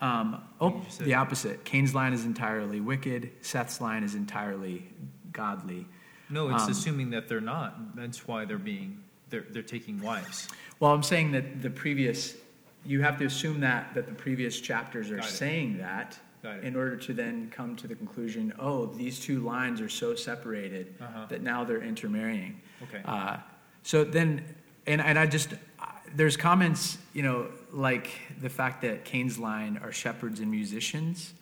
Um, 0.00 0.42
oh, 0.60 0.80
the 0.98 1.14
opposite. 1.14 1.64
Cain's 1.64 1.94
line 1.94 2.12
is 2.14 2.24
entirely 2.24 2.80
wicked. 2.80 3.30
Seth's 3.42 3.80
line 3.80 4.02
is 4.02 4.14
entirely 4.14 4.88
godly. 5.32 5.86
No, 6.30 6.48
it's 6.48 6.64
Um, 6.64 6.70
assuming 6.70 7.10
that 7.10 7.28
they're 7.28 7.40
not. 7.40 7.96
That's 7.96 8.26
why 8.26 8.44
they're 8.44 8.58
being 8.58 9.02
they're 9.28 9.44
they're 9.50 9.62
taking 9.62 10.00
wives. 10.00 10.48
Well, 10.78 10.92
I'm 10.92 11.02
saying 11.02 11.32
that 11.32 11.60
the 11.60 11.70
previous, 11.70 12.36
you 12.84 13.02
have 13.02 13.18
to 13.18 13.24
assume 13.26 13.60
that 13.60 13.92
that 13.94 14.06
the 14.06 14.14
previous 14.14 14.58
chapters 14.60 15.10
are 15.10 15.22
saying 15.22 15.78
that 15.78 16.18
in 16.62 16.74
order 16.74 16.96
to 16.96 17.12
then 17.12 17.50
come 17.50 17.76
to 17.76 17.86
the 17.86 17.94
conclusion, 17.94 18.54
oh, 18.58 18.86
these 18.86 19.20
two 19.20 19.40
lines 19.40 19.78
are 19.82 19.90
so 19.90 20.14
separated 20.14 20.94
Uh-huh. 20.98 21.26
that 21.28 21.42
now 21.42 21.64
they're 21.64 21.82
intermarrying. 21.82 22.58
Okay. 22.84 23.02
Uh, 23.04 23.36
so 23.82 24.04
then, 24.04 24.42
and, 24.86 25.02
and 25.02 25.18
I 25.18 25.26
just, 25.26 25.52
there's 26.14 26.36
comments, 26.36 26.98
you 27.12 27.22
know, 27.22 27.48
like 27.72 28.10
the 28.40 28.48
fact 28.48 28.82
that 28.82 29.04
Cain's 29.04 29.38
line 29.38 29.80
are 29.82 29.92
shepherds 29.92 30.40
and 30.40 30.50
musicians, 30.50 31.34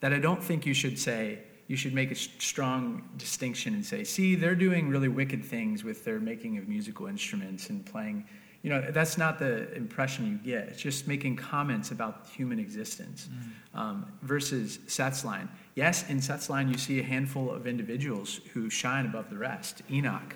that 0.00 0.12
I 0.12 0.18
don't 0.18 0.42
think 0.42 0.66
you 0.66 0.74
should 0.74 0.98
say, 0.98 1.38
you 1.68 1.76
should 1.76 1.94
make 1.94 2.10
a 2.10 2.14
strong 2.14 3.08
distinction 3.16 3.74
and 3.74 3.84
say, 3.84 4.02
see, 4.02 4.34
they're 4.34 4.56
doing 4.56 4.88
really 4.88 5.08
wicked 5.08 5.44
things 5.44 5.84
with 5.84 6.04
their 6.04 6.18
making 6.18 6.58
of 6.58 6.68
musical 6.68 7.06
instruments 7.06 7.70
and 7.70 7.86
playing. 7.86 8.24
You 8.62 8.70
know, 8.70 8.90
that's 8.90 9.16
not 9.16 9.38
the 9.38 9.72
impression 9.74 10.26
you 10.26 10.52
get. 10.52 10.68
It's 10.68 10.82
just 10.82 11.06
making 11.06 11.36
comments 11.36 11.92
about 11.92 12.26
human 12.34 12.58
existence 12.58 13.28
um, 13.74 14.04
versus 14.22 14.80
Seth's 14.86 15.24
line. 15.24 15.48
Yes, 15.76 16.08
in 16.10 16.20
Seth's 16.20 16.50
line, 16.50 16.68
you 16.68 16.76
see 16.76 17.00
a 17.00 17.02
handful 17.02 17.50
of 17.50 17.66
individuals 17.66 18.40
who 18.52 18.68
shine 18.68 19.06
above 19.06 19.30
the 19.30 19.38
rest. 19.38 19.82
Enoch, 19.90 20.34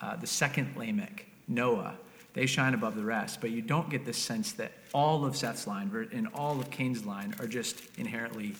uh, 0.00 0.16
the 0.16 0.26
second 0.26 0.76
Lamech, 0.76 1.26
Noah, 1.48 1.96
they 2.34 2.46
shine 2.46 2.74
above 2.74 2.96
the 2.96 3.04
rest. 3.04 3.40
But 3.40 3.50
you 3.50 3.62
don't 3.62 3.90
get 3.90 4.04
this 4.04 4.18
sense 4.18 4.52
that 4.52 4.72
all 4.92 5.24
of 5.24 5.36
Seth's 5.36 5.66
line 5.66 6.08
and 6.12 6.28
all 6.34 6.58
of 6.60 6.70
Cain's 6.70 7.04
line 7.04 7.34
are 7.40 7.46
just 7.46 7.80
inherently 7.96 8.54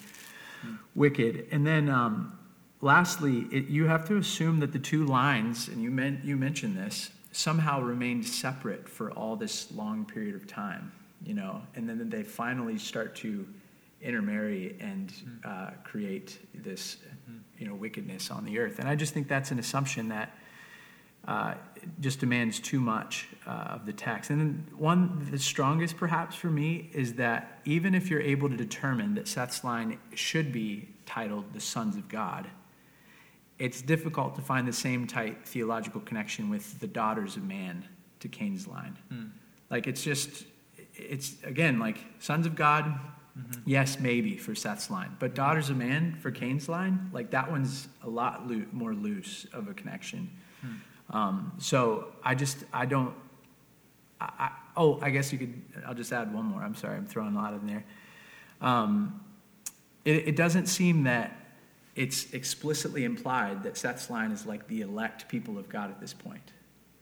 wicked. 0.94 1.46
And 1.50 1.66
then, 1.66 1.88
um, 1.88 2.38
lastly, 2.80 3.46
it, 3.50 3.68
you 3.68 3.86
have 3.86 4.06
to 4.08 4.16
assume 4.16 4.60
that 4.60 4.72
the 4.72 4.78
two 4.78 5.04
lines, 5.04 5.68
and 5.68 5.82
you, 5.82 5.90
men- 5.90 6.20
you 6.24 6.36
mentioned 6.36 6.76
this, 6.76 7.10
somehow 7.32 7.80
remained 7.80 8.26
separate 8.26 8.88
for 8.88 9.10
all 9.12 9.36
this 9.36 9.72
long 9.72 10.04
period 10.04 10.34
of 10.34 10.46
time, 10.46 10.92
you 11.24 11.34
know, 11.34 11.62
and 11.74 11.88
then 11.88 12.10
they 12.10 12.22
finally 12.22 12.76
start 12.78 13.16
to 13.16 13.46
intermarry 14.02 14.76
and 14.80 15.12
uh, 15.44 15.70
create 15.82 16.38
this, 16.54 16.98
you 17.58 17.66
know, 17.66 17.74
wickedness 17.74 18.30
on 18.30 18.44
the 18.44 18.58
earth. 18.58 18.78
And 18.80 18.88
I 18.88 18.96
just 18.96 19.14
think 19.14 19.28
that's 19.28 19.50
an 19.50 19.58
assumption 19.58 20.08
that 20.08 20.36
uh, 21.26 21.54
just 22.00 22.20
demands 22.20 22.58
too 22.58 22.80
much 22.80 23.28
uh, 23.46 23.50
of 23.50 23.86
the 23.86 23.92
text. 23.92 24.30
And 24.30 24.40
then 24.40 24.66
one, 24.76 25.28
the 25.30 25.38
strongest 25.38 25.96
perhaps 25.96 26.36
for 26.36 26.48
me, 26.48 26.90
is 26.92 27.14
that 27.14 27.60
even 27.64 27.94
if 27.94 28.10
you're 28.10 28.20
able 28.20 28.48
to 28.48 28.56
determine 28.56 29.14
that 29.14 29.28
Seth's 29.28 29.64
line 29.64 29.98
should 30.14 30.52
be 30.52 30.88
titled 31.06 31.52
the 31.52 31.60
sons 31.60 31.96
of 31.96 32.08
God, 32.08 32.48
it's 33.58 33.82
difficult 33.82 34.34
to 34.36 34.40
find 34.40 34.66
the 34.66 34.72
same 34.72 35.06
tight 35.06 35.46
theological 35.46 36.00
connection 36.00 36.50
with 36.50 36.80
the 36.80 36.86
daughters 36.86 37.36
of 37.36 37.44
man 37.44 37.84
to 38.20 38.28
Cain's 38.28 38.66
line. 38.66 38.98
Hmm. 39.08 39.26
Like 39.70 39.86
it's 39.86 40.02
just, 40.02 40.44
it's 40.94 41.36
again 41.44 41.78
like 41.78 41.98
sons 42.18 42.46
of 42.46 42.54
God, 42.54 42.98
yes, 43.64 43.98
maybe 43.98 44.36
for 44.36 44.54
Seth's 44.54 44.90
line, 44.90 45.16
but 45.18 45.34
daughters 45.34 45.70
of 45.70 45.76
man 45.76 46.16
for 46.20 46.30
Cain's 46.30 46.68
line, 46.68 47.10
like 47.12 47.30
that 47.30 47.50
one's 47.50 47.88
a 48.02 48.08
lot 48.08 48.46
loo- 48.46 48.66
more 48.72 48.94
loose 48.94 49.46
of 49.52 49.68
a 49.68 49.74
connection. 49.74 50.30
Um, 51.10 51.52
so 51.58 52.12
I 52.22 52.34
just 52.34 52.64
I 52.72 52.86
don't. 52.86 53.14
I, 54.38 54.50
oh, 54.76 54.98
I 55.00 55.10
guess 55.10 55.32
you 55.32 55.38
could. 55.38 55.62
I'll 55.86 55.94
just 55.94 56.12
add 56.12 56.32
one 56.32 56.46
more. 56.46 56.62
I'm 56.62 56.74
sorry, 56.74 56.96
I'm 56.96 57.06
throwing 57.06 57.34
a 57.34 57.38
lot 57.38 57.54
in 57.54 57.66
there. 57.66 57.84
Um, 58.60 59.20
it, 60.04 60.28
it 60.28 60.36
doesn't 60.36 60.66
seem 60.66 61.04
that 61.04 61.36
it's 61.94 62.32
explicitly 62.32 63.04
implied 63.04 63.62
that 63.64 63.76
Seth's 63.76 64.08
line 64.10 64.32
is 64.32 64.46
like 64.46 64.66
the 64.68 64.80
elect 64.80 65.28
people 65.28 65.58
of 65.58 65.68
God 65.68 65.90
at 65.90 66.00
this 66.00 66.12
point. 66.14 66.52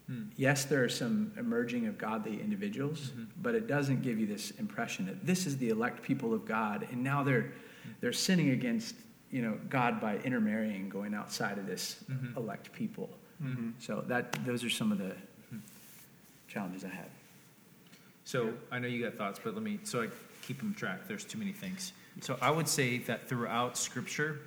Hmm. 0.07 0.25
Yes, 0.37 0.64
there 0.64 0.83
are 0.83 0.89
some 0.89 1.33
emerging 1.39 1.87
of 1.87 1.97
godly 1.97 2.41
individuals, 2.41 3.11
Mhm. 3.16 3.27
but 3.41 3.55
it 3.55 3.66
doesn't 3.68 4.03
give 4.03 4.18
you 4.18 4.27
this 4.27 4.51
impression 4.53 5.07
that 5.07 5.25
this 5.25 5.47
is 5.47 5.57
the 5.59 5.68
elect 5.68 6.03
people 6.03 6.35
of 6.35 6.45
God, 6.45 6.87
and 6.91 7.03
now 7.05 7.23
they're 7.23 7.53
they're 8.01 8.12
sinning 8.12 8.51
against 8.51 8.95
you 9.31 9.43
know 9.43 9.59
God 9.68 10.01
by 10.01 10.18
intermarrying, 10.18 10.89
going 10.89 11.14
outside 11.14 11.57
of 11.59 11.66
this 11.66 12.03
Mhm. 12.11 12.37
elect 12.37 12.73
people. 12.73 13.16
Mhm. 13.43 13.73
So 13.79 14.03
that 14.09 14.33
those 14.45 14.64
are 14.64 14.71
some 14.71 14.91
of 14.93 14.99
the 14.99 15.14
challenges 16.51 16.84
I 16.84 16.88
have. 16.88 17.09
So 18.24 18.53
I 18.70 18.78
know 18.78 18.88
you 18.88 19.03
got 19.05 19.14
thoughts, 19.14 19.40
but 19.42 19.55
let 19.55 19.62
me 19.62 19.78
so 19.84 20.03
I 20.03 20.09
keep 20.42 20.59
them 20.59 20.74
track. 20.74 21.07
There's 21.09 21.24
too 21.24 21.38
many 21.38 21.53
things. 21.53 21.92
So 22.20 22.36
I 22.42 22.51
would 22.51 22.68
say 22.68 22.98
that 22.98 23.28
throughout 23.28 23.78
Scripture 23.78 24.40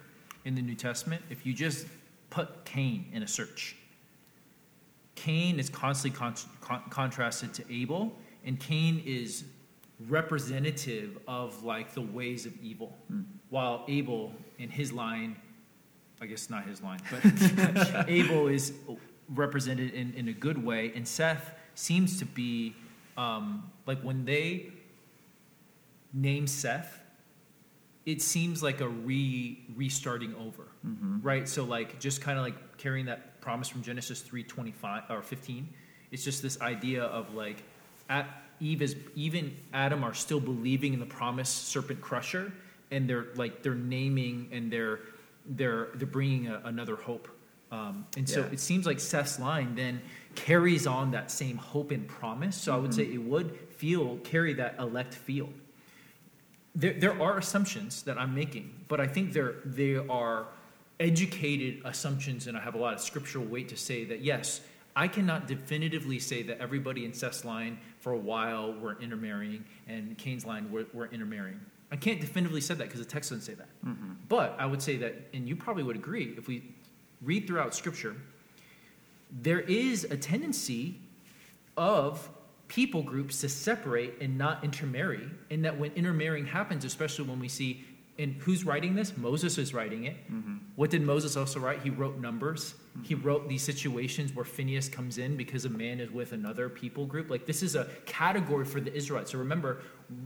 in 0.46 0.54
the 0.56 0.62
New 0.62 0.76
Testament, 0.76 1.22
if 1.30 1.46
you 1.46 1.54
just 1.54 1.88
put 2.30 2.66
Cain 2.66 3.06
in 3.14 3.24
a 3.24 3.28
search, 3.28 3.76
Cain 5.16 5.60
is 5.60 5.70
constantly 5.70 6.18
con- 6.18 6.36
con- 6.62 6.84
contrasted 6.90 7.54
to 7.56 7.64
Abel, 7.74 8.12
and 8.46 8.60
Cain 8.60 9.02
is 9.06 9.46
representative 10.10 11.18
of 11.28 11.64
like 11.64 11.94
the 11.94 12.02
ways 12.02 12.46
of 12.46 12.54
evil, 12.62 12.98
Mm. 13.12 13.26
while 13.50 13.86
Abel 13.88 14.34
in 14.60 14.70
his 14.70 14.92
line, 14.92 15.36
I 16.22 16.26
guess 16.26 16.50
not 16.50 16.66
his 16.66 16.82
line, 16.82 17.00
but 17.10 18.06
Abel 18.10 18.48
is 18.48 18.74
represented 19.30 19.94
in, 19.94 20.14
in 20.16 20.28
a 20.28 20.34
good 20.34 20.64
way, 20.64 20.92
and 20.96 21.08
Seth 21.08 21.52
seems 21.76 22.20
to 22.20 22.26
be 22.26 22.76
um, 23.18 23.70
like 23.86 24.02
when 24.02 24.26
they 24.26 24.68
name 26.14 26.48
Seth, 26.48 27.00
it 28.06 28.22
seems 28.22 28.62
like 28.62 28.82
a 28.82 28.88
re 28.88 29.60
restarting 29.76 30.36
over, 30.36 30.64
Mm-hmm. 30.86 31.22
right? 31.22 31.48
So 31.48 31.64
like 31.64 32.00
just 32.00 32.20
kind 32.22 32.38
of 32.38 32.44
like 32.44 32.78
carrying 32.78 33.06
that 33.06 33.40
promise 33.40 33.70
from 33.70 33.82
Genesis 33.84 34.20
three 34.22 34.44
twenty 34.44 34.72
five 34.72 35.04
or 35.10 35.22
fifteen. 35.22 35.70
It's 36.12 36.24
just 36.24 36.42
this 36.42 36.60
idea 36.62 37.04
of 37.04 37.34
like 37.34 37.64
at 38.10 38.28
Eve 38.60 38.82
is 38.82 38.96
even 39.16 39.56
Adam 39.74 40.04
are 40.04 40.14
still 40.14 40.42
believing 40.42 40.94
in 40.94 41.00
the 41.00 41.06
promise 41.06 41.50
serpent 41.50 42.02
crusher, 42.02 42.52
and 42.92 43.10
they're 43.10 43.28
like 43.36 43.64
they're 43.64 43.76
naming 43.76 44.50
and 44.52 44.70
they're 44.72 45.00
they're 45.46 45.88
they're 45.96 46.06
bringing 46.08 46.48
a, 46.48 46.62
another 46.66 46.98
hope. 46.98 47.30
Um, 47.72 48.06
and 48.18 48.28
so 48.30 48.42
Yeah. 48.42 48.48
it 48.52 48.60
seems 48.60 48.86
like 48.86 49.00
Seth's 49.00 49.40
line 49.40 49.74
then 49.76 50.02
carries 50.36 50.88
on 50.88 51.12
that 51.12 51.32
same 51.32 51.58
hope 51.58 51.92
and 51.92 52.08
promise. 52.08 52.56
So 52.56 52.74
I 52.74 52.78
would 52.78 52.94
say 52.94 53.06
mm-hmm. 53.06 53.14
it 53.14 53.30
would 53.30 53.60
feel 53.72 54.18
carry 54.24 54.54
that 54.54 54.76
elect 54.80 55.14
feel. 55.14 55.50
there, 56.76 56.94
there 56.94 57.22
are 57.22 57.38
assumptions 57.38 58.04
that 58.04 58.18
I'm 58.18 58.34
making, 58.34 58.74
but 58.88 59.00
I 59.00 59.08
think 59.08 59.34
they're, 59.34 59.56
they 59.66 59.96
are 59.96 60.48
educated 61.00 61.82
assumptions, 61.86 62.48
and 62.48 62.58
I 62.58 62.62
have 62.62 62.76
a 62.76 62.78
lot 62.78 62.94
of 62.94 63.02
scriptural 63.02 63.46
weight 63.46 63.70
to 63.70 63.78
say 63.78 64.06
that 64.06 64.22
yes, 64.22 64.62
I 64.96 65.08
cannot 65.08 65.48
definitively 65.48 66.20
say 66.20 66.44
that 66.44 66.60
everybody 66.60 67.06
in 67.06 67.14
Seth's 67.14 67.46
line 67.46 67.80
for 68.00 68.14
a 68.14 68.18
while 68.18 68.74
were 68.74 69.00
intermarrying 69.02 69.66
and 69.88 70.18
Cain's 70.18 70.46
line 70.46 70.72
were, 70.72 70.86
were 70.94 71.08
intermarrying. 71.08 71.60
I 71.92 71.96
can't 71.96 72.22
definitively 72.22 72.62
say 72.62 72.74
that 72.76 72.84
because 72.84 73.00
the 73.00 73.06
text 73.06 73.30
doesn't 73.30 73.46
say 73.46 73.54
that. 73.54 73.70
Mm-hmm. 73.86 74.14
But 74.30 74.56
I 74.60 74.66
would 74.66 74.82
say 74.82 74.98
that, 74.98 75.30
and 75.34 75.48
you 75.48 75.56
probably 75.56 75.84
would 75.84 75.96
agree, 75.96 76.34
if 76.38 76.48
we 76.48 76.64
read 77.22 77.48
throughout 77.48 77.76
Scripture, 77.76 78.16
there 79.42 79.62
is 79.62 80.04
a 80.06 80.18
tendency 80.18 81.00
of 81.76 82.30
people 82.68 83.04
groups 83.04 83.42
to 83.42 83.50
separate 83.50 84.16
and 84.22 84.38
not 84.38 84.64
intermarry. 84.64 85.30
And 85.50 85.66
that 85.66 85.78
when 85.78 85.92
intermarrying 85.94 86.46
happens, 86.46 86.86
especially 86.86 87.26
when 87.26 87.40
we 87.40 87.48
see, 87.48 87.86
and 88.20 88.36
who's 88.36 88.64
writing 88.64 88.94
this? 88.94 89.18
Moses 89.18 89.58
is 89.58 89.74
writing 89.74 90.04
it. 90.06 90.16
Mm-hmm. 90.32 90.58
What 90.76 90.92
did 90.92 91.02
Moses 91.02 91.36
also 91.36 91.60
write? 91.60 91.82
He 91.82 91.90
wrote 91.90 92.20
Numbers. 92.20 92.76
He 93.02 93.16
mm-hmm. 93.16 93.28
wrote 93.28 93.50
these 93.50 93.64
situations 93.64 94.36
where 94.36 94.46
Phineas 94.46 94.88
comes 94.88 95.18
in 95.18 95.36
because 95.36 95.66
a 95.66 95.70
man 95.70 96.00
is 96.00 96.12
with 96.12 96.32
another 96.32 96.70
people 96.70 97.08
group. 97.08 97.32
Like 97.32 97.48
this 97.48 97.64
is 97.64 97.76
a 97.76 97.86
category 98.06 98.66
for 98.66 98.80
the 98.80 98.94
Israelites. 98.94 99.32
So 99.32 99.40
remember, 99.40 99.82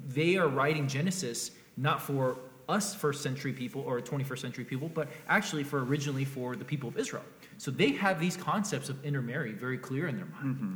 they 0.09 0.35
are 0.35 0.49
writing 0.49 0.87
Genesis 0.87 1.51
not 1.77 2.01
for 2.01 2.39
us 2.69 2.93
first 2.95 3.21
century 3.23 3.53
people 3.53 3.81
or 3.81 4.01
21st 4.01 4.39
century 4.39 4.65
people, 4.65 4.89
but 4.89 5.07
actually 5.27 5.63
for 5.63 5.83
originally 5.83 6.25
for 6.25 6.55
the 6.55 6.65
people 6.65 6.89
of 6.89 6.97
Israel. 6.97 7.23
So 7.57 7.71
they 7.71 7.91
have 7.93 8.19
these 8.19 8.37
concepts 8.37 8.89
of 8.89 9.03
intermarry 9.05 9.53
very 9.53 9.77
clear 9.77 10.07
in 10.07 10.17
their 10.17 10.25
mind. 10.25 10.55
Mm-hmm. 10.55 10.73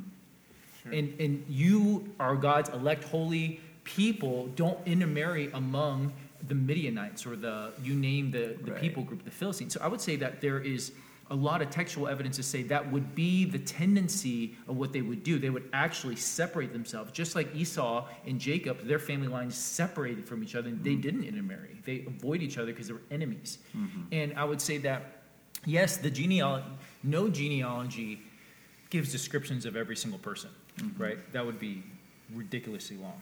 Sure. 0.84 0.92
And, 0.94 1.20
and 1.20 1.46
you 1.48 2.14
are 2.20 2.36
God's 2.36 2.70
elect 2.70 3.04
holy 3.04 3.60
people. 3.84 4.48
Don't 4.56 4.80
intermarry 4.88 5.52
among 5.54 6.14
the 6.48 6.56
Midianites 6.56 7.26
or 7.26 7.36
the, 7.36 7.72
you 7.84 7.94
name 7.94 8.32
the, 8.32 8.58
the 8.64 8.72
Right. 8.72 8.82
people 8.82 9.04
group, 9.04 9.24
the 9.24 9.32
Philistines. 9.32 9.74
So 9.74 9.82
I 9.82 9.88
would 9.88 10.02
say 10.02 10.16
that 10.18 10.42
there 10.42 10.60
is 10.60 10.92
a 11.32 11.36
lot 11.36 11.62
of 11.62 11.70
textual 11.70 12.10
evidence 12.10 12.36
to 12.36 12.44
say 12.44 12.62
that 12.64 12.92
would 12.92 13.16
be 13.16 13.46
the 13.46 13.58
tendency 13.58 14.54
of 14.68 14.76
what 14.76 14.92
they 14.92 15.02
would 15.02 15.24
do. 15.24 15.40
They 15.40 15.50
would 15.50 15.70
actually 15.72 16.18
separate 16.18 16.74
themselves. 16.74 17.12
Just 17.14 17.36
like 17.36 17.56
Esau 17.56 18.06
and 18.28 18.38
Jacob, 18.38 18.86
their 18.86 19.00
family 19.00 19.30
lines 19.30 19.56
separated 19.56 20.28
from 20.28 20.44
each 20.44 20.56
other 20.56 20.68
and 20.68 20.84
they 20.84 20.92
mm-hmm. 20.92 21.02
didn't 21.02 21.24
intermarry. 21.24 21.78
They 21.86 22.04
avoid 22.06 22.42
each 22.42 22.58
other 22.58 22.68
because 22.68 22.88
they 22.88 22.94
were 22.94 23.02
enemies. 23.10 23.60
Mm-hmm. 23.76 24.02
And 24.12 24.34
I 24.38 24.44
would 24.44 24.60
say 24.60 24.78
that, 24.80 25.22
yes, 25.66 25.96
the 25.98 26.12
genealogy, 26.12 26.66
no 27.02 27.30
genealogy 27.30 28.22
gives 28.90 29.10
descriptions 29.10 29.66
of 29.66 29.78
every 29.78 29.96
single 29.96 30.20
person, 30.20 30.50
mm-hmm. 30.78 31.02
right? 31.02 31.32
That 31.32 31.46
would 31.46 31.60
be 31.60 31.82
ridiculously 32.36 32.98
long. 32.98 33.22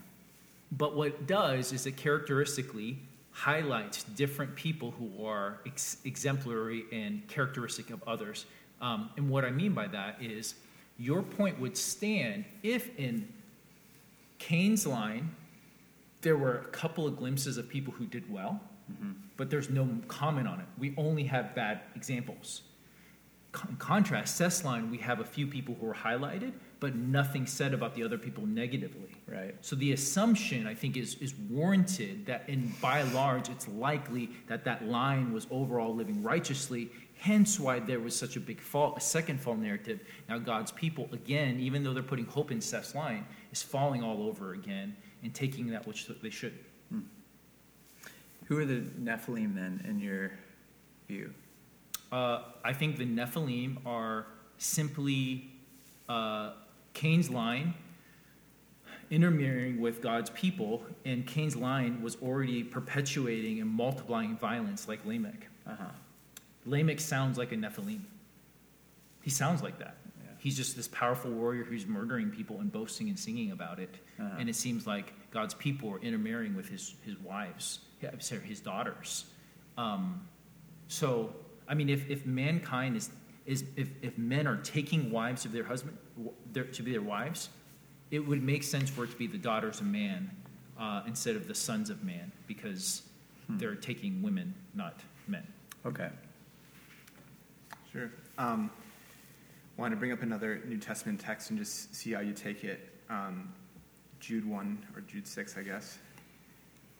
But 0.71 0.95
what 0.95 1.07
it 1.07 1.27
does 1.27 1.73
is 1.73 1.85
it 1.85 1.95
characteristically 1.95 2.97
highlights 3.39 4.03
different 4.03 4.53
people 4.55 4.91
who 4.91 5.25
are 5.25 5.61
ex- 5.65 5.97
exemplary 6.03 6.83
and 6.91 7.25
characteristic 7.29 7.89
of 7.89 8.03
others. 8.05 8.45
Um, 8.81 9.09
and 9.15 9.29
what 9.29 9.45
I 9.45 9.51
mean 9.51 9.73
by 9.73 9.87
that 9.87 10.21
is 10.21 10.55
your 10.97 11.21
point 11.21 11.57
would 11.59 11.77
stand 11.77 12.43
if 12.63 12.97
in 12.99 13.31
Cain's 14.39 14.85
line 14.85 15.33
there 16.21 16.35
were 16.35 16.57
a 16.57 16.65
couple 16.65 17.07
of 17.07 17.15
glimpses 17.15 17.57
of 17.57 17.69
people 17.69 17.93
who 17.93 18.05
did 18.05 18.29
well, 18.29 18.59
but 19.37 19.49
there's 19.49 19.69
no 19.69 19.87
comment 20.09 20.47
on 20.47 20.59
it. 20.59 20.65
We 20.77 20.93
only 20.97 21.23
have 21.23 21.55
bad 21.55 21.79
examples. 21.95 22.63
Con- 23.53 23.77
contrast, 23.79 24.35
Seth's 24.35 24.65
line, 24.65 24.91
we 24.91 24.97
have 24.97 25.21
a 25.21 25.25
few 25.25 25.47
people 25.47 25.77
who 25.79 25.87
are 25.87 25.93
highlighted, 25.93 26.51
but 26.79 26.95
nothing 26.95 27.45
said 27.45 27.73
about 27.73 27.93
the 27.95 28.03
other 28.03 28.17
people 28.17 28.45
negatively. 28.45 29.15
Right. 29.27 29.55
So 29.61 29.75
the 29.75 29.91
assumption, 29.93 30.65
I 30.65 30.73
think, 30.73 30.97
is, 30.97 31.15
is 31.15 31.33
warranted 31.49 32.25
that, 32.25 32.47
in 32.47 32.73
by 32.81 33.03
large, 33.03 33.49
it's 33.49 33.67
likely 33.67 34.29
that 34.47 34.63
that 34.65 34.85
line 34.85 35.33
was 35.33 35.47
overall 35.51 35.93
living 35.93 36.23
righteously. 36.23 36.89
Hence, 37.17 37.59
why 37.59 37.79
there 37.79 37.99
was 37.99 38.15
such 38.15 38.37
a 38.37 38.39
big 38.39 38.61
fall, 38.61 38.95
a 38.95 39.01
second 39.01 39.41
fall 39.41 39.55
narrative. 39.55 39.99
Now, 40.29 40.37
God's 40.37 40.71
people, 40.71 41.09
again, 41.11 41.59
even 41.59 41.83
though 41.83 41.93
they're 41.93 42.01
putting 42.01 42.25
hope 42.25 42.51
in 42.51 42.61
Seth's 42.61 42.95
line, 42.95 43.25
is 43.51 43.61
falling 43.61 44.03
all 44.03 44.23
over 44.23 44.53
again 44.53 44.95
and 45.21 45.33
taking 45.33 45.67
that 45.67 45.85
which 45.85 46.07
they 46.21 46.29
should. 46.29 46.53
Who 48.49 48.57
are 48.57 48.65
the 48.65 48.81
Nephilim 48.99 49.53
then, 49.53 49.85
in 49.87 49.99
your 49.99 50.31
view? 51.07 51.31
Uh, 52.11 52.41
I 52.65 52.73
think 52.73 52.97
the 52.97 53.05
Nephilim 53.05 53.77
are 53.85 54.25
simply 54.57 55.51
uh, 56.09 56.53
Cain's 56.99 57.29
line 57.29 57.75
intermarrying 59.09 59.79
with 59.79 60.01
God's 60.01 60.29
people, 60.31 60.83
and 61.05 61.25
Cain's 61.25 61.55
line 61.55 62.01
was 62.01 62.17
already 62.21 62.61
perpetuating 62.61 63.61
and 63.61 63.69
multiplying 63.69 64.35
violence 64.35 64.85
like 64.85 65.05
Lamech. 65.05 65.47
Uh 65.65 65.75
huh. 65.79 65.85
Lamech 66.65 66.99
sounds 66.99 67.37
like 67.37 67.53
a 67.53 67.55
Nephilim. 67.55 68.01
He 69.21 69.29
sounds 69.29 69.63
like 69.63 69.79
that. 69.79 69.95
Yeah. 70.21 70.31
He's 70.39 70.57
just 70.57 70.75
this 70.75 70.89
powerful 70.89 71.31
warrior 71.31 71.63
who's 71.63 71.87
murdering 71.87 72.31
people 72.31 72.59
and 72.59 72.69
boasting 72.69 73.07
and 73.07 73.17
singing 73.17 73.51
about 73.51 73.79
it. 73.79 73.95
Uh-huh. 74.19 74.35
And 74.37 74.49
it 74.49 74.55
seems 74.57 74.85
like 74.85 75.13
God's 75.31 75.53
people 75.53 75.89
are 75.93 75.99
intermarrying 75.99 76.53
with 76.53 76.67
his, 76.67 76.95
his 77.05 77.17
wives, 77.19 77.79
yeah, 78.01 78.09
I'm 78.11 78.19
sorry, 78.19 78.41
his 78.41 78.59
daughters. 78.59 79.23
Um, 79.77 80.27
so, 80.89 81.33
I 81.65 81.75
mean, 81.75 81.87
if, 81.87 82.09
if 82.09 82.25
mankind 82.25 82.97
is, 82.97 83.09
is 83.45 83.63
if, 83.75 83.89
if 84.01 84.17
men 84.17 84.47
are 84.47 84.57
taking 84.57 85.11
wives 85.11 85.45
of 85.45 85.51
their 85.51 85.63
husband 85.63 85.97
their, 86.51 86.65
to 86.65 86.83
be 86.83 86.91
their 86.91 87.01
wives, 87.01 87.49
it 88.11 88.19
would 88.19 88.43
make 88.43 88.63
sense 88.63 88.89
for 88.89 89.03
it 89.03 89.11
to 89.11 89.17
be 89.17 89.27
the 89.27 89.37
daughters 89.37 89.79
of 89.79 89.87
man 89.87 90.29
uh, 90.79 91.03
instead 91.05 91.35
of 91.35 91.47
the 91.47 91.55
sons 91.55 91.89
of 91.89 92.03
man 92.03 92.31
because 92.47 93.03
they're 93.49 93.75
taking 93.75 94.21
women, 94.21 94.53
not 94.75 94.99
men. 95.27 95.45
Okay. 95.85 96.09
Sure. 97.91 98.11
Um, 98.37 98.69
want 99.77 99.91
to 99.91 99.97
bring 99.97 100.11
up 100.11 100.21
another 100.21 100.61
New 100.67 100.77
Testament 100.77 101.19
text 101.19 101.49
and 101.49 101.57
just 101.57 101.95
see 101.95 102.11
how 102.11 102.19
you 102.19 102.33
take 102.33 102.63
it. 102.63 102.93
Um, 103.09 103.51
Jude 104.19 104.45
1 104.45 104.85
or 104.95 105.01
Jude 105.01 105.25
6, 105.25 105.57
I 105.57 105.63
guess. 105.63 105.97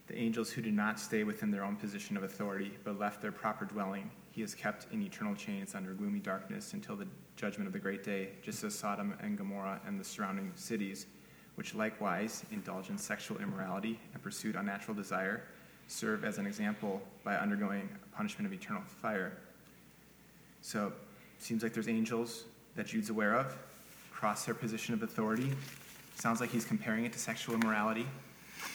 The 0.08 0.18
angels 0.18 0.50
who 0.50 0.62
do 0.62 0.72
not 0.72 1.00
stay 1.00 1.24
within 1.24 1.52
their 1.52 1.64
own 1.64 1.76
position 1.76 2.18
of 2.18 2.24
authority, 2.24 2.72
but 2.84 2.98
left 2.98 3.22
their 3.22 3.32
proper 3.32 3.66
dwelling, 3.66 4.10
he 4.40 4.44
has 4.44 4.56
kept 4.56 4.88
in 4.94 5.02
eternal 5.02 5.36
chains 5.36 5.76
under 5.76 5.92
gloomy 5.92 6.20
darkness 6.20 6.72
until 6.72 6.96
the 6.96 7.06
judgment 7.36 7.68
of 7.68 7.74
the 7.74 7.80
great 7.80 8.06
day, 8.06 8.30
just 8.42 8.64
as 8.64 8.74
Sodom 8.74 9.14
and 9.20 9.38
Gomorrah 9.38 9.82
and 9.86 10.00
the 10.00 10.04
surrounding 10.06 10.50
cities, 10.56 11.08
which 11.56 11.76
likewise 11.76 12.46
indulge 12.50 12.90
in 12.90 12.98
sexual 12.98 13.38
immorality 13.40 14.00
and 14.14 14.24
pursued 14.24 14.56
unnatural 14.56 14.96
desire, 14.96 15.44
serve 15.90 16.24
as 16.24 16.38
an 16.38 16.48
example 16.48 17.02
by 17.26 17.36
undergoing 17.36 17.90
punishment 18.16 18.48
of 18.48 18.54
eternal 18.58 18.82
fire. 19.02 19.34
So, 20.62 20.94
seems 21.38 21.62
like 21.62 21.74
there's 21.74 21.90
angels 21.90 22.46
that 22.78 22.88
Jude's 22.88 23.10
aware 23.10 23.36
of, 23.36 23.58
cross 24.10 24.46
their 24.46 24.56
position 24.56 24.94
of 24.94 25.04
authority. 25.04 25.52
Sounds 26.16 26.40
like 26.40 26.50
he's 26.50 26.64
comparing 26.64 27.04
it 27.04 27.12
to 27.12 27.20
sexual 27.20 27.56
immorality. 27.56 28.08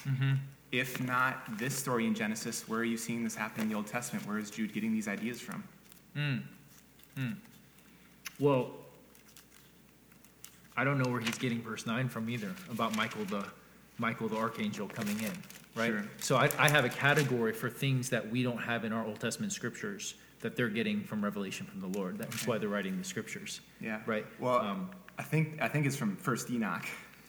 Mm-hmm. 0.07 0.35
If 0.75 1.01
not 1.01 1.57
this 1.57 1.73
story 1.73 2.05
in 2.05 2.17
Genesis, 2.17 2.69
where 2.69 2.81
are 2.81 2.85
you 2.85 2.97
seeing 2.97 3.23
this 3.23 3.37
happen 3.37 3.63
in 3.63 3.69
the 3.69 3.77
Old 3.77 3.87
Testament? 3.87 4.27
Where 4.27 4.39
is 4.39 4.51
Jude 4.51 4.75
getting 4.75 4.93
these 4.93 5.07
ideas 5.07 5.41
from? 5.41 5.63
Well, 8.41 8.73
I 10.77 10.83
don't 10.83 10.99
know 10.99 11.09
where 11.09 11.21
he's 11.21 11.39
getting 11.39 11.63
verse 11.63 11.87
nine 11.87 12.09
from 12.09 12.29
either 12.29 12.51
about 12.73 12.97
Michael 12.97 13.25
the 13.27 13.45
Michael 13.99 14.27
the 14.27 14.37
archangel 14.37 14.89
coming 14.89 15.17
in, 15.21 15.31
right? 15.77 15.91
Sure. 15.93 16.05
So 16.19 16.35
I, 16.35 16.51
I 16.59 16.69
have 16.69 16.85
a 16.85 16.89
category 16.89 17.53
for 17.53 17.71
things 17.71 18.11
that 18.11 18.29
we 18.29 18.43
don't 18.43 18.59
have 18.59 18.85
in 18.85 18.93
our 18.93 19.07
Old 19.07 19.21
Testament 19.21 19.53
scriptures 19.53 20.15
that 20.41 20.57
they're 20.57 20.69
getting 20.69 21.05
from 21.05 21.23
revelation 21.23 21.67
from 21.67 21.81
the 21.81 21.97
Lord. 21.97 22.19
That's 22.19 22.49
why 22.49 22.59
they're 22.59 22.69
writing 22.69 22.99
the 22.99 23.05
scriptures, 23.05 23.61
Yeah. 23.81 24.01
right? 24.07 24.27
Well, 24.41 24.59
um, 24.59 24.91
I 25.19 25.23
think 25.23 25.63
I 25.63 25.69
think 25.69 25.87
it's 25.87 25.95
from 25.95 26.17
First 26.17 26.51
Enoch, 26.51 26.85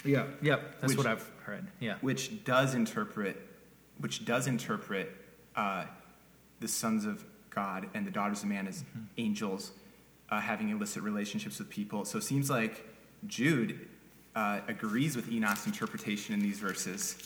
yeah, 0.05 0.27
yeah, 0.41 0.57
that's 0.79 0.91
Which- 0.91 0.97
what 0.97 1.07
I've 1.07 1.29
heard. 1.43 1.67
Yeah, 1.79 1.95
which 2.01 2.43
does 2.43 2.73
interpret, 2.73 3.41
which 3.99 4.25
does 4.25 4.47
interpret 4.47 5.11
uh, 5.55 5.85
the 6.59 6.67
sons 6.67 7.05
of 7.05 7.23
God 7.49 7.87
and 7.93 8.05
the 8.05 8.11
daughters 8.11 8.43
of 8.43 8.49
man 8.49 8.67
as 8.67 8.83
angels 9.17 9.71
uh, 10.29 10.39
having 10.39 10.69
illicit 10.69 11.03
relationships 11.03 11.59
with 11.59 11.69
people. 11.69 12.05
So 12.05 12.17
it 12.17 12.23
seems 12.23 12.49
like 12.49 12.85
Jude 13.27 13.87
uh, 14.35 14.59
agrees 14.67 15.15
with 15.15 15.31
Enoch's 15.31 15.65
interpretation 15.65 16.33
in 16.33 16.41
these 16.41 16.59
verses. 16.59 17.17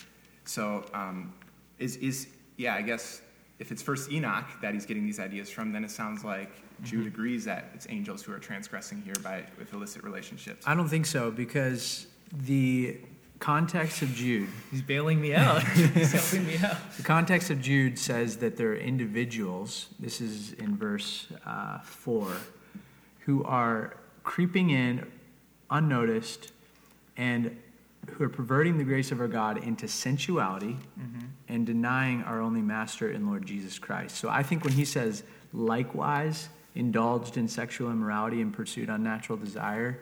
So 0.45 0.85
um, 0.93 1.33
is 1.79 1.97
is 1.97 2.27
yeah, 2.57 2.75
I 2.75 2.81
guess 2.81 3.21
if 3.59 3.71
it's 3.71 3.81
first 3.81 4.11
Enoch 4.11 4.45
that 4.61 4.73
he's 4.73 4.85
getting 4.85 5.05
these 5.05 5.19
ideas 5.19 5.49
from, 5.49 5.71
then 5.71 5.83
it 5.83 5.91
sounds 5.91 6.23
like 6.23 6.51
Jude 6.83 7.07
agrees 7.07 7.45
that 7.45 7.71
it's 7.73 7.87
angels 7.89 8.23
who 8.23 8.31
are 8.33 8.39
transgressing 8.39 9.01
here 9.01 9.15
by 9.23 9.43
with 9.57 9.73
illicit 9.73 10.03
relationships. 10.03 10.65
I 10.67 10.75
don't 10.75 10.87
think 10.87 11.05
so 11.05 11.31
because 11.31 12.07
the 12.31 12.97
context 13.39 14.01
of 14.01 14.13
Jude, 14.13 14.49
he's 14.71 14.81
bailing 14.81 15.19
me 15.21 15.33
out. 15.33 15.63
he's 15.67 16.11
helping 16.11 16.47
me 16.47 16.57
out. 16.57 16.77
the 16.97 17.03
context 17.03 17.49
of 17.49 17.61
Jude 17.61 17.97
says 17.97 18.37
that 18.37 18.57
there 18.57 18.71
are 18.71 18.75
individuals. 18.75 19.87
This 19.99 20.21
is 20.21 20.53
in 20.53 20.75
verse 20.75 21.27
uh, 21.45 21.79
four, 21.79 22.27
who 23.19 23.43
are 23.43 23.97
creeping 24.23 24.69
in 24.69 25.05
unnoticed 25.69 26.51
and 27.17 27.57
who 28.11 28.23
are 28.23 28.29
perverting 28.29 28.77
the 28.77 28.83
grace 28.83 29.11
of 29.11 29.19
our 29.19 29.27
God 29.27 29.63
into 29.63 29.87
sensuality 29.87 30.77
and 31.47 31.65
denying 31.65 32.23
our 32.23 32.41
only 32.41 32.61
master 32.61 33.09
and 33.09 33.27
Lord 33.27 33.45
Jesus 33.45 33.77
Christ. 33.77 34.17
So 34.17 34.29
I 34.29 34.41
think 34.43 34.63
when 34.63 34.73
he 34.73 34.85
says, 34.85 35.23
likewise, 35.53 36.49
indulged 36.75 37.37
in 37.37 37.47
sexual 37.47 37.91
immorality 37.91 38.41
and 38.41 38.53
pursued 38.53 38.89
unnatural 38.89 39.37
desire, 39.37 39.99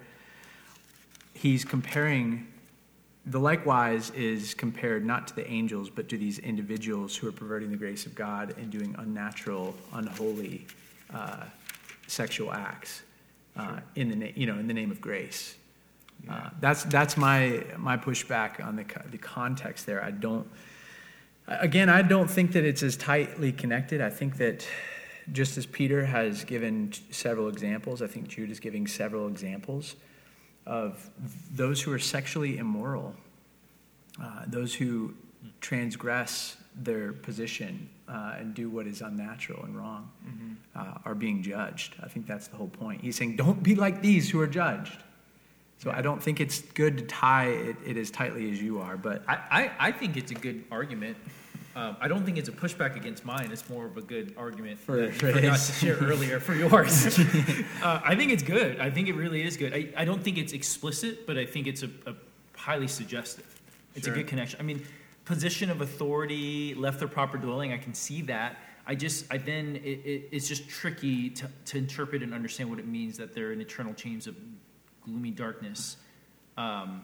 he's 1.37 1.63
comparing 1.63 2.47
the 3.25 3.39
likewise 3.39 4.09
is 4.11 4.53
compared 4.53 5.05
not 5.05 5.27
to 5.27 5.35
the 5.35 5.47
angels 5.49 5.89
but 5.89 6.07
to 6.09 6.17
these 6.17 6.39
individuals 6.39 7.15
who 7.15 7.27
are 7.27 7.31
perverting 7.31 7.69
the 7.71 7.77
grace 7.77 8.05
of 8.05 8.15
god 8.15 8.53
and 8.57 8.71
doing 8.71 8.95
unnatural 8.99 9.75
unholy 9.93 10.65
uh, 11.13 11.43
sexual 12.07 12.51
acts 12.51 13.03
uh, 13.57 13.79
in 13.95 14.09
the 14.09 14.15
na- 14.15 14.31
you 14.35 14.45
know 14.45 14.57
in 14.57 14.67
the 14.67 14.73
name 14.73 14.91
of 14.91 15.01
grace. 15.01 15.55
Uh, 16.29 16.49
that's 16.59 16.83
that's 16.85 17.17
my 17.17 17.63
my 17.77 17.97
pushback 17.97 18.65
on 18.65 18.75
the 18.75 18.83
co- 18.83 19.07
the 19.11 19.17
context 19.17 19.85
there. 19.85 20.03
I 20.03 20.11
don't 20.11 20.47
again 21.47 21.87
i 21.87 22.01
don't 22.01 22.29
think 22.29 22.51
that 22.51 22.65
it's 22.65 22.83
as 22.83 22.97
tightly 22.97 23.51
connected. 23.51 24.01
I 24.01 24.09
think 24.09 24.37
that 24.37 24.67
just 25.31 25.57
as 25.57 25.65
peter 25.65 26.05
has 26.05 26.45
given 26.45 26.93
several 27.11 27.49
examples 27.49 28.01
i 28.01 28.07
think 28.07 28.29
jude 28.29 28.49
is 28.49 28.61
giving 28.61 28.87
several 28.87 29.27
examples 29.27 29.97
of 30.67 31.09
those 31.55 31.81
who 31.81 31.91
are 31.93 31.99
sexually 31.99 32.57
immoral, 32.57 33.15
uh, 34.21 34.43
those 34.47 34.75
who 34.75 35.13
transgress 35.61 36.57
their 36.75 37.13
position 37.13 37.89
uh, 38.07 38.35
and 38.37 38.53
do 38.53 38.69
what 38.69 38.85
is 38.85 39.01
unnatural 39.01 39.63
and 39.63 39.75
wrong, 39.75 40.11
uh, 40.75 40.93
are 41.05 41.15
being 41.15 41.41
judged. 41.41 41.95
I 42.03 42.07
think 42.07 42.27
that's 42.27 42.47
the 42.47 42.57
whole 42.57 42.67
point. 42.67 43.01
He's 43.01 43.15
saying, 43.15 43.37
don't 43.37 43.63
be 43.63 43.75
like 43.75 44.01
these 44.01 44.29
who 44.29 44.39
are 44.39 44.47
judged. 44.47 44.97
So 45.79 45.91
I 45.91 46.01
don't 46.01 46.21
think 46.21 46.39
it's 46.39 46.61
good 46.61 46.97
to 46.97 47.03
tie 47.05 47.49
it, 47.49 47.75
it 47.85 47.97
as 47.97 48.11
tightly 48.11 48.51
as 48.51 48.61
you 48.61 48.79
are, 48.79 48.97
but 48.97 49.23
I, 49.27 49.35
I, 49.51 49.71
I 49.87 49.91
think 49.91 50.17
it's 50.17 50.31
a 50.31 50.35
good 50.35 50.65
argument. 50.71 51.17
Um, 51.77 51.95
I 52.01 52.07
don't 52.07 52.25
think 52.25 52.39
it's 52.39 52.49
a 52.49 52.51
pushback 52.51 52.95
against 52.95 53.23
mine. 53.23 53.51
It's 53.51 53.69
more 53.69 53.85
of 53.85 53.97
a 53.97 54.01
good 54.01 54.33
argument 54.35 54.79
For- 54.79 55.11
for 55.11 55.27
his. 55.27 55.67
to 55.67 55.73
share 55.73 55.95
earlier 55.97 56.39
for 56.39 56.55
yours. 56.55 57.19
uh, 57.83 58.01
I 58.03 58.15
think 58.15 58.31
it's 58.31 58.41
good. 58.41 58.79
I 58.79 58.89
think 58.89 59.09
it 59.09 59.13
really 59.13 59.43
is 59.43 59.57
good. 59.57 59.75
I, 59.75 59.89
I 59.95 60.03
don't 60.03 60.23
think 60.23 60.39
it's 60.39 60.53
explicit, 60.53 61.27
but 61.27 61.37
I 61.37 61.45
think 61.45 61.67
it's 61.67 61.83
a, 61.83 61.89
a 62.07 62.15
highly 62.55 62.87
suggestive. 62.87 63.45
It's 63.93 64.07
Sure. 64.07 64.15
a 64.15 64.17
good 64.17 64.25
connection. 64.27 64.59
I 64.59 64.63
mean, 64.63 64.83
position 65.25 65.69
of 65.69 65.81
authority, 65.81 66.73
left 66.73 66.97
their 66.97 67.07
proper 67.07 67.37
dwelling. 67.37 67.71
I 67.73 67.77
can 67.77 67.93
see 67.93 68.23
that. 68.23 68.57
I 68.87 68.95
just, 68.95 69.31
I 69.31 69.37
then 69.37 69.75
it, 69.75 69.99
it, 70.03 70.29
it's 70.31 70.47
just 70.47 70.67
tricky 70.67 71.29
to, 71.29 71.47
to 71.65 71.77
interpret 71.77 72.23
and 72.23 72.33
understand 72.33 72.71
what 72.71 72.79
it 72.79 72.87
means 72.87 73.17
that 73.17 73.35
they're 73.35 73.51
in 73.51 73.61
eternal 73.61 73.93
chains 73.93 74.25
of 74.25 74.35
gloomy 75.05 75.29
darkness. 75.29 75.97
Um, 76.57 77.03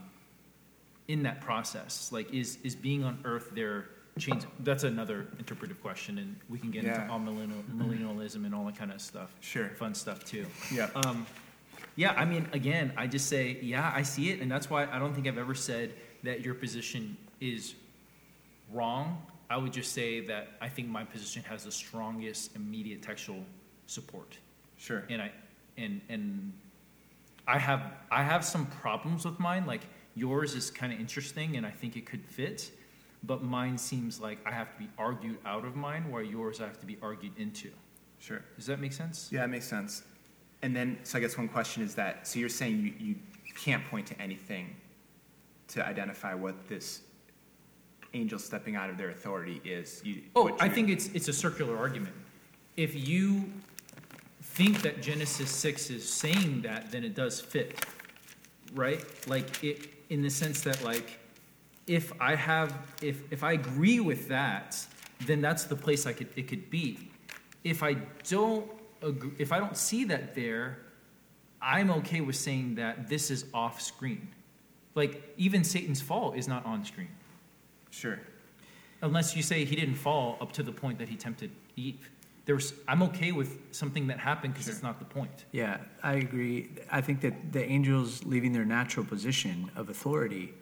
in 1.08 1.24
that 1.24 1.42
process? 1.42 2.12
Like, 2.12 2.34
is 2.34 2.58
is 2.64 2.76
being 2.76 3.04
on 3.04 3.20
Earth 3.26 3.52
their 3.54 3.90
That's 4.60 4.84
another 4.84 5.28
interpretive 5.40 5.82
question, 5.82 6.18
and 6.20 6.36
we 6.50 6.60
can 6.60 6.70
get 6.72 6.84
Yeah. 6.84 7.02
into 7.02 7.12
all 7.14 7.20
millennial, 7.20 7.64
millennialism 7.64 8.46
and 8.46 8.54
all 8.54 8.64
that 8.66 8.76
kind 8.76 8.92
of 8.92 9.02
stuff. 9.02 9.34
Sure. 9.42 9.70
fun 9.70 9.96
stuff 9.96 10.24
too. 10.24 10.46
Yeah. 10.72 10.90
Um, 10.96 11.26
yeah, 11.96 12.14
I 12.14 12.26
mean, 12.26 12.48
again, 12.54 12.94
I 12.98 13.08
just 13.08 13.28
say, 13.28 13.60
yeah, 13.62 13.92
I 13.94 14.04
see 14.04 14.30
it, 14.30 14.40
and 14.40 14.52
that's 14.52 14.70
why 14.70 14.86
I 14.86 15.00
don't 15.00 15.14
think 15.14 15.28
I've 15.28 15.38
ever 15.38 15.56
said 15.56 15.94
that 16.24 16.42
your 16.42 16.54
position 16.54 17.18
is 17.42 17.76
wrong. 18.72 19.22
I 19.50 19.58
would 19.58 19.74
just 19.74 19.94
say 19.94 20.22
that 20.28 20.48
I 20.62 20.70
think 20.70 20.90
my 20.90 21.04
position 21.04 21.44
has 21.44 21.64
the 21.66 21.72
strongest 21.72 22.56
immediate 22.56 23.02
textual 23.04 23.46
support 23.88 24.38
Sure. 24.78 25.04
and 25.10 25.22
I 25.22 25.32
and 25.78 26.02
and 26.10 26.54
I 27.48 27.60
have 27.60 27.92
I 28.10 28.24
have 28.24 28.44
some 28.46 28.66
problems 28.68 29.26
with 29.26 29.40
mine. 29.40 29.66
Like 29.68 29.82
yours 30.16 30.56
is 30.56 30.72
kind 30.72 30.94
of 30.94 31.00
interesting, 31.00 31.58
and 31.58 31.66
I 31.66 31.72
think 31.72 31.96
it 31.98 32.06
could 32.06 32.26
fit, 32.26 32.72
but 33.24 33.44
mine 33.44 33.78
seems 33.78 34.20
like 34.20 34.40
I 34.46 34.52
have 34.52 34.72
to 34.74 34.80
be 34.80 34.90
argued 34.98 35.38
out 35.46 35.66
of 35.66 35.76
mine, 35.76 36.12
while 36.12 36.24
yours 36.24 36.62
I 36.62 36.66
have 36.66 36.80
to 36.80 36.86
be 36.86 36.98
argued 37.02 37.34
into. 37.38 37.72
Sure. 38.20 38.42
Does 38.56 38.66
that 38.68 38.80
make 38.80 38.94
sense? 38.94 39.30
Yeah, 39.32 39.42
that 39.42 39.50
makes 39.50 39.66
sense. 39.66 40.04
And 40.62 40.76
then, 40.76 40.98
so 41.04 41.18
I 41.18 41.22
guess 41.22 41.38
one 41.38 41.50
question 41.50 41.84
is 41.84 41.96
that, 41.96 42.28
so 42.28 42.40
you're 42.40 42.50
saying 42.50 42.94
you, 43.00 43.08
you 43.08 43.16
can't 43.56 43.84
point 43.86 44.08
to 44.08 44.22
anything 44.22 44.76
to 45.70 45.86
identify 45.86 46.34
what 46.34 46.68
this 46.68 47.02
angel 48.14 48.40
stepping 48.40 48.76
out 48.76 48.90
of 48.90 48.98
their 48.98 49.10
authority 49.10 49.62
is? 49.64 50.02
You, 50.06 50.22
Oh, 50.36 50.56
I 50.60 50.70
think 50.70 50.90
it's 50.90 51.08
it's 51.08 51.28
a 51.28 51.34
circular 51.34 51.78
argument. 51.78 52.16
If 52.78 53.08
you 53.08 53.52
think 54.42 54.82
that 54.82 55.02
Genesis 55.02 55.50
six 55.50 55.90
is 55.90 56.08
saying 56.08 56.62
that, 56.62 56.92
then 56.92 57.04
it 57.04 57.16
does 57.16 57.42
fit, 57.42 57.86
right? 58.74 59.04
Like 59.28 59.64
it 59.64 59.90
in 60.10 60.22
the 60.22 60.30
sense 60.30 60.62
that 60.62 60.84
like 60.84 61.20
if 61.88 62.14
I 62.22 62.36
have 62.36 62.76
if 63.02 63.22
if 63.32 63.44
I 63.44 63.54
agree 63.54 64.00
with 64.00 64.28
that, 64.30 64.86
then 65.26 65.42
that's 65.42 65.66
the 65.66 65.76
place 65.76 66.06
I 66.06 66.14
could 66.14 66.30
it 66.36 66.48
could 66.48 66.70
be. 66.70 67.10
If 67.64 67.84
I 67.84 67.96
don't 68.30 68.70
agree, 69.02 69.32
if 69.38 69.52
I 69.52 69.60
don't 69.60 69.78
see 69.78 70.04
that 70.06 70.36
there, 70.36 70.80
I'm 71.62 71.90
okay 71.92 72.22
with 72.22 72.36
saying 72.36 72.76
that 72.76 73.10
this 73.10 73.32
is 73.32 73.46
off 73.54 73.82
screen. 73.82 74.28
Like 74.96 75.34
even 75.38 75.64
Satan's 75.64 76.02
fall 76.02 76.34
is 76.34 76.48
not 76.48 76.66
on 76.66 76.86
screen. 76.86 77.10
Sure. 77.90 78.20
Unless 79.02 79.36
you 79.36 79.44
say 79.44 79.66
he 79.66 79.76
didn't 79.76 79.96
fall 79.96 80.38
up 80.40 80.52
to 80.54 80.64
the 80.64 80.72
point 80.72 81.00
that 81.00 81.10
he 81.10 81.16
tempted 81.16 81.52
Eve. 81.76 82.10
There's, 82.46 82.74
I'm 82.88 83.02
okay 83.04 83.32
with 83.32 83.58
something 83.72 84.08
that 84.08 84.20
happened 84.20 84.54
because 84.54 84.66
Sure. 84.66 84.74
it's 84.74 84.84
not 84.84 85.00
the 85.00 85.06
point. 85.06 85.46
Yeah, 85.52 85.78
I 86.02 86.16
agree. 86.16 86.70
I 86.92 87.00
think 87.00 87.22
that 87.22 87.54
the 87.54 87.64
angels 87.64 88.26
leaving 88.26 88.52
their 88.52 88.66
natural 88.66 89.06
position 89.06 89.72
of 89.76 89.90
authority 89.90 90.54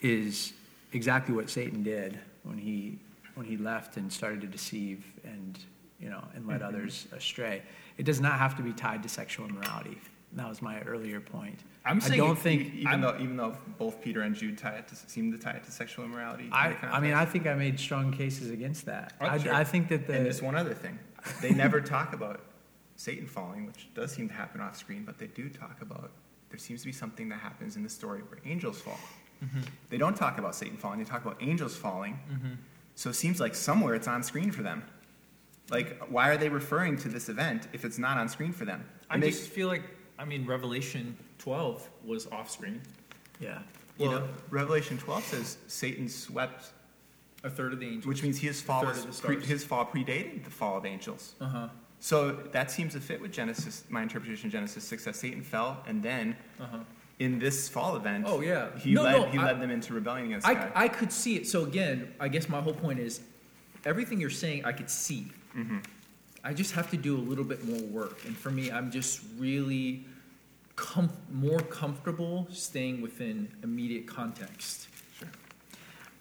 is 0.00 0.52
exactly 0.92 1.34
what 1.34 1.48
Satan 1.50 1.82
did 1.82 2.18
when 2.44 2.58
he 2.58 2.98
when 3.34 3.44
he 3.46 3.56
left 3.58 3.96
and 3.98 4.10
started 4.10 4.40
to 4.40 4.46
deceive 4.46 5.04
and 5.24 5.58
you 6.00 6.08
know 6.08 6.24
and 6.34 6.46
led 6.46 6.60
Mhm. 6.60 6.68
others 6.68 7.06
astray. 7.12 7.62
It 7.98 8.04
does 8.04 8.20
not 8.20 8.38
have 8.38 8.56
to 8.56 8.62
be 8.62 8.72
tied 8.72 9.02
to 9.02 9.08
sexual 9.08 9.46
immorality. 9.46 9.98
That 10.32 10.48
was 10.48 10.60
my 10.60 10.80
earlier 10.82 11.20
point. 11.20 11.58
I'm 11.84 12.00
I 12.02 12.16
don't 12.16 12.38
think. 12.38 12.74
Even 12.74 12.86
I'm- 12.88 13.00
though 13.00 13.16
even 13.18 13.36
though 13.36 13.56
both 13.78 14.00
Peter 14.02 14.22
and 14.22 14.34
Jude 14.34 14.58
tie 14.58 14.76
it 14.76 14.88
to, 14.88 14.96
seem 14.96 15.32
to 15.32 15.38
tie 15.38 15.52
it 15.52 15.64
to 15.64 15.70
sexual 15.70 16.04
immorality. 16.04 16.48
I, 16.52 16.74
I 16.82 17.00
mean, 17.00 17.14
I 17.14 17.24
think 17.24 17.46
I 17.46 17.54
made 17.54 17.78
strong 17.78 18.12
cases 18.12 18.50
against 18.50 18.86
that. 18.86 19.14
Oh, 19.20 19.26
I, 19.26 19.38
sure. 19.38 19.54
I 19.54 19.64
think 19.64 19.88
that 19.88 20.08
and 20.08 20.24
the 20.26 20.30
just 20.30 20.42
one 20.42 20.54
other 20.56 20.74
thing, 20.74 20.98
they 21.40 21.50
never 21.64 21.80
talk 21.80 22.12
about 22.12 22.40
Satan 22.96 23.26
falling, 23.26 23.66
which 23.66 23.88
does 23.94 24.12
seem 24.12 24.28
to 24.28 24.34
happen 24.34 24.60
off 24.60 24.76
screen, 24.76 25.04
but 25.04 25.16
they 25.18 25.28
do 25.28 25.48
talk 25.48 25.80
about 25.80 26.10
there 26.50 26.58
seems 26.58 26.80
to 26.80 26.86
be 26.86 26.92
something 26.92 27.28
that 27.28 27.36
happens 27.38 27.76
in 27.76 27.82
the 27.82 27.88
story 27.88 28.20
where 28.22 28.38
angels 28.44 28.80
fall. 28.80 28.98
Mm-hmm. 29.44 29.60
They 29.90 29.98
don't 29.98 30.16
talk 30.16 30.38
about 30.38 30.54
Satan 30.54 30.76
falling; 30.76 30.98
they 30.98 31.04
talk 31.04 31.24
about 31.24 31.36
angels 31.40 31.76
falling. 31.76 32.18
Mm-hmm. 32.32 32.52
So 32.94 33.10
it 33.10 33.14
seems 33.14 33.40
like 33.40 33.54
somewhere 33.54 33.94
it's 33.94 34.08
on 34.08 34.22
screen 34.22 34.50
for 34.50 34.62
them. 34.62 34.82
Like, 35.70 36.00
why 36.08 36.28
are 36.30 36.36
they 36.36 36.48
referring 36.48 36.96
to 36.98 37.08
this 37.08 37.28
event 37.28 37.68
if 37.72 37.84
it's 37.84 37.98
not 37.98 38.16
on 38.18 38.28
screen 38.28 38.52
for 38.52 38.64
them? 38.64 38.84
I 39.10 39.16
It 39.16 39.22
just 39.22 39.48
feel 39.50 39.66
like, 39.68 39.82
I 40.18 40.24
mean, 40.24 40.46
Revelation 40.46 41.16
12 41.38 41.88
was 42.04 42.26
off 42.28 42.50
screen. 42.50 42.80
yeah. 43.40 43.58
You 43.98 44.08
well, 44.10 44.20
know? 44.20 44.28
Revelation 44.50 44.98
12 44.98 45.24
says 45.24 45.56
Satan 45.68 46.08
swept, 46.08 46.72
A 47.44 47.50
third 47.50 47.72
of 47.72 47.80
the 47.80 47.86
angels. 47.86 48.06
which 48.06 48.22
means 48.22 48.38
his 48.38 48.60
fall, 48.60 48.82
third 48.84 49.06
was 49.06 49.20
pre- 49.20 49.40
his 49.44 49.64
fall 49.64 49.86
predated 49.86 50.44
the 50.44 50.50
fall 50.50 50.76
of 50.78 50.84
angels. 50.86 51.34
Uh 51.40 51.46
huh. 51.48 51.68
So 51.98 52.32
that 52.52 52.70
seems 52.70 52.92
to 52.92 53.00
fit 53.00 53.20
with 53.20 53.32
Genesis, 53.32 53.84
my 53.88 54.02
interpretation 54.02 54.46
of 54.48 54.52
Genesis 54.52 54.84
6, 54.84 55.04
that 55.06 55.16
Satan 55.16 55.42
fell, 55.42 55.82
and 55.86 56.02
then 56.02 56.36
Uh 56.60 56.66
huh. 56.66 56.78
In 57.18 57.38
this 57.38 57.68
fall 57.68 57.96
event, 57.96 58.24
Oh, 58.28 58.40
yeah. 58.40 58.68
he, 58.78 58.92
No, 58.92 59.02
led, 59.02 59.12
no, 59.12 59.26
he 59.30 59.38
I- 59.38 59.44
led 59.46 59.60
them 59.60 59.70
into 59.70 59.94
rebellion 59.94 60.26
against 60.26 60.46
I, 60.46 60.54
God. 60.54 60.72
I 60.74 60.88
could 60.88 61.10
see 61.12 61.36
it. 61.36 61.46
So 61.46 61.64
again, 61.64 62.12
I 62.20 62.28
guess 62.28 62.48
my 62.48 62.60
whole 62.60 62.74
point 62.74 62.98
is 62.98 63.20
everything 63.84 64.20
you're 64.20 64.28
saying 64.30 64.64
I 64.64 64.72
could 64.72 64.90
see. 64.90 65.28
Mhm. 65.56 65.82
I 66.44 66.52
just 66.52 66.72
have 66.74 66.90
to 66.90 66.96
do 66.96 67.16
a 67.16 67.18
little 67.18 67.44
bit 67.44 67.64
more 67.64 67.80
work. 67.82 68.24
And 68.26 68.36
for 68.36 68.50
me, 68.50 68.70
I'm 68.70 68.90
just 68.90 69.20
really 69.38 70.04
com- 70.76 71.10
more 71.32 71.60
comfortable 71.60 72.48
staying 72.52 73.00
within 73.00 73.48
immediate 73.62 74.06
context. 74.06 74.88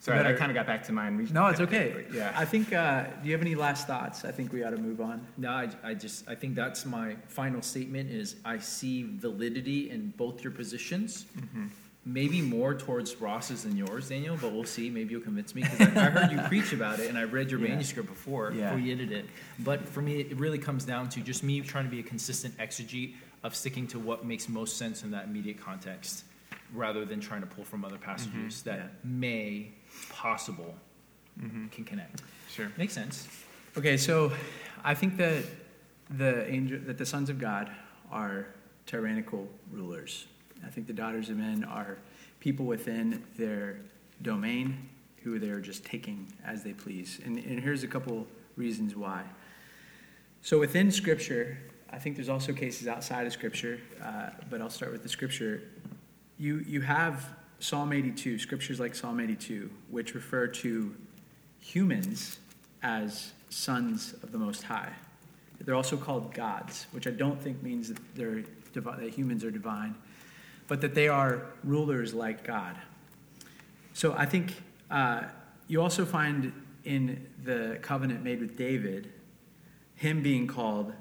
Sorry, 0.06 0.20
I 0.20 0.34
kind 0.34 0.52
of 0.52 0.56
got 0.56 0.68
back 0.68 0.84
to 0.84 0.92
mine. 0.94 1.28
No, 1.34 1.48
it's 1.48 1.60
okay. 1.62 2.06
Yeah. 2.14 2.32
I 2.36 2.46
think. 2.46 2.72
Uh, 2.72 3.06
do 3.24 3.28
you 3.28 3.32
have 3.34 3.42
any 3.42 3.56
last 3.56 3.88
thoughts? 3.88 4.24
I 4.24 4.32
think 4.32 4.54
we 4.54 4.64
ought 4.64 4.70
to 4.70 4.78
move 4.78 5.02
on. 5.02 5.26
No, 5.36 5.50
I, 5.50 5.70
I 5.84 5.94
just 5.96 6.30
I 6.30 6.36
think 6.36 6.54
that's 6.54 6.86
my 6.86 7.16
final 7.28 7.64
statement 7.64 8.12
is 8.12 8.36
I 8.46 8.60
see 8.60 9.02
validity 9.04 9.90
in 9.90 10.14
both 10.16 10.44
your 10.44 10.52
positions. 10.52 11.26
Mhm. 11.38 11.70
Maybe 12.08 12.40
more 12.40 12.76
towards 12.76 13.16
Ross's 13.20 13.64
than 13.64 13.76
yours, 13.76 14.10
Daniel, 14.10 14.38
but 14.40 14.54
we'll 14.54 14.64
see. 14.64 14.92
Maybe 14.92 15.14
you'll 15.14 15.22
convince 15.24 15.56
me 15.56 15.64
because 15.64 15.98
I, 15.98 16.06
I 16.06 16.10
heard 16.12 16.32
you 16.32 16.38
preach 16.48 16.72
about 16.72 17.00
it 17.00 17.10
and 17.10 17.18
I 17.18 17.24
read 17.24 17.50
your 17.50 17.60
Yeah. 17.60 17.70
manuscript 17.70 18.08
before 18.08 18.52
Yeah. 18.52 18.66
before 18.70 18.80
you 18.86 18.94
edited 18.94 19.12
it. 19.12 19.26
But 19.58 19.90
for 19.90 20.04
me, 20.04 20.20
it 20.20 20.38
really 20.38 20.60
comes 20.60 20.86
down 20.86 21.10
to 21.10 21.22
just 21.22 21.42
me 21.44 21.62
trying 21.62 21.86
to 21.86 21.90
be 21.90 22.00
a 22.00 22.04
consistent 22.04 22.56
exegete 22.60 23.16
of 23.44 23.56
sticking 23.56 23.88
to 23.88 23.98
what 23.98 24.24
makes 24.24 24.48
most 24.48 24.78
sense 24.78 25.02
in 25.04 25.10
that 25.12 25.24
immediate 25.26 25.60
context, 25.60 26.26
rather 26.76 27.06
than 27.06 27.20
trying 27.20 27.42
to 27.42 27.48
pull 27.48 27.64
from 27.64 27.84
other 27.84 27.98
passages 27.98 28.62
that 28.64 28.78
Yeah. 28.78 28.88
may 29.04 29.72
possible 30.10 30.76
Mhm. 31.40 31.72
can 31.72 31.84
connect. 31.84 32.22
Sure. 32.50 32.72
Makes 32.78 32.94
sense. 32.94 33.28
Okay, 33.78 33.98
so 33.98 34.32
I 34.84 34.94
think 34.94 35.18
that 35.18 35.44
the 36.10 36.50
angel, 36.50 36.80
that 36.86 36.98
the 36.98 37.06
sons 37.06 37.30
of 37.30 37.40
God 37.40 37.70
are 38.12 38.48
tyrannical 38.86 39.50
rulers. 39.72 40.28
I 40.66 40.70
think 40.70 40.88
the 40.88 40.94
daughters 40.94 41.30
of 41.30 41.38
men 41.38 41.64
are 41.64 41.98
people 42.40 42.66
within 42.66 43.24
their 43.38 43.78
domain 44.22 44.90
who 45.24 45.40
they're 45.40 45.60
just 45.60 45.84
taking 45.84 46.28
as 46.46 46.64
they 46.64 46.74
please. 46.74 47.20
And, 47.26 47.38
and 47.38 47.60
here's 47.60 47.84
a 47.84 47.88
couple 47.88 48.28
reasons 48.56 48.96
why. 48.96 49.24
So 50.42 50.60
within 50.60 50.92
Scripture, 50.92 51.58
I 51.90 51.98
think 51.98 52.16
there's 52.16 52.30
also 52.30 52.54
cases 52.54 52.88
outside 52.88 53.26
of 53.26 53.34
Scripture, 53.34 53.80
uh, 54.02 54.30
but 54.50 54.62
I'll 54.62 54.70
start 54.70 54.92
with 54.92 55.02
the 55.04 55.10
Scripture. 55.10 55.64
You, 56.38 56.60
you 56.60 56.82
have 56.82 57.28
Psalm 57.66 57.94
82, 57.94 58.38
scriptures 58.38 58.80
like 58.80 58.94
Psalm 58.94 59.20
82, 59.20 59.72
which 59.90 60.14
refer 60.14 60.46
to 60.46 60.96
humans 61.60 62.38
as 62.84 63.34
sons 63.50 64.14
of 64.22 64.32
the 64.32 64.38
Most 64.38 64.62
High. 64.62 64.92
They're 65.60 65.74
also 65.74 65.98
called 65.98 66.32
gods, 66.32 66.86
which 66.92 67.08
I 67.08 67.10
don't 67.10 67.42
think 67.42 67.64
means 67.64 67.88
that, 67.88 67.98
they're, 68.14 68.44
that 68.76 69.10
humans 69.10 69.44
are 69.44 69.50
divine, 69.50 69.96
but 70.68 70.80
that 70.82 70.94
they 70.94 71.08
are 71.08 71.42
rulers 71.64 72.14
like 72.14 72.44
God. 72.44 72.78
So 73.96 74.14
I 74.16 74.28
think 74.28 74.62
uh, 74.92 75.24
you 75.68 75.82
also 75.82 76.06
find 76.06 76.54
in 76.84 77.26
the 77.44 77.80
covenant 77.82 78.24
made 78.24 78.42
with 78.42 78.56
David, 78.56 79.12
him 79.96 80.22
being 80.22 80.46
called, 80.46 80.94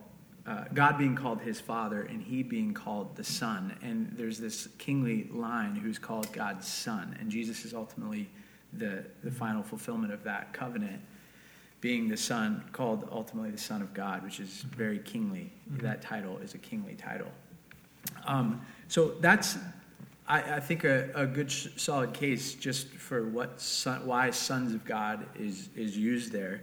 uh, 0.47 0.64
God 0.74 0.99
being 0.99 1.16
called 1.16 1.40
his 1.40 1.61
father, 1.61 2.03
and 2.03 2.22
he 2.22 2.42
being 2.42 2.74
called 2.74 3.16
the 3.16 3.24
son. 3.24 3.76
And 3.82 4.12
there's 4.16 4.38
this 4.38 4.68
kingly 4.78 5.28
line 5.32 5.74
who's 5.74 5.99
called 5.99 6.30
God's 6.32 6.68
son. 6.68 7.16
And 7.18 7.30
Jesus 7.30 7.64
is 7.64 7.72
ultimately 7.72 8.28
the, 8.74 9.05
the 9.22 9.30
final 9.30 9.62
fulfillment 9.62 10.12
of 10.12 10.22
that 10.24 10.53
covenant, 10.53 11.01
being 11.80 12.09
the 12.09 12.16
son, 12.16 12.62
called 12.72 13.09
ultimately 13.11 13.51
the 13.51 13.59
Son 13.59 13.80
of 13.80 13.95
God, 13.95 14.22
which 14.22 14.40
is 14.40 14.62
very 14.76 14.99
kingly. 14.99 15.51
Mm-hmm. 15.70 15.86
That 15.86 16.03
title 16.03 16.38
is 16.38 16.55
a 16.55 16.59
kingly 16.59 16.95
title. 16.95 17.30
Um, 18.26 18.64
so 18.88 19.14
that's 19.20 19.57
I, 20.26 20.57
I 20.57 20.61
think 20.61 20.84
a, 20.84 21.11
a, 21.14 21.26
good 21.26 21.51
solid 21.51 22.14
case 22.14 22.55
just 22.55 22.88
for 22.88 23.28
what 23.28 23.61
son, 23.61 24.07
why 24.07 24.30
sons 24.30 24.74
of 24.74 24.84
God 24.84 25.26
is 25.38 25.68
is 25.76 25.97
used 25.97 26.32
there, 26.32 26.62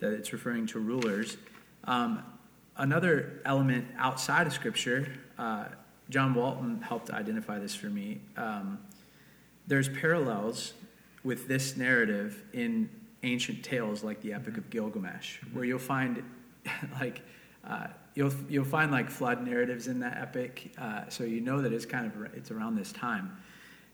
that 0.00 0.12
it's 0.12 0.32
referring 0.32 0.66
to 0.68 0.78
rulers. 0.78 1.38
Um, 1.84 2.22
another 2.78 3.40
element 3.44 3.86
outside 3.98 4.46
of 4.46 4.52
Scripture, 4.52 5.12
uh, 5.36 5.66
John 6.08 6.34
Walton 6.34 6.80
helped 6.80 7.10
identify 7.10 7.58
this 7.58 7.74
for 7.74 7.88
me. 7.88 8.20
Um, 8.36 8.78
there's 9.66 9.88
parallels 9.88 10.72
with 11.22 11.48
this 11.48 11.76
narrative 11.76 12.42
in 12.52 12.88
ancient 13.22 13.62
tales 13.62 14.02
like 14.02 14.20
the 14.22 14.32
Epic 14.32 14.56
of 14.56 14.70
Gilgamesh, 14.70 15.38
where 15.52 15.64
you'll 15.64 15.78
find 15.78 16.22
like 17.00 17.20
uh, 17.66 17.88
you'll 18.14 18.32
you'll 18.48 18.64
find 18.64 18.90
like 18.90 19.10
flood 19.10 19.46
narratives 19.46 19.88
in 19.88 20.00
that 20.00 20.16
epic, 20.16 20.72
uh, 20.78 21.02
so 21.08 21.24
you 21.24 21.40
know 21.40 21.60
that 21.60 21.72
it's 21.72 21.84
kind 21.84 22.06
of 22.06 22.34
it's 22.34 22.50
around 22.50 22.76
this 22.76 22.92
time. 22.92 23.36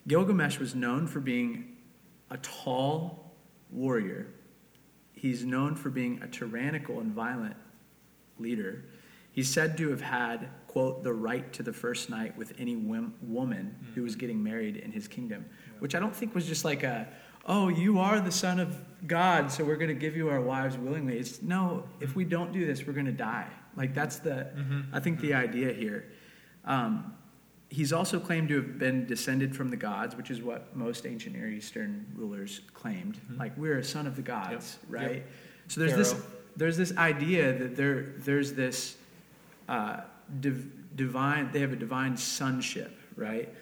Gilgamesh 0.06 0.58
was 0.58 0.74
known 0.74 1.06
for 1.06 1.18
being 1.18 1.76
a 2.30 2.36
tall 2.38 3.32
warrior. 3.70 4.28
He's 5.14 5.44
known 5.44 5.74
for 5.74 5.88
being 5.88 6.22
a 6.22 6.28
tyrannical 6.28 7.00
and 7.00 7.10
violent 7.12 7.56
leader. 8.38 8.84
He's 9.32 9.50
said 9.50 9.76
to 9.78 9.90
have 9.90 10.00
had, 10.00 10.48
quote, 10.68 11.02
the 11.02 11.12
right 11.12 11.52
to 11.54 11.62
the 11.62 11.72
first 11.72 12.08
night 12.08 12.36
with 12.36 12.52
any 12.58 12.76
woman 12.76 13.76
who 13.94 14.02
was 14.02 14.14
getting 14.14 14.42
married 14.42 14.76
in 14.76 14.92
his 14.92 15.08
kingdom, 15.08 15.44
which 15.80 15.94
I 15.94 15.98
don't 15.98 16.14
think 16.14 16.34
was 16.34 16.46
just 16.46 16.64
like 16.64 16.84
a, 16.84 17.08
oh, 17.46 17.68
you 17.68 17.98
are 17.98 18.20
the 18.20 18.32
son 18.32 18.60
of 18.60 18.80
God, 19.06 19.50
so 19.50 19.64
we're 19.64 19.76
going 19.76 19.88
to 19.88 19.94
give 19.94 20.16
you 20.16 20.28
our 20.28 20.40
wives 20.40 20.78
willingly. 20.78 21.18
It's 21.18 21.42
no, 21.42 21.84
if 22.00 22.14
we 22.14 22.24
don't 22.24 22.52
do 22.52 22.64
this, 22.64 22.86
we're 22.86 22.92
going 22.92 23.06
to 23.06 23.12
die. 23.12 23.48
Like 23.76 23.92
that's 23.92 24.18
the, 24.18 24.52
mm-hmm. 24.56 24.82
I 24.92 25.00
think 25.00 25.20
the 25.20 25.34
idea 25.34 25.72
here. 25.72 26.12
Um, 26.64 27.14
he's 27.70 27.92
also 27.92 28.20
claimed 28.20 28.48
to 28.50 28.56
have 28.56 28.78
been 28.78 29.04
descended 29.04 29.54
from 29.54 29.68
the 29.68 29.76
gods, 29.76 30.14
which 30.14 30.30
is 30.30 30.42
what 30.42 30.76
most 30.76 31.06
ancient 31.06 31.34
Near 31.34 31.48
Eastern 31.48 32.06
rulers 32.14 32.60
claimed. 32.72 33.16
Mm-hmm. 33.16 33.38
Like 33.38 33.56
we're 33.58 33.78
a 33.78 33.84
son 33.84 34.06
of 34.06 34.14
the 34.14 34.22
gods, 34.22 34.78
yep. 34.82 34.92
right? 34.92 35.16
Yep. 35.16 35.30
So 35.68 35.80
there's 35.80 35.92
Pharaoh. 35.92 36.04
this 36.04 36.24
there's 36.56 36.76
this 36.76 36.96
idea 36.96 37.52
that 37.52 37.76
there 37.76 38.14
there's 38.18 38.52
this 38.52 38.96
uh, 39.68 40.00
div- 40.40 40.96
divine. 40.96 41.50
They 41.52 41.60
have 41.60 41.72
a 41.72 41.76
divine 41.76 42.16
sonship, 42.16 42.96
right? 43.16 43.52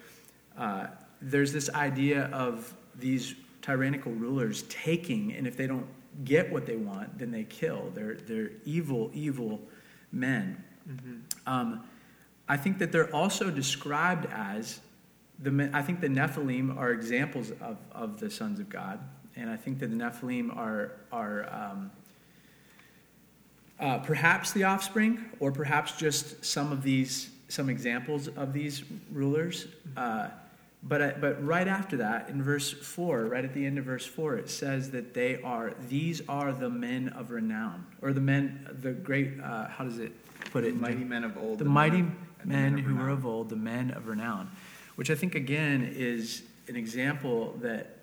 Uh, 0.56 0.88
there's 1.20 1.52
this 1.52 1.70
idea 1.70 2.24
of 2.32 2.72
these 2.96 3.34
tyrannical 3.62 4.12
rulers 4.12 4.64
taking, 4.68 5.32
and 5.32 5.46
if 5.46 5.56
they 5.56 5.66
don't 5.66 5.86
get 6.24 6.52
what 6.52 6.66
they 6.66 6.76
want, 6.76 7.18
then 7.18 7.30
they 7.30 7.44
kill. 7.44 7.90
They're 7.94 8.14
they're 8.14 8.50
evil, 8.64 9.10
evil 9.14 9.60
men. 10.10 10.62
Mm-hmm. 10.88 11.16
Um, 11.46 11.84
I 12.48 12.56
think 12.56 12.78
that 12.78 12.92
they're 12.92 13.14
also 13.14 13.50
described 13.50 14.26
as 14.32 14.80
the. 15.38 15.70
I 15.72 15.82
think 15.82 16.00
the 16.00 16.08
Nephilim 16.08 16.76
are 16.76 16.90
examples 16.90 17.50
of, 17.60 17.78
of 17.92 18.20
the 18.20 18.30
sons 18.30 18.60
of 18.60 18.68
God, 18.68 19.00
and 19.36 19.48
I 19.48 19.56
think 19.56 19.78
that 19.78 19.88
the 19.88 19.96
Nephilim 19.96 20.54
are 20.56 20.92
are 21.12 21.48
um, 21.52 21.90
uh, 23.80 23.98
perhaps 23.98 24.52
the 24.52 24.64
offspring, 24.64 25.24
or 25.40 25.52
perhaps 25.52 25.92
just 25.92 26.44
some 26.44 26.72
of 26.72 26.82
these 26.82 27.30
some 27.52 27.68
examples 27.68 28.28
of 28.28 28.54
these 28.54 28.82
rulers. 29.12 29.66
Uh, 29.96 30.28
but, 30.84 31.02
uh, 31.02 31.12
but 31.20 31.44
right 31.44 31.68
after 31.68 31.98
that, 31.98 32.28
in 32.28 32.42
verse 32.42 32.72
4, 32.72 33.26
right 33.26 33.44
at 33.44 33.54
the 33.54 33.64
end 33.64 33.78
of 33.78 33.84
verse 33.84 34.06
4, 34.06 34.36
it 34.38 34.50
says 34.50 34.90
that 34.92 35.14
they 35.14 35.40
are, 35.42 35.74
these 35.88 36.22
are 36.28 36.52
the 36.52 36.70
men 36.70 37.10
of 37.10 37.30
renown, 37.30 37.86
or 38.00 38.12
the 38.12 38.20
men, 38.20 38.66
the 38.80 38.92
great, 38.92 39.38
uh, 39.40 39.68
how 39.68 39.84
does 39.84 39.98
it 39.98 40.12
put 40.50 40.64
it? 40.64 40.74
The 40.74 40.80
mighty 40.80 41.04
men 41.04 41.24
of 41.24 41.36
old. 41.36 41.58
The 41.58 41.66
mighty 41.66 42.02
men, 42.02 42.16
men 42.44 42.78
who 42.78 42.96
were 42.96 43.10
of 43.10 43.26
old, 43.26 43.50
the 43.50 43.56
men 43.56 43.90
of 43.92 44.08
renown, 44.08 44.50
which 44.96 45.10
I 45.10 45.14
think, 45.14 45.34
again, 45.34 45.92
is 45.94 46.42
an 46.68 46.74
example 46.74 47.54
that 47.60 47.98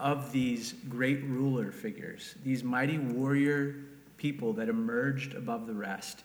of 0.00 0.32
these 0.32 0.74
great 0.88 1.22
ruler 1.24 1.70
figures, 1.70 2.34
these 2.44 2.64
mighty 2.64 2.98
warrior 2.98 3.76
people 4.18 4.52
that 4.54 4.68
emerged 4.68 5.34
above 5.34 5.66
the 5.66 5.74
rest 5.74 6.24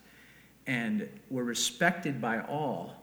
and 0.68 1.08
were 1.30 1.44
respected 1.44 2.22
by 2.22 2.42
all 2.42 2.96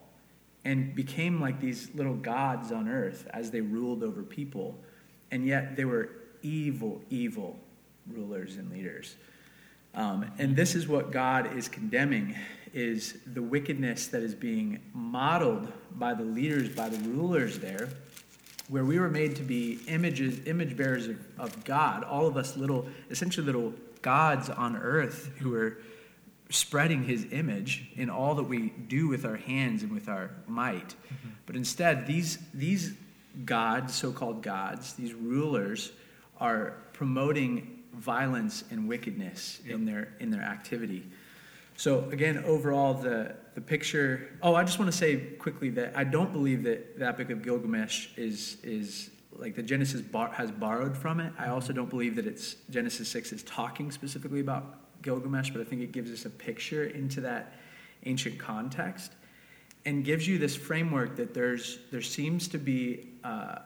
and 0.65 0.95
became 0.95 1.41
like 1.41 1.61
these 1.61 1.95
little 1.95 2.15
gods 2.15 2.71
on 2.71 2.89
earth 2.89 3.27
as 3.31 3.51
they 3.51 3.61
ruled 3.61 4.03
over 4.03 4.23
people. 4.23 4.79
And 5.31 5.47
yet 5.47 5.77
they 5.77 5.85
were 5.85 6.11
evil, 6.43 7.01
evil 7.09 7.59
rulers 8.07 8.57
and 8.57 8.71
leaders. 8.71 9.17
Um, 9.95 10.31
and 10.39 10.55
this 10.55 10.75
is 10.75 10.87
what 10.87 11.11
God 11.11 11.57
is 11.57 11.69
condemning 11.69 12.37
is 12.73 13.19
the 13.27 13.43
wickedness 13.43 14.07
that 14.09 14.23
is 14.23 14.35
being 14.35 14.81
modeled 14.95 15.73
by 15.93 16.15
the 16.15 16.23
leaders, 16.23 16.69
by 16.69 16.89
the 16.89 16.99
rulers 17.09 17.59
there, 17.59 17.89
where 18.69 18.85
we 18.85 19.01
were 19.01 19.11
made 19.11 19.35
to 19.37 19.43
be 19.43 19.81
images, 19.89 20.41
image 20.47 20.77
bearers 20.77 21.09
of, 21.09 21.19
of 21.39 21.65
God, 21.65 22.05
all 22.05 22.29
of 22.29 22.37
us 22.37 22.57
little, 22.57 22.87
essentially 23.11 23.45
little 23.45 23.75
gods 24.03 24.49
on 24.49 24.77
earth 24.77 25.31
who 25.39 25.55
are 25.55 25.79
spreading 26.51 27.05
his 27.05 27.27
image 27.31 27.91
in 27.95 28.11
all 28.11 28.35
that 28.35 28.45
we 28.45 28.71
do 28.89 29.09
with 29.09 29.25
our 29.25 29.37
hands 29.37 29.83
and 29.83 29.93
with 29.93 30.09
our 30.09 30.31
might. 30.47 30.89
Mm-hmm. 30.89 31.29
But 31.47 31.57
instead, 31.57 32.07
these, 32.07 32.39
these 32.53 32.95
gods, 33.45 33.95
so 33.95 34.11
called 34.11 34.43
gods, 34.43 34.95
these 34.95 35.15
rulers, 35.15 35.93
are 36.41 36.75
promoting 36.93 37.79
violence 37.95 38.65
and 38.71 38.89
wickedness 38.89 39.61
yep. 39.65 39.77
in, 39.77 39.85
their, 39.85 40.13
in 40.19 40.31
their 40.31 40.43
activity. 40.43 41.05
So, 41.77 42.09
again, 42.11 42.45
overall, 42.45 42.95
the, 42.95 43.37
the 43.55 43.61
picture. 43.61 44.31
Oh, 44.43 44.55
I 44.55 44.65
just 44.65 44.79
want 44.79 44.91
to 44.91 44.97
say 44.97 45.17
quickly 45.17 45.71
that 45.71 45.97
I 45.97 46.05
don't 46.05 46.33
believe 46.33 46.65
that 46.65 46.99
the 46.99 47.07
Epic 47.07 47.31
of 47.31 47.43
Gilgamesh 47.43 48.09
is, 48.17 48.59
is 48.63 49.11
like 49.41 49.55
the 49.55 49.63
Genesis 49.63 50.03
bar, 50.03 50.31
has 50.33 50.51
borrowed 50.51 50.97
from 50.97 51.19
it. 51.19 51.33
I 51.39 51.49
also 51.49 51.73
don't 51.73 51.89
believe 51.89 52.15
that 52.17 52.27
it's 52.27 52.57
Genesis 52.69 53.09
6 53.09 53.33
is 53.33 53.43
talking 53.43 53.91
specifically 53.91 54.41
about 54.41 55.03
Gilgamesh, 55.03 55.51
but 55.51 55.61
I 55.61 55.65
think 55.65 55.83
it 55.83 55.93
gives 55.93 56.13
us 56.13 56.27
a 56.27 56.31
picture 56.31 56.85
into 56.85 57.21
that 57.23 57.55
ancient 58.05 58.39
context 58.39 59.13
and 59.85 60.05
gives 60.05 60.29
you 60.29 60.39
this 60.39 60.55
framework 60.55 61.17
that 61.17 61.33
there's 61.33 61.79
there 61.91 62.03
seems 62.03 62.49
to 62.49 62.59
be 62.59 63.09
uh, 63.25 63.61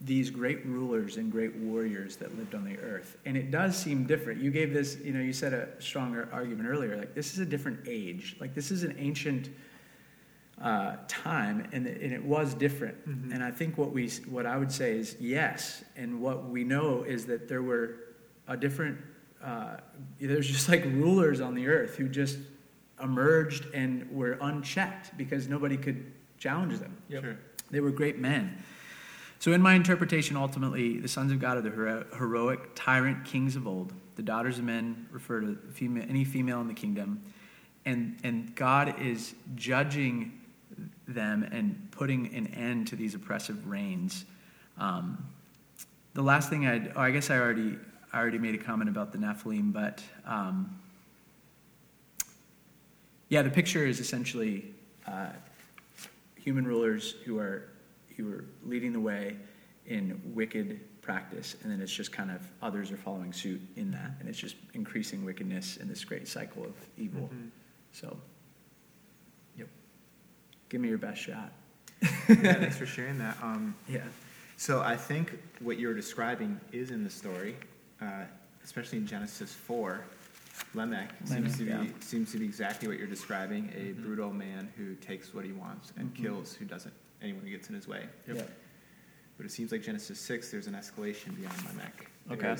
these 0.00 0.30
great 0.30 0.64
rulers 0.66 1.18
and 1.18 1.30
great 1.30 1.54
warriors 1.56 2.16
that 2.16 2.36
lived 2.36 2.54
on 2.54 2.64
the 2.64 2.78
earth. 2.78 3.18
And 3.26 3.36
it 3.36 3.50
does 3.50 3.76
seem 3.76 4.04
different. 4.04 4.40
You 4.40 4.50
gave 4.50 4.72
this 4.72 4.98
you 5.04 5.12
know 5.12 5.20
you 5.20 5.32
said 5.32 5.52
a 5.52 5.68
stronger 5.80 6.28
argument 6.32 6.68
earlier 6.68 6.96
like 6.96 7.14
this 7.14 7.32
is 7.34 7.38
a 7.38 7.46
different 7.46 7.80
age. 7.86 8.36
Like 8.40 8.54
this 8.54 8.70
is 8.70 8.82
an 8.82 8.96
ancient 8.98 9.50
uh, 10.62 10.96
time 11.08 11.68
and, 11.72 11.86
and 11.86 12.12
it 12.12 12.22
was 12.22 12.54
different 12.54 12.96
mm-hmm. 13.08 13.32
and 13.32 13.42
i 13.42 13.50
think 13.50 13.76
what 13.76 13.92
we 13.92 14.08
what 14.28 14.46
i 14.46 14.56
would 14.56 14.70
say 14.70 14.96
is 14.96 15.16
yes 15.18 15.84
and 15.96 16.20
what 16.20 16.48
we 16.48 16.62
know 16.62 17.02
is 17.02 17.26
that 17.26 17.48
there 17.48 17.62
were 17.62 17.96
a 18.46 18.56
different 18.56 18.96
uh, 19.44 19.76
there's 20.20 20.46
just 20.46 20.68
like 20.68 20.84
rulers 20.84 21.40
on 21.40 21.54
the 21.54 21.66
earth 21.66 21.96
who 21.96 22.08
just 22.08 22.38
emerged 23.02 23.66
and 23.74 24.08
were 24.10 24.38
unchecked 24.40 25.16
because 25.18 25.48
nobody 25.48 25.76
could 25.76 26.12
challenge 26.38 26.78
them. 26.78 26.96
Yep. 27.08 27.24
Sure. 27.24 27.36
They 27.70 27.80
were 27.80 27.90
great 27.90 28.18
men. 28.18 28.62
So, 29.38 29.52
in 29.52 29.60
my 29.60 29.74
interpretation, 29.74 30.36
ultimately, 30.36 31.00
the 31.00 31.08
sons 31.08 31.32
of 31.32 31.40
God 31.40 31.56
are 31.56 31.62
the 31.62 31.70
hero- 31.70 32.06
heroic 32.16 32.70
tyrant 32.74 33.24
kings 33.24 33.56
of 33.56 33.66
old. 33.66 33.92
The 34.14 34.22
daughters 34.22 34.58
of 34.58 34.64
men 34.64 35.08
refer 35.10 35.40
to 35.40 35.58
female, 35.72 36.04
any 36.08 36.24
female 36.24 36.60
in 36.60 36.68
the 36.68 36.74
kingdom. 36.74 37.22
And, 37.84 38.20
and 38.22 38.54
God 38.54 39.00
is 39.00 39.34
judging 39.56 40.38
them 41.12 41.42
and 41.42 41.88
putting 41.90 42.34
an 42.34 42.48
end 42.48 42.88
to 42.88 42.96
these 42.96 43.14
oppressive 43.14 43.68
reigns. 43.68 44.24
Um, 44.78 45.24
the 46.14 46.22
last 46.22 46.50
thing 46.50 46.66
I, 46.66 46.90
oh, 46.94 47.00
I 47.00 47.10
guess 47.10 47.30
I 47.30 47.38
already, 47.38 47.78
I 48.12 48.18
already 48.18 48.38
made 48.38 48.54
a 48.54 48.58
comment 48.58 48.90
about 48.90 49.12
the 49.12 49.18
Nephilim, 49.18 49.72
but 49.72 50.02
um, 50.26 50.78
yeah, 53.28 53.42
the 53.42 53.50
picture 53.50 53.86
is 53.86 53.98
essentially 53.98 54.74
uh, 55.06 55.28
human 56.36 56.66
rulers 56.66 57.14
who 57.24 57.38
are 57.38 57.68
who 58.16 58.30
are 58.30 58.44
leading 58.66 58.92
the 58.92 59.00
way 59.00 59.36
in 59.86 60.20
wicked 60.34 60.80
practice, 61.00 61.56
and 61.62 61.72
then 61.72 61.80
it's 61.80 61.92
just 61.92 62.12
kind 62.12 62.30
of 62.30 62.40
others 62.62 62.92
are 62.92 62.96
following 62.96 63.32
suit 63.32 63.60
in 63.76 63.90
that, 63.90 64.12
and 64.20 64.28
it's 64.28 64.38
just 64.38 64.56
increasing 64.74 65.24
wickedness 65.24 65.78
in 65.78 65.88
this 65.88 66.04
great 66.04 66.28
cycle 66.28 66.64
of 66.64 66.74
evil. 66.98 67.30
Mhm. 67.32 67.48
So, 67.92 68.16
give 70.72 70.80
me 70.80 70.88
your 70.88 70.96
best 70.98 71.20
shot. 71.20 71.52
yeah, 72.00 72.08
thanks 72.54 72.76
for 72.78 72.86
sharing 72.86 73.18
that. 73.18 73.36
Um, 73.42 73.74
Yeah. 73.88 74.00
so 74.56 74.80
I 74.80 74.96
think 74.96 75.38
what 75.60 75.78
you're 75.78 75.92
describing 75.94 76.58
is 76.72 76.90
in 76.90 77.04
the 77.04 77.10
story, 77.10 77.54
uh, 78.00 78.24
especially 78.64 78.98
in 78.98 79.06
Genesis 79.06 79.52
four. 79.52 80.00
Lamech 80.74 81.10
seems 81.24 81.56
to 81.58 81.64
be 81.64 81.70
yeah. 81.70 81.84
seems 82.00 82.30
to 82.32 82.38
be 82.38 82.44
exactly 82.44 82.86
what 82.88 82.98
you're 82.98 83.06
describing: 83.06 83.70
a 83.74 83.92
Mhm. 83.92 84.02
brutal 84.02 84.32
man 84.32 84.68
who 84.76 84.94
takes 84.96 85.32
what 85.34 85.44
he 85.44 85.52
wants 85.52 85.92
and 85.96 86.10
Mhm. 86.14 86.22
kills 86.22 86.54
who 86.54 86.64
doesn't 86.64 86.94
anyone 87.22 87.42
who 87.42 87.50
gets 87.50 87.68
in 87.68 87.74
his 87.74 87.86
way. 87.88 88.06
Yep. 88.26 88.50
But 89.36 89.46
it 89.46 89.52
seems 89.52 89.72
like 89.72 89.82
Genesis 89.82 90.18
six, 90.20 90.50
there's 90.50 90.66
an 90.66 90.74
escalation 90.74 91.34
beyond 91.36 91.56
Lamech. 91.66 92.10
Okay. 92.30 92.56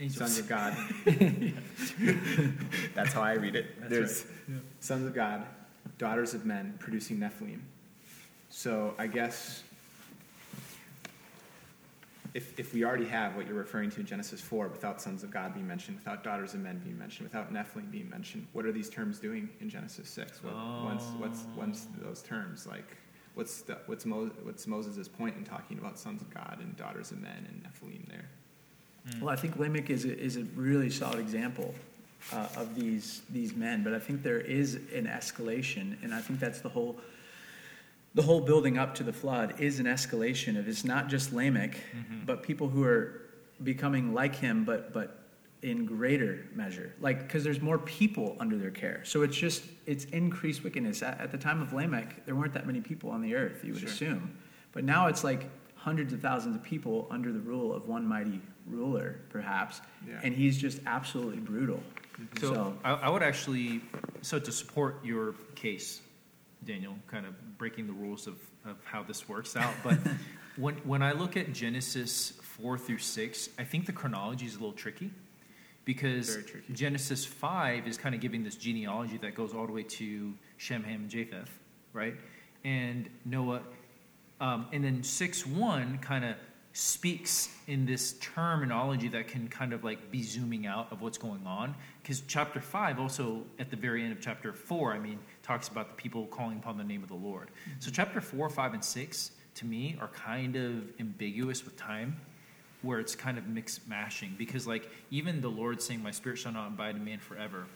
Angels. 0.00 0.18
sons 0.18 0.38
of 0.38 0.48
God. 0.48 0.76
That's 2.94 3.12
how 3.12 3.22
I 3.22 3.32
read 3.34 3.56
it. 3.56 3.66
That's 3.80 3.90
There's 3.90 4.24
right. 4.24 4.34
Yeah. 4.48 4.60
sons 4.80 5.06
of 5.06 5.14
God, 5.14 5.44
daughters 5.96 6.34
of 6.34 6.44
men, 6.44 6.74
producing 6.78 7.18
Nephilim. 7.18 7.60
So 8.50 8.94
I 8.98 9.06
guess 9.06 9.62
if, 12.34 12.58
if 12.58 12.74
we 12.74 12.84
already 12.84 13.06
have 13.06 13.36
what 13.36 13.46
you're 13.46 13.56
referring 13.56 13.90
to 13.90 14.00
in 14.00 14.06
Genesis 14.06 14.40
4, 14.40 14.68
without 14.68 15.00
sons 15.00 15.22
of 15.22 15.30
God 15.30 15.54
being 15.54 15.66
mentioned, 15.66 15.96
without 15.96 16.22
daughters 16.22 16.54
of 16.54 16.60
men 16.60 16.78
being 16.78 16.98
mentioned, 16.98 17.28
without 17.28 17.52
Nephilim 17.52 17.90
being 17.90 18.08
mentioned, 18.08 18.46
what 18.52 18.64
are 18.64 18.72
these 18.72 18.88
terms 18.88 19.18
doing 19.18 19.48
in 19.60 19.68
Genesis 19.68 20.08
6? 20.10 20.44
What, 20.44 20.54
what's, 20.84 21.04
what's, 21.18 21.42
what's 21.54 21.86
those 22.00 22.22
terms? 22.22 22.66
Like, 22.66 22.96
what's, 23.34 23.62
the, 23.62 23.78
what's, 23.86 24.04
Mo, 24.04 24.30
what's 24.42 24.66
Moses' 24.66 25.08
point 25.08 25.36
in 25.36 25.44
talking 25.44 25.78
about 25.78 25.98
sons 25.98 26.22
of 26.22 26.32
God 26.32 26.58
and 26.60 26.76
daughters 26.76 27.10
of 27.10 27.20
men 27.20 27.46
and 27.48 27.62
Nephilim 27.62 28.08
there? 28.08 28.28
Well, 29.20 29.30
I 29.30 29.36
think 29.36 29.56
Lamech 29.56 29.90
is 29.90 30.04
a, 30.04 30.16
is 30.18 30.36
a 30.36 30.42
really 30.54 30.90
solid 30.90 31.18
example 31.18 31.74
uh, 32.32 32.46
of 32.56 32.74
these 32.74 33.22
these 33.30 33.54
men, 33.54 33.82
but 33.82 33.94
I 33.94 33.98
think 33.98 34.22
there 34.22 34.40
is 34.40 34.74
an 34.94 35.06
escalation, 35.06 36.02
and 36.02 36.14
I 36.14 36.20
think 36.20 36.40
that's 36.40 36.60
the 36.60 36.68
whole 36.68 36.98
the 38.14 38.22
whole 38.22 38.40
building 38.40 38.78
up 38.78 38.94
to 38.96 39.02
the 39.04 39.12
flood 39.12 39.60
is 39.60 39.78
an 39.80 39.86
escalation 39.86 40.58
of 40.58 40.66
it's 40.68 40.84
not 40.84 41.08
just 41.08 41.32
Lamech, 41.32 41.76
Mhm. 41.94 42.26
but 42.26 42.42
people 42.42 42.68
who 42.68 42.82
are 42.84 43.22
becoming 43.62 44.12
like 44.14 44.34
him, 44.34 44.64
but 44.64 44.92
but 44.92 45.14
in 45.62 45.84
greater 45.86 46.46
measure, 46.54 46.92
like 47.00 47.20
because 47.22 47.42
there's 47.44 47.60
more 47.60 47.78
people 47.78 48.36
under 48.40 48.56
their 48.56 48.70
care, 48.70 49.00
so 49.04 49.22
it's 49.22 49.36
just 49.36 49.64
it's 49.86 50.04
increased 50.06 50.62
wickedness. 50.64 51.02
At, 51.02 51.20
at 51.20 51.32
the 51.32 51.38
time 51.38 51.60
of 51.62 51.72
Lamech, 51.72 52.24
there 52.26 52.34
weren't 52.34 52.54
that 52.54 52.66
many 52.66 52.80
people 52.80 53.10
on 53.10 53.22
the 53.22 53.34
earth, 53.34 53.64
you 53.64 53.72
would 53.72 53.80
Sure. 53.80 53.88
assume, 53.90 54.36
but 54.72 54.84
now 54.84 55.06
it's 55.08 55.24
like 55.24 55.48
hundreds 55.74 56.12
of 56.12 56.20
thousands 56.20 56.56
of 56.56 56.62
people 56.62 57.06
under 57.10 57.32
the 57.32 57.40
rule 57.40 57.72
of 57.72 57.88
one 57.88 58.04
mighty 58.06 58.40
ruler, 58.66 59.20
perhaps, 59.30 59.80
Yeah. 60.06 60.20
and 60.22 60.34
he's 60.34 60.58
just 60.58 60.80
absolutely 60.86 61.38
brutal. 61.40 61.82
So, 62.40 62.76
I, 62.84 62.92
I 62.94 63.08
would 63.08 63.22
actually, 63.22 63.80
so 64.22 64.38
to 64.38 64.52
support 64.52 65.04
your 65.04 65.34
case, 65.54 66.00
Daniel, 66.64 66.94
kind 67.06 67.26
of 67.26 67.58
breaking 67.58 67.86
the 67.86 67.92
rules 67.92 68.26
of, 68.26 68.36
of 68.64 68.76
how 68.84 69.02
this 69.02 69.28
works 69.28 69.56
out, 69.56 69.74
but 69.84 69.98
when, 70.56 70.74
when 70.78 71.02
I 71.02 71.12
look 71.12 71.36
at 71.36 71.52
Genesis 71.52 72.32
4 72.42 72.78
through 72.78 72.98
6, 72.98 73.48
I 73.58 73.64
think 73.64 73.86
the 73.86 73.92
chronology 73.92 74.46
is 74.46 74.54
a 74.54 74.58
little 74.58 74.72
tricky 74.72 75.10
because 75.84 76.34
tricky. 76.44 76.72
Genesis 76.72 77.24
5 77.24 77.86
is 77.86 77.96
kind 77.96 78.14
of 78.14 78.20
giving 78.20 78.42
this 78.42 78.56
genealogy 78.56 79.16
that 79.18 79.34
goes 79.34 79.54
all 79.54 79.66
the 79.66 79.72
way 79.72 79.84
to 79.84 80.34
Shem, 80.56 80.82
Ham, 80.82 81.02
and 81.02 81.10
Japheth, 81.10 81.50
right? 81.92 82.14
And 82.64 83.08
Noah, 83.24 83.62
um, 84.40 84.66
and 84.72 84.84
then 84.84 85.02
6 85.02 85.46
1 85.46 85.98
kind 85.98 86.24
of 86.24 86.34
speaks 86.72 87.48
in 87.66 87.86
this 87.86 88.14
terminology 88.20 89.08
that 89.08 89.28
can 89.28 89.48
kind 89.48 89.72
of 89.72 89.84
like 89.84 90.10
be 90.10 90.22
zooming 90.22 90.66
out 90.66 90.92
of 90.92 91.02
what's 91.02 91.18
going 91.18 91.46
on. 91.46 91.74
Because 92.02 92.22
chapter 92.28 92.60
5 92.60 93.00
also, 93.00 93.42
at 93.58 93.70
the 93.70 93.76
very 93.76 94.02
end 94.02 94.12
of 94.12 94.20
chapter 94.20 94.52
4, 94.52 94.92
I 94.92 94.98
mean, 94.98 95.18
talks 95.42 95.68
about 95.68 95.88
the 95.88 95.94
people 95.94 96.26
calling 96.26 96.58
upon 96.58 96.78
the 96.78 96.84
name 96.84 97.02
of 97.02 97.08
the 97.08 97.14
Lord. 97.14 97.48
Mm-hmm. 97.48 97.80
So 97.80 97.90
chapter 97.90 98.20
4, 98.20 98.48
5, 98.48 98.74
and 98.74 98.84
6, 98.84 99.30
to 99.56 99.66
me, 99.66 99.96
are 100.00 100.08
kind 100.08 100.56
of 100.56 100.92
ambiguous 101.00 101.64
with 101.64 101.76
time. 101.76 102.20
Where 102.82 103.00
it's 103.00 103.16
kind 103.16 103.38
of 103.38 103.48
mixed 103.48 103.88
mashing 103.88 104.36
because, 104.38 104.64
like, 104.64 104.88
even 105.10 105.40
the 105.40 105.48
Lord 105.48 105.82
saying, 105.82 106.00
"My 106.00 106.12
spirit 106.12 106.38
shall 106.38 106.52
not 106.52 106.68
abide 106.68 106.94
in 106.94 107.04
man 107.04 107.18
forever," 107.18 107.66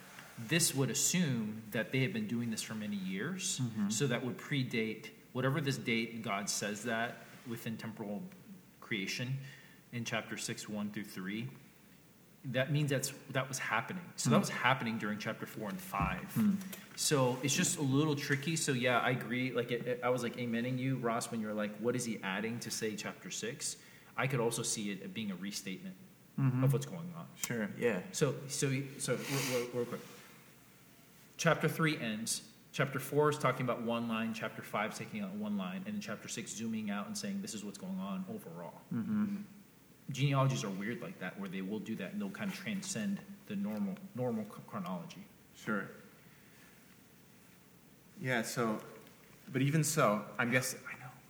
this 0.46 0.76
would 0.76 0.90
assume 0.90 1.60
that 1.72 1.90
they 1.90 2.02
have 2.02 2.12
been 2.12 2.28
doing 2.28 2.52
this 2.52 2.62
for 2.62 2.76
many 2.76 2.94
years, 2.94 3.60
mm-hmm. 3.60 3.88
so 3.90 4.06
that 4.06 4.24
would 4.24 4.38
predate 4.38 5.06
whatever 5.32 5.60
this 5.60 5.76
date 5.76 6.22
God 6.22 6.48
says 6.48 6.84
that 6.84 7.16
within 7.48 7.76
temporal 7.76 8.22
creation 8.92 9.38
in 9.94 10.04
chapter 10.04 10.36
6 10.36 10.68
1 10.68 10.90
through 10.90 11.04
3 11.04 11.48
that 12.52 12.70
means 12.72 12.90
that's 12.90 13.12
that 13.30 13.48
was 13.48 13.58
happening 13.58 14.02
so 14.16 14.28
that 14.28 14.38
was 14.38 14.50
happening 14.50 14.98
during 14.98 15.18
chapter 15.18 15.46
4 15.46 15.70
and 15.70 15.80
5 15.80 16.18
so 16.94 17.38
it's 17.42 17.54
just 17.56 17.78
a 17.78 17.82
little 17.82 18.14
tricky 18.14 18.54
so 18.54 18.72
yeah 18.72 18.98
i 19.00 19.10
agree 19.10 19.50
like 19.52 19.70
it, 19.70 19.86
it- 19.86 20.00
i 20.04 20.10
was 20.10 20.22
like 20.22 20.36
amening 20.36 20.78
you 20.78 20.96
ross 20.96 21.30
when 21.30 21.40
you 21.40 21.46
were 21.46 21.54
like 21.54 21.74
what 21.78 21.96
is 21.96 22.04
he 22.04 22.18
adding 22.22 22.58
to 22.58 22.70
say 22.70 22.94
chapter 22.94 23.30
6 23.30 23.76
i 24.18 24.26
could 24.26 24.40
also 24.40 24.62
see 24.62 24.90
it 24.90 25.14
being 25.14 25.30
a 25.30 25.36
restatement 25.36 25.94
Mm-hmm. 26.40 26.64
of 26.64 26.72
what's 26.72 26.86
going 26.86 27.12
on 27.16 27.26
Sure. 27.46 27.68
Yeah. 27.78 27.98
so, 28.12 28.34
so, 28.48 28.66
so, 28.98 29.12
real, 29.12 29.40
real, 29.60 29.66
real 29.74 29.84
quick. 29.84 30.00
Chapter 31.36 31.68
three 31.68 31.98
ends. 32.00 32.40
Chapter 32.72 32.98
four 32.98 33.28
is 33.28 33.36
talking 33.36 33.64
about 33.66 33.82
one 33.82 34.08
line. 34.08 34.32
Chapter 34.32 34.62
five 34.62 34.92
is 34.92 34.98
taking 34.98 35.20
out 35.20 35.30
one 35.34 35.58
line, 35.58 35.82
and 35.84 35.94
then 35.94 36.00
chapter 36.00 36.26
six 36.26 36.50
zooming 36.50 36.90
out 36.90 37.06
and 37.06 37.16
saying 37.16 37.40
this 37.42 37.52
is 37.54 37.64
what's 37.64 37.76
going 37.78 37.98
on 38.00 38.24
overall. 38.30 38.80
Mm-hmm. 38.94 39.36
Genealogies 40.10 40.64
are 40.64 40.70
weird 40.70 41.02
like 41.02 41.18
that, 41.20 41.38
where 41.38 41.48
they 41.50 41.60
will 41.60 41.78
do 41.78 41.94
that 41.96 42.12
and 42.12 42.20
they'll 42.20 42.30
kind 42.30 42.50
of 42.50 42.56
transcend 42.56 43.20
the 43.46 43.56
normal 43.56 43.94
normal 44.14 44.44
chronology. 44.66 45.22
Sure. 45.54 45.86
Yeah. 48.20 48.40
So, 48.42 48.78
but 49.52 49.60
even 49.60 49.84
so, 49.84 50.22
I 50.38 50.46
guess 50.46 50.74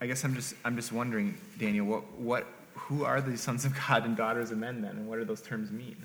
I 0.00 0.06
guess 0.06 0.24
I'm 0.24 0.34
just 0.34 0.54
I'm 0.64 0.76
just 0.76 0.92
wondering, 0.92 1.36
Daniel, 1.58 1.86
what 1.86 2.12
what 2.18 2.46
who 2.74 3.04
are 3.04 3.20
the 3.20 3.36
sons 3.36 3.64
of 3.64 3.74
God 3.88 4.04
and 4.04 4.16
daughters 4.16 4.52
of 4.52 4.58
men 4.58 4.80
then, 4.80 4.92
and 4.96 5.08
what 5.08 5.18
do 5.18 5.24
those 5.24 5.42
terms 5.42 5.72
mean? 5.72 5.96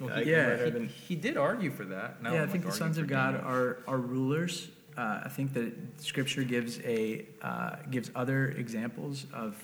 Well, 0.00 0.10
Like, 0.10 0.24
he, 0.24 0.30
yeah. 0.30 0.64
he, 0.64 0.70
than- 0.70 0.88
he 0.88 1.14
did 1.16 1.36
argue 1.36 1.70
for 1.70 1.84
that. 1.86 2.22
Now 2.22 2.32
yeah, 2.32 2.40
I 2.40 2.42
I'm, 2.44 2.48
think 2.48 2.64
like, 2.64 2.72
the 2.72 2.78
sons 2.78 2.98
of 2.98 3.06
God 3.06 3.32
Daniel. 3.32 3.50
are 3.50 3.78
are 3.86 3.98
rulers. 3.98 4.68
Uh, 4.98 5.20
I 5.24 5.28
think 5.28 5.52
that 5.54 5.72
Scripture 5.98 6.42
gives 6.42 6.80
a 6.80 7.24
uh, 7.40 7.76
gives 7.88 8.10
other 8.16 8.48
examples 8.48 9.26
of 9.32 9.56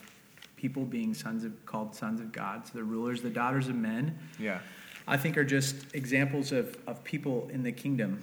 people 0.56 0.84
being 0.84 1.12
sons 1.12 1.42
of 1.42 1.52
called 1.66 1.92
sons 1.94 2.20
of 2.20 2.30
God. 2.30 2.66
So 2.66 2.72
the 2.78 2.84
rulers, 2.84 3.20
the 3.20 3.30
daughters 3.30 3.66
of 3.66 3.74
men. 3.74 4.16
Yeah. 4.38 4.60
I 5.08 5.16
think 5.16 5.36
are 5.36 5.44
just 5.44 5.94
examples 5.94 6.52
of, 6.52 6.78
of 6.86 7.02
people 7.02 7.48
in 7.52 7.62
the 7.64 7.72
kingdom. 7.72 8.22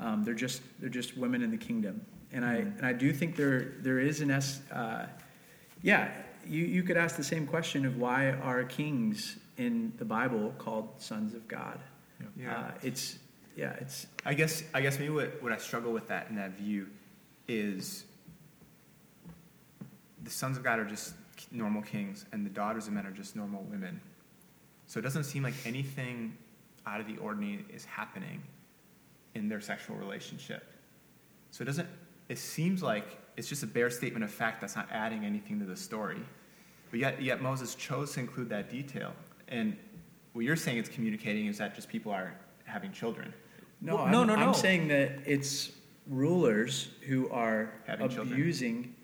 Um, 0.00 0.24
they're 0.24 0.32
just 0.34 0.62
they're 0.80 0.88
just 0.88 1.18
women 1.18 1.42
in 1.42 1.50
the 1.50 1.58
kingdom, 1.58 2.00
and 2.32 2.44
I 2.44 2.56
Mhm. 2.62 2.78
and 2.78 2.86
I 2.86 2.94
do 2.94 3.12
think 3.12 3.36
there 3.36 3.74
there 3.82 3.98
is 3.98 4.20
an 4.22 4.30
s. 4.30 4.60
Uh, 4.72 5.06
yeah, 5.82 6.10
you 6.46 6.64
you 6.64 6.82
could 6.82 6.96
ask 6.96 7.16
the 7.16 7.24
same 7.24 7.46
question 7.46 7.84
of 7.84 7.98
why 7.98 8.30
are 8.30 8.64
kings 8.64 9.36
in 9.58 9.92
the 9.98 10.04
Bible 10.04 10.54
called 10.56 10.88
sons 10.98 11.34
of 11.34 11.46
God? 11.46 11.78
Yeah. 12.36 12.56
Uh, 12.56 12.70
it's 12.82 13.18
yeah, 13.58 13.72
it's 13.80 14.06
I 14.24 14.34
guess 14.34 14.62
I 14.72 14.80
guess 14.80 15.00
maybe 15.00 15.12
what, 15.12 15.42
what 15.42 15.50
I 15.50 15.56
struggle 15.56 15.92
with 15.92 16.06
that 16.06 16.28
in 16.30 16.36
that 16.36 16.52
view 16.52 16.86
is 17.48 18.04
the 20.22 20.30
sons 20.30 20.56
of 20.56 20.62
God 20.62 20.78
are 20.78 20.84
just 20.84 21.14
normal 21.50 21.82
kings 21.82 22.24
and 22.32 22.46
the 22.46 22.50
daughters 22.50 22.86
of 22.86 22.92
men 22.92 23.04
are 23.04 23.10
just 23.10 23.34
normal 23.34 23.64
women. 23.68 24.00
So 24.86 25.00
it 25.00 25.02
doesn't 25.02 25.24
seem 25.24 25.42
like 25.42 25.54
anything 25.66 26.36
out 26.86 27.00
of 27.00 27.08
the 27.08 27.16
ordinary 27.16 27.64
is 27.74 27.84
happening 27.84 28.44
in 29.34 29.48
their 29.48 29.60
sexual 29.60 29.96
relationship. 29.96 30.72
So 31.50 31.62
it 31.62 31.64
doesn't 31.64 31.88
it 32.28 32.38
seems 32.38 32.80
like 32.80 33.18
it's 33.36 33.48
just 33.48 33.64
a 33.64 33.66
bare 33.66 33.90
statement 33.90 34.24
of 34.24 34.30
fact 34.30 34.60
that's 34.60 34.76
not 34.76 34.86
adding 34.92 35.24
anything 35.24 35.58
to 35.58 35.64
the 35.64 35.76
story. 35.76 36.20
But 36.92 37.00
yet 37.00 37.20
yet 37.20 37.42
Moses 37.42 37.74
chose 37.74 38.12
to 38.12 38.20
include 38.20 38.50
that 38.50 38.70
detail. 38.70 39.14
And 39.48 39.76
what 40.32 40.44
you're 40.44 40.54
saying 40.54 40.78
it's 40.78 40.88
communicating 40.88 41.46
is 41.46 41.58
that 41.58 41.74
just 41.74 41.88
people 41.88 42.12
are 42.12 42.34
having 42.64 42.92
children. 42.92 43.34
No, 43.80 43.94
Well, 43.96 44.04
I'm, 44.04 44.10
no, 44.12 44.24
no, 44.24 44.34
I'm 44.34 44.54
saying 44.54 44.88
that 44.88 45.12
it's 45.26 45.70
rulers 46.08 46.88
who 47.06 47.28
are 47.30 47.72
Having 47.86 48.08
children. 48.10 48.32
abusing. 48.32 48.94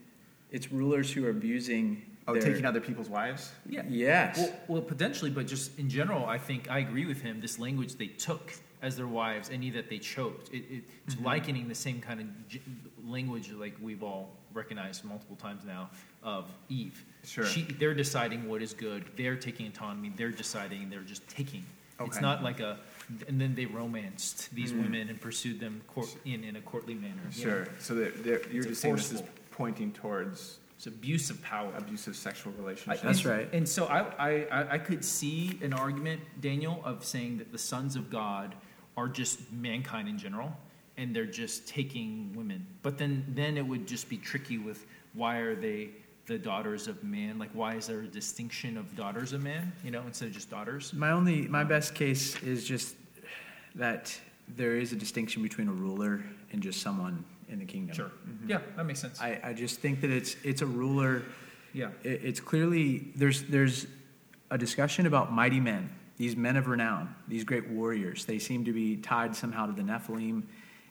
It's 0.51 0.73
rulers 0.73 1.13
who 1.13 1.25
are 1.27 1.31
abusing 1.31 2.03
Oh, 2.27 2.33
they're- 2.33 2.43
taking 2.43 2.65
other 2.65 2.81
people's 2.81 3.09
wives? 3.11 3.53
Yeah. 3.69 3.83
Yes. 3.89 4.39
Well, 4.39 4.53
well, 4.69 4.83
potentially, 4.83 5.31
but 5.31 5.47
just 5.47 5.79
in 5.79 5.89
general, 5.91 6.25
I 6.27 6.39
think 6.39 6.71
I 6.71 6.79
agree 6.79 7.05
with 7.07 7.21
him. 7.21 7.41
This 7.41 7.59
language 7.59 7.97
they 7.97 8.07
took 8.07 8.53
as 8.83 8.97
their 8.97 9.07
wives, 9.07 9.51
any 9.51 9.71
that 9.71 9.89
they 9.91 9.99
chose, 9.99 10.49
it, 10.53 10.57
it, 10.71 10.85
it's 11.07 11.15
Mm-hmm. 11.17 11.25
likening 11.25 11.69
the 11.69 11.75
same 11.75 12.01
kind 12.01 12.21
of 12.21 12.49
j- 12.49 12.61
language 13.07 13.51
like 13.53 13.75
we've 13.81 14.03
all 14.03 14.31
recognized 14.55 15.05
multiple 15.05 15.37
times 15.37 15.65
now 15.67 15.91
of 16.23 16.47
Eve. 16.69 17.05
Sure. 17.25 17.45
She, 17.45 17.63
they're 17.79 17.95
deciding 17.95 18.49
what 18.49 18.63
is 18.63 18.73
good. 18.73 19.05
They're 19.17 19.37
taking 19.37 19.67
autonomy. 19.67 20.11
They're 20.17 20.31
deciding. 20.31 20.89
They're 20.91 21.01
just 21.01 21.27
taking. 21.29 21.65
Okay. 22.01 22.09
It's 22.09 22.21
not 22.21 22.43
like 22.43 22.61
a, 22.61 22.79
and 23.29 23.41
then 23.41 23.55
they 23.55 23.67
romanced 23.67 24.55
these 24.55 24.73
Mhm. 24.73 24.83
women 24.83 25.09
and 25.09 25.21
pursued 25.21 25.61
them 25.61 25.83
court, 25.89 26.15
in 26.25 26.45
in 26.45 26.57
a 26.57 26.61
courtly 26.61 26.95
manner. 26.95 27.15
you 27.33 27.45
know? 27.47 27.51
Sure. 27.65 27.69
So 27.79 27.95
that 27.97 28.25
they're, 28.25 28.41
you're 28.51 28.59
It's 28.63 28.69
just 28.69 28.81
saying 28.83 28.97
this 28.97 29.13
is 29.13 29.23
pointing 29.51 29.93
towards 29.93 30.59
It's 30.77 30.87
abuse 30.87 31.31
of 31.31 31.41
power. 31.43 31.73
abusive 31.77 32.17
sexual 32.17 32.53
I- 32.55 32.61
relationships. 32.61 33.03
That's 33.03 33.19
and- 33.25 33.27
right. 33.31 33.53
And 33.53 33.69
so 33.69 33.87
I, 33.87 34.01
I, 34.19 34.31
I- 34.47 34.73
I 34.75 34.79
could 34.79 35.05
see 35.05 35.59
an 35.63 35.73
argument, 35.73 36.21
Daniel, 36.41 36.81
of 36.85 37.05
saying 37.05 37.39
that 37.39 37.53
the 37.53 37.59
sons 37.59 37.95
of 37.97 38.11
God 38.11 38.55
are 38.97 39.09
just 39.09 39.53
mankind 39.53 40.09
in 40.09 40.19
general, 40.19 40.57
and 40.97 41.15
they're 41.15 41.27
just 41.27 41.67
taking 41.69 42.33
women. 42.35 42.67
But 42.83 42.99
then, 42.99 43.25
then 43.35 43.57
it 43.57 43.67
would 43.67 43.87
just 43.87 44.09
be 44.09 44.17
tricky 44.19 44.59
with 44.59 44.87
why 45.13 45.39
are 45.39 45.55
they 45.55 45.91
the 46.27 46.39
daughters 46.39 46.89
of 46.89 47.03
man? 47.05 47.39
Like, 47.39 47.51
why 47.53 47.75
is 47.75 47.87
there 47.87 48.01
a 48.01 48.07
distinction 48.07 48.77
of 48.77 48.97
daughters 48.97 49.33
of 49.33 49.43
man, 49.43 49.73
you 49.85 49.91
know, 49.91 50.03
instead 50.07 50.29
of 50.29 50.35
just 50.35 50.51
daughters? 50.51 50.93
My 50.93 51.11
only, 51.11 51.43
my 51.49 51.65
best 51.65 51.95
case 51.95 52.41
is 52.43 52.65
just 52.65 52.97
that 53.75 54.19
there 54.57 54.77
is 54.77 54.93
a 54.93 54.97
distinction 54.97 55.43
between 55.43 55.69
a 55.69 55.73
ruler 55.73 56.23
and 56.53 56.63
just 56.63 56.81
someone 56.81 57.25
in 57.49 57.59
the 57.59 57.65
kingdom. 57.65 57.95
Sure. 57.95 58.11
Mm-hmm. 58.29 58.51
Yeah, 58.51 58.59
that 58.77 58.85
makes 58.85 59.01
sense. 59.01 59.21
I, 59.21 59.41
I 59.43 59.53
just 59.53 59.81
think 59.81 60.01
that 60.01 60.11
it's 60.11 60.37
it's 60.43 60.63
a 60.63 60.67
ruler. 60.67 61.23
yeah. 61.73 61.89
It, 62.03 62.21
it's 62.25 62.41
clearly 62.41 63.13
there's 63.17 63.45
there's 63.45 63.87
a 64.51 64.59
discussion 64.59 65.07
about 65.07 65.33
mighty 65.33 65.61
men, 65.61 65.91
these 66.17 66.37
men 66.37 66.57
of 66.57 66.69
renown, 66.69 67.15
these 67.29 67.45
great 67.45 67.69
warriors. 67.69 68.25
They 68.25 68.39
seem 68.39 68.65
to 68.65 68.73
be 68.73 68.97
tied 68.97 69.35
somehow 69.35 69.67
to 69.67 69.73
the 69.73 69.83
Nephilim, 69.83 70.45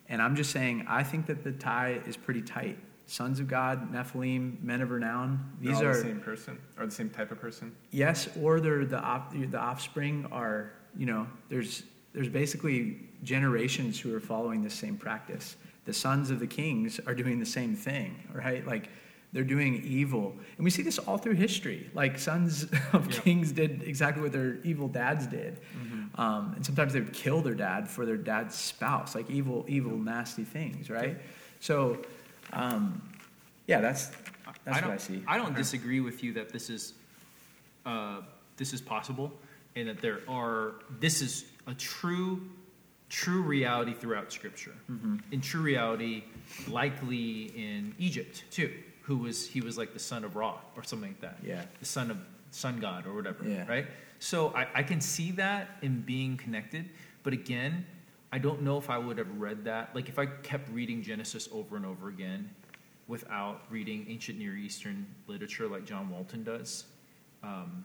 and 0.10 0.22
I'm 0.22 0.36
just 0.36 0.52
saying 0.52 0.86
I 0.88 1.04
think 1.04 1.26
that 1.28 1.44
the 1.44 1.52
tie 1.52 2.02
is 2.06 2.18
pretty 2.18 2.42
tight. 2.42 2.78
Sons 3.06 3.40
of 3.40 3.48
God, 3.48 3.92
Nephilim, 3.92 4.62
men 4.64 4.82
of 4.82 4.90
renown. 4.92 5.52
These 5.60 5.82
are 5.82 5.94
the 5.94 6.02
same 6.02 6.20
person 6.22 6.58
or 6.80 6.86
the 6.86 6.92
same 6.92 7.10
type 7.10 7.32
of 7.32 7.40
person. 7.40 7.76
yes, 7.92 8.30
or 8.42 8.60
they're 8.60 8.86
the 8.86 9.00
op, 9.00 9.34
the 9.34 9.60
offspring 9.60 10.26
are 10.32 10.72
you 10.96 11.06
know 11.06 11.28
there's 11.50 11.84
there's 12.14 12.30
basically 12.30 12.98
generations 13.24 14.00
who 14.00 14.16
are 14.16 14.20
following 14.20 14.64
the 14.64 14.70
same 14.70 14.96
practice. 14.98 15.56
The 15.86 15.94
sons 15.94 16.32
of 16.32 16.40
the 16.40 16.48
kings 16.48 17.00
are 17.06 17.14
doing 17.14 17.40
the 17.40 17.46
same 17.46 17.76
thing, 17.76 18.16
right? 18.32 18.66
Like 18.66 18.90
they're 19.34 19.44
doing 19.44 19.84
evil, 19.84 20.34
and 20.58 20.64
we 20.64 20.70
see 20.70 20.82
this 20.84 20.98
all 21.00 21.18
through 21.18 21.34
history. 21.34 21.90
Like 21.94 22.18
sons 22.18 22.64
of 22.94 23.12
Yeah. 23.12 23.20
kings 23.22 23.52
did 23.52 23.84
exactly 23.84 24.22
what 24.24 24.32
their 24.32 24.60
evil 24.64 24.88
dads 24.88 25.28
did, 25.28 25.60
Mm-hmm. 25.78 26.22
um, 26.22 26.54
and 26.56 26.66
sometimes 26.66 26.94
they 26.94 27.02
would 27.02 27.14
kill 27.14 27.42
their 27.42 27.56
dad 27.56 27.90
for 27.90 28.06
their 28.06 28.18
dad's 28.18 28.56
spouse, 28.56 29.14
like 29.14 29.30
evil, 29.30 29.66
evil, 29.68 29.98
nasty 29.98 30.44
things, 30.46 30.90
right? 30.90 31.18
So, 31.60 31.98
um, 32.54 33.02
yeah, 33.68 33.82
that's 33.82 34.12
that's 34.66 34.80
don't, 34.80 34.90
what 34.90 34.94
I 34.94 34.98
see. 34.98 35.24
I 35.28 35.38
don't 35.38 35.56
disagree 35.56 36.00
with 36.00 36.24
you 36.24 36.34
that 36.34 36.50
this 36.50 36.70
is 36.70 36.94
uh, 37.86 38.22
this 38.58 38.74
is 38.74 38.82
possible, 38.82 39.32
and 39.76 39.88
that 39.88 40.02
there 40.02 40.22
are 40.28 40.76
this 41.00 41.22
is 41.22 41.46
a 41.68 41.74
true 41.74 42.42
true 43.10 43.42
reality 43.42 43.94
throughout 43.94 44.32
Scripture. 44.32 44.74
Mm-hmm. 44.90 45.18
In 45.32 45.42
true 45.42 45.62
reality, 45.62 46.24
likely 46.68 47.52
in 47.56 47.94
Egypt 48.00 48.44
too, 48.52 48.74
who 49.02 49.18
was 49.18 49.48
he 49.48 49.62
was 49.62 49.78
like 49.78 49.94
the 49.94 50.00
son 50.00 50.24
of 50.24 50.36
Ra 50.36 50.58
or 50.76 50.84
something 50.84 51.10
like 51.10 51.22
that. 51.22 51.38
Yeah. 51.44 51.64
the 51.80 51.86
son 51.86 52.12
of 52.12 52.18
sun 52.52 52.80
god 52.80 53.06
or 53.08 53.14
whatever. 53.14 53.48
Yeah. 53.48 53.68
Right. 53.68 53.88
So 54.20 54.54
I, 54.56 54.68
I 54.76 54.84
can 54.84 55.02
see 55.02 55.32
that 55.32 55.72
in 55.82 56.02
being 56.02 56.38
connected, 56.38 56.90
but 57.24 57.34
again. 57.34 57.86
I 58.34 58.40
don't 58.40 58.64
know 58.64 58.78
if 58.80 58.90
I 58.90 58.98
would 58.98 59.18
have 59.20 59.40
read 59.40 59.64
that. 59.66 59.96
Like 59.96 60.10
if 60.10 60.18
I 60.20 60.26
kept 60.26 60.68
reading 60.72 61.02
Genesis 61.04 61.48
over 61.54 61.78
and 61.78 61.86
over 61.86 62.10
again, 62.10 62.50
without 63.08 63.62
reading 63.70 64.06
ancient 64.10 64.40
Near 64.40 64.56
Eastern 64.56 65.06
literature 65.28 65.68
like 65.68 65.86
John 65.86 66.10
Walton 66.10 66.44
does. 66.44 66.86
Um, 67.44 67.84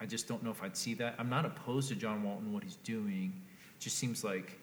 I 0.00 0.06
just 0.06 0.28
don't 0.28 0.42
know 0.42 0.50
if 0.50 0.62
I'd 0.62 0.76
see 0.76 0.94
that. 0.94 1.14
I'm 1.18 1.28
not 1.28 1.44
opposed 1.44 1.88
to 1.88 1.94
John 1.96 2.22
Walton, 2.22 2.52
what 2.52 2.62
he's 2.62 2.76
doing. 2.76 3.32
It 3.76 3.80
just 3.80 3.98
seems 3.98 4.22
like, 4.22 4.58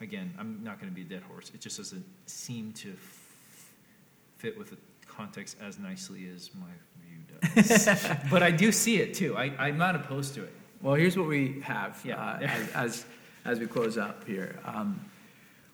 again, 0.00 0.32
I'm 0.38 0.60
not 0.62 0.80
going 0.80 0.90
to 0.90 0.94
be 0.94 1.02
a 1.02 1.04
dead 1.04 1.22
horse. 1.22 1.50
It 1.54 1.60
just 1.60 1.76
doesn't 1.76 2.04
seem 2.26 2.72
to 2.74 2.90
f- 2.92 3.68
fit 4.38 4.58
with 4.58 4.70
the 4.70 4.78
context 5.06 5.56
as 5.60 5.78
nicely 5.78 6.28
as 6.34 6.50
my 6.54 6.66
view 7.04 7.62
does. 7.66 8.06
but 8.30 8.42
I 8.42 8.50
do 8.50 8.72
see 8.72 9.00
it 9.02 9.12
too. 9.14 9.36
I, 9.36 9.52
I'm 9.58 9.76
not 9.76 9.96
opposed 9.96 10.34
to 10.36 10.44
it. 10.44 10.52
Well, 10.80 10.94
here's 10.94 11.18
what 11.18 11.26
we 11.28 11.60
have 11.60 12.00
Yeah. 12.04 12.16
uh, 12.18 12.38
as, 12.40 12.70
as 12.72 13.04
as 13.44 13.58
we 13.58 13.66
close 13.66 13.98
up 13.98 14.26
here. 14.26 14.58
Um, 14.64 15.00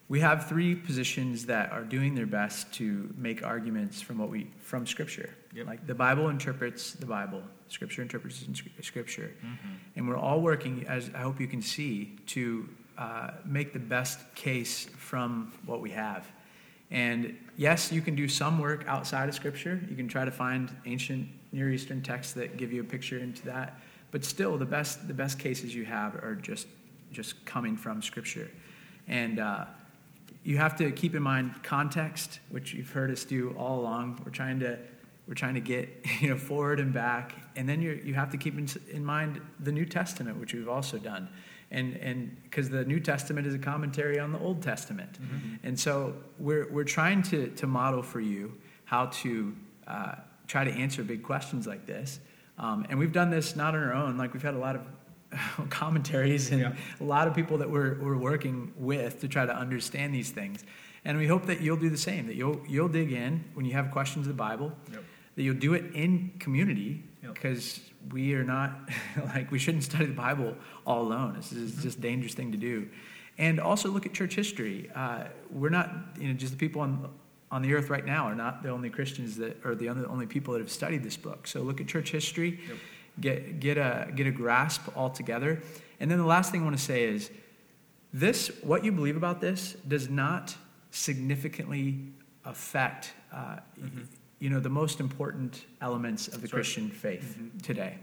we 0.09 0.21
have 0.21 0.49
three 0.49 0.75
positions 0.77 1.47
that 1.47 1.73
are 1.73 1.83
doing 1.83 2.15
their 2.15 2.27
best 2.27 2.73
to 2.75 3.13
make 3.17 3.45
arguments 3.45 4.01
from 4.01 4.19
what 4.19 4.29
we 4.29 4.47
from 4.61 4.87
Scripture. 4.87 5.31
Yep. 5.55 5.67
Like 5.67 5.87
the 5.87 5.95
Bible 5.95 6.29
interprets 6.29 6.93
the 6.93 7.07
Bible, 7.07 7.43
Scripture 7.69 8.03
interprets 8.03 8.45
in 8.47 8.55
Scripture, 8.83 9.33
Mm-hmm. 9.45 9.75
and 9.97 10.09
we're 10.09 10.17
all 10.17 10.41
working, 10.41 10.85
as 10.89 11.11
I 11.15 11.19
hope 11.19 11.41
you 11.41 11.49
can 11.49 11.63
see, 11.63 12.17
to 12.27 12.69
uh, 12.97 13.31
make 13.45 13.73
the 13.73 13.81
best 13.81 14.21
case 14.35 14.87
from 14.97 15.53
what 15.67 15.81
we 15.81 15.91
have. 15.91 16.27
And 16.93 17.37
yes, 17.57 17.91
you 17.91 18.01
can 18.01 18.15
do 18.15 18.29
some 18.29 18.61
work 18.61 18.85
outside 18.87 19.29
of 19.29 19.35
Scripture. 19.35 19.81
You 19.91 19.97
can 19.97 20.07
try 20.07 20.25
to 20.25 20.31
find 20.31 20.71
ancient 20.87 21.29
Near 21.53 21.73
Eastern 21.73 22.03
texts 22.03 22.33
that 22.35 22.57
give 22.59 22.73
you 22.73 22.81
a 22.83 22.85
picture 22.85 23.19
into 23.19 23.45
that. 23.47 23.81
But 24.13 24.25
still, 24.25 24.57
the 24.57 24.67
best 24.67 25.09
the 25.09 25.15
best 25.15 25.39
cases 25.41 25.75
you 25.75 25.85
have 25.85 26.15
are 26.17 26.37
just 26.37 26.69
just 27.17 27.47
coming 27.47 27.77
from 27.77 28.03
Scripture, 28.03 28.51
and 29.09 29.39
uh, 29.39 29.65
you 30.45 30.59
have 30.59 30.77
to 30.77 30.93
keep 30.93 31.15
in 31.15 31.23
mind 31.23 31.63
context, 31.63 32.41
which 32.51 32.75
you've 32.75 32.91
heard 32.91 33.11
us 33.11 33.25
do 33.25 33.55
all 33.59 33.81
along. 33.81 34.21
We're 34.25 34.31
trying 34.31 34.61
to 34.61 34.79
we're 35.27 35.35
trying 35.35 35.55
to 35.55 35.61
get 35.61 35.89
you 36.21 36.29
know 36.29 36.37
forward 36.37 36.79
and 36.79 36.93
back, 36.93 37.35
and 37.57 37.67
then 37.67 37.81
you 37.81 38.01
you 38.05 38.15
have 38.15 38.31
to 38.31 38.37
keep 38.37 38.59
in, 38.59 38.69
in 38.93 39.05
mind 39.05 39.41
the 39.61 39.73
New 39.73 39.87
Testament, 39.87 40.39
which 40.39 40.53
we've 40.53 40.69
also 40.69 40.99
done, 40.99 41.29
and 41.71 41.97
and 41.97 42.37
because 42.45 42.69
the 42.69 42.85
New 42.85 43.01
Testament 43.01 43.47
is 43.47 43.55
a 43.55 43.59
commentary 43.59 44.21
on 44.21 44.31
the 44.31 44.39
Old 44.39 44.63
Testament, 44.63 45.19
and 45.65 45.81
so 45.81 46.15
we're 46.39 46.71
we're 46.71 46.85
trying 46.85 47.23
to 47.23 47.49
to 47.49 47.67
model 47.67 48.03
for 48.03 48.21
you 48.21 48.53
how 48.85 49.07
to 49.07 49.57
uh, 49.89 50.17
try 50.47 50.65
to 50.65 50.71
answer 50.71 51.03
big 51.03 51.23
questions 51.23 51.67
like 51.67 51.87
this, 51.87 52.21
um, 52.59 52.87
and 52.91 52.99
we've 52.99 53.13
done 53.13 53.31
this 53.31 53.57
not 53.57 53.75
on 53.75 53.83
our 53.83 53.95
own. 53.95 54.19
Like 54.19 54.35
we've 54.35 54.43
had 54.43 54.55
a 54.55 54.59
lot 54.59 54.77
of 54.77 54.83
commentaries 55.71 56.51
and 56.51 56.61
Yeah. 56.61 56.73
a 57.01 57.05
lot 57.05 57.29
of 57.29 57.35
people 57.35 57.59
that 57.59 57.71
we're, 57.71 57.99
we're 58.01 58.17
working 58.17 58.73
with 58.77 59.21
to 59.21 59.29
try 59.29 59.47
to 59.47 59.55
understand 59.55 60.15
these 60.15 60.31
things. 60.31 60.65
And 61.05 61.19
we 61.19 61.27
hope 61.27 61.47
that 61.47 61.61
you'll 61.61 61.77
do 61.77 61.89
the 61.91 61.97
same, 61.99 62.27
that 62.27 62.35
you'll, 62.37 62.61
you'll 62.69 62.89
dig 62.89 63.13
in 63.13 63.45
when 63.55 63.65
you 63.65 63.73
have 63.75 63.91
questions 63.91 64.27
of 64.27 64.33
the 64.37 64.43
Bible, 64.43 64.73
Yep. 64.93 65.05
that 65.37 65.43
you'll 65.43 65.55
do 65.57 65.75
it 65.75 65.85
in 65.95 66.33
community, 66.39 67.03
Yep. 67.23 67.35
because 67.35 67.81
we 68.13 68.35
are 68.35 68.45
not, 68.45 68.89
like, 69.35 69.51
we 69.51 69.59
shouldn't 69.59 69.85
study 69.85 70.07
the 70.07 70.13
Bible 70.15 70.57
all 70.87 71.03
alone. 71.03 71.35
This 71.35 71.53
is 71.53 71.73
Mm-hmm. 71.73 71.83
just 71.83 71.99
a 71.99 72.01
dangerous 72.01 72.35
thing 72.35 72.53
to 72.53 72.59
do. 72.59 72.89
And 73.39 73.61
also 73.61 73.91
look 73.91 74.07
at 74.07 74.15
church 74.15 74.35
history. 74.35 74.91
Uh, 74.95 75.25
we're 75.51 75.69
not, 75.69 75.91
you 76.19 76.29
know, 76.29 76.35
just 76.35 76.53
the 76.53 76.59
people 76.59 76.81
on, 76.81 77.11
on 77.51 77.61
the 77.63 77.75
earth 77.75 77.91
right 77.91 78.05
now 78.05 78.25
are 78.25 78.35
not 78.35 78.63
the 78.63 78.71
only 78.71 78.89
Christians 78.89 79.37
that 79.37 79.63
are 79.65 79.75
the 79.75 79.91
only, 79.91 80.07
only 80.07 80.27
people 80.27 80.55
that 80.55 80.61
have 80.61 80.71
studied 80.71 81.03
this 81.05 81.17
book. 81.19 81.47
So 81.47 81.61
look 81.61 81.81
at 81.81 81.87
church 81.87 82.11
history 82.11 82.59
Yep. 82.67 82.77
Get 83.21 83.61
get 83.61 83.79
a 83.79 84.11
get 84.15 84.27
a 84.27 84.31
grasp 84.31 84.83
altogether. 84.97 85.63
And 86.01 86.11
then 86.11 86.19
the 86.19 86.27
last 86.27 86.51
thing 86.51 86.61
I 86.61 86.65
want 86.65 86.77
to 86.77 86.83
say 86.83 87.05
is 87.05 87.31
this: 88.13 88.51
what 88.63 88.85
you 88.85 88.93
believe 88.93 89.17
about 89.17 89.41
this 89.41 89.77
does 89.87 90.09
not 90.09 90.55
significantly 90.91 91.99
affect, 92.45 93.13
uh, 93.33 93.57
y- 93.81 93.91
you 94.39 94.51
know, 94.51 94.61
the 94.61 94.71
most 94.71 95.01
important 95.01 95.65
elements 95.81 96.29
of 96.29 96.35
the 96.35 96.41
That's 96.41 96.53
right. 96.53 96.59
Christian 96.59 96.91
faith 96.91 97.37
mm-hmm. 97.39 97.59
today. 97.59 97.99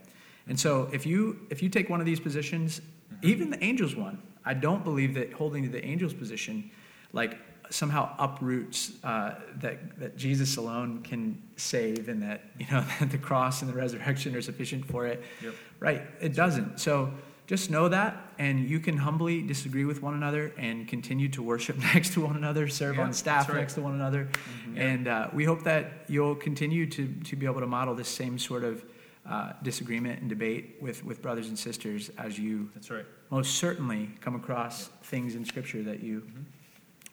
And 0.47 0.59
so, 0.59 0.89
if 0.91 1.05
you 1.05 1.39
if 1.49 1.64
you 1.64 1.70
take 1.70 1.89
one 1.89 1.99
of 1.99 2.05
these 2.05 2.20
positions, 2.20 2.82
mm-hmm. 2.82 3.28
even 3.28 3.49
the 3.49 3.64
angels 3.64 3.95
one, 3.95 4.22
I 4.45 4.53
don't 4.53 4.84
believe 4.84 5.14
that 5.14 5.34
holding 5.34 5.64
to 5.64 5.70
the 5.70 5.84
angels 5.86 6.14
position, 6.14 6.70
like 7.14 7.38
somehow 7.70 8.14
uproots 8.20 8.91
uh, 9.03 9.36
that 9.61 9.99
that 9.99 10.18
Jesus 10.18 10.57
alone 10.57 11.01
can 11.01 11.41
save, 11.55 12.09
and 12.09 12.22
that 12.22 12.41
you 12.59 12.66
know 12.72 12.84
that 12.99 13.11
the 13.11 13.18
cross 13.18 13.61
and 13.61 13.70
the 13.72 13.76
resurrection 13.76 14.36
are 14.36 14.41
sufficient 14.41 14.86
for 14.86 15.07
it. 15.07 15.24
Yep. 15.41 15.53
Right? 15.80 16.01
It 16.22 16.34
doesn't. 16.36 16.80
So 16.80 17.11
just 17.45 17.70
know 17.70 17.89
that, 17.89 18.16
and 18.39 18.70
you 18.70 18.80
can 18.80 18.95
humbly 18.97 19.41
disagree 19.41 19.84
with 19.84 20.01
one 20.01 20.14
another 20.14 20.53
and 20.57 20.88
continue 20.88 21.28
to 21.30 21.41
worship 21.43 21.78
next 21.93 22.14
to 22.14 22.22
one 22.22 22.38
another, 22.38 22.68
serve 22.70 22.95
Yeah, 22.95 23.03
on 23.03 23.14
staff 23.14 23.49
right. 23.49 23.57
next 23.57 23.74
to 23.74 23.82
one 23.82 23.95
another, 23.95 24.30
and 24.76 25.07
uh, 25.07 25.28
we 25.34 25.43
hope 25.43 25.64
that 25.64 26.05
you'll 26.07 26.36
continue 26.36 26.86
to 26.91 27.07
to 27.26 27.36
be 27.36 27.45
able 27.45 27.59
to 27.59 27.68
model 27.68 27.95
this 27.95 28.09
same 28.09 28.38
sort 28.39 28.64
of. 28.64 28.84
Uh, 29.26 29.53
disagreement 29.64 30.20
and 30.20 30.28
debate 30.28 30.76
with, 30.82 31.01
with 31.05 31.22
brothers 31.22 31.47
and 31.47 31.57
sisters 31.57 32.11
as 32.18 32.38
you 32.38 32.70
That's 32.74 32.91
right. 32.91 33.05
most 33.30 33.55
certainly 33.55 34.09
come 34.20 34.36
across 34.36 34.89
things 35.03 35.36
in 35.36 35.45
Scripture 35.45 35.82
that 35.84 36.03
you 36.03 36.24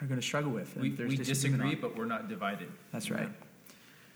are 0.01 0.07
going 0.07 0.21
to 0.21 0.27
struggle 0.27 0.51
with. 0.51 0.73
and 0.75 0.83
We, 0.83 0.91
there's 0.91 1.11
we 1.11 1.17
disagree, 1.17 1.75
but 1.75 1.97
we're 1.97 2.07
not 2.07 2.29
divided. 2.29 2.69
That's 2.93 3.11
right. 3.11 3.29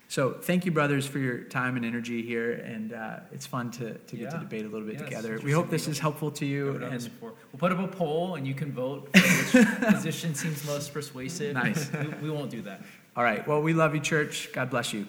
So 0.07 0.33
thank 0.33 0.65
you, 0.65 0.71
brothers, 0.71 1.07
for 1.07 1.17
your 1.17 1.39
time 1.39 1.77
and 1.77 1.85
energy 1.85 2.21
here, 2.21 2.51
and 2.53 2.93
uh, 2.93 3.17
it's 3.31 3.47
fun 3.47 3.71
to, 3.71 3.95
to 3.95 4.15
get 4.15 4.29
to 4.31 4.37
debate 4.37 4.63
a 4.63 4.69
little 4.69 4.87
bit 4.87 4.99
Yeah, 4.99 5.05
together. 5.05 5.39
We 5.43 5.51
hope 5.51 5.69
this 5.69 5.87
is 5.87 5.97
helpful 5.97 6.29
to 6.31 6.45
you. 6.45 6.75
And 6.75 7.09
We'll 7.21 7.33
put 7.57 7.71
up 7.71 7.79
a 7.79 7.87
poll 7.87 8.35
and 8.35 8.45
you 8.45 8.53
can 8.53 8.71
vote 8.71 9.09
for 9.17 9.19
which 9.59 9.67
position 9.93 10.35
seems 10.35 10.63
most 10.65 10.93
persuasive. 10.93 11.55
Nice. 11.55 11.91
We, 11.91 12.07
we 12.21 12.29
won't 12.29 12.51
do 12.51 12.61
that. 12.63 12.81
all 13.15 13.23
right, 13.23 13.45
well, 13.47 13.61
we 13.63 13.73
love 13.73 13.95
you, 13.95 14.01
church. 14.01 14.51
God 14.53 14.69
bless 14.69 14.93
you. 14.93 15.07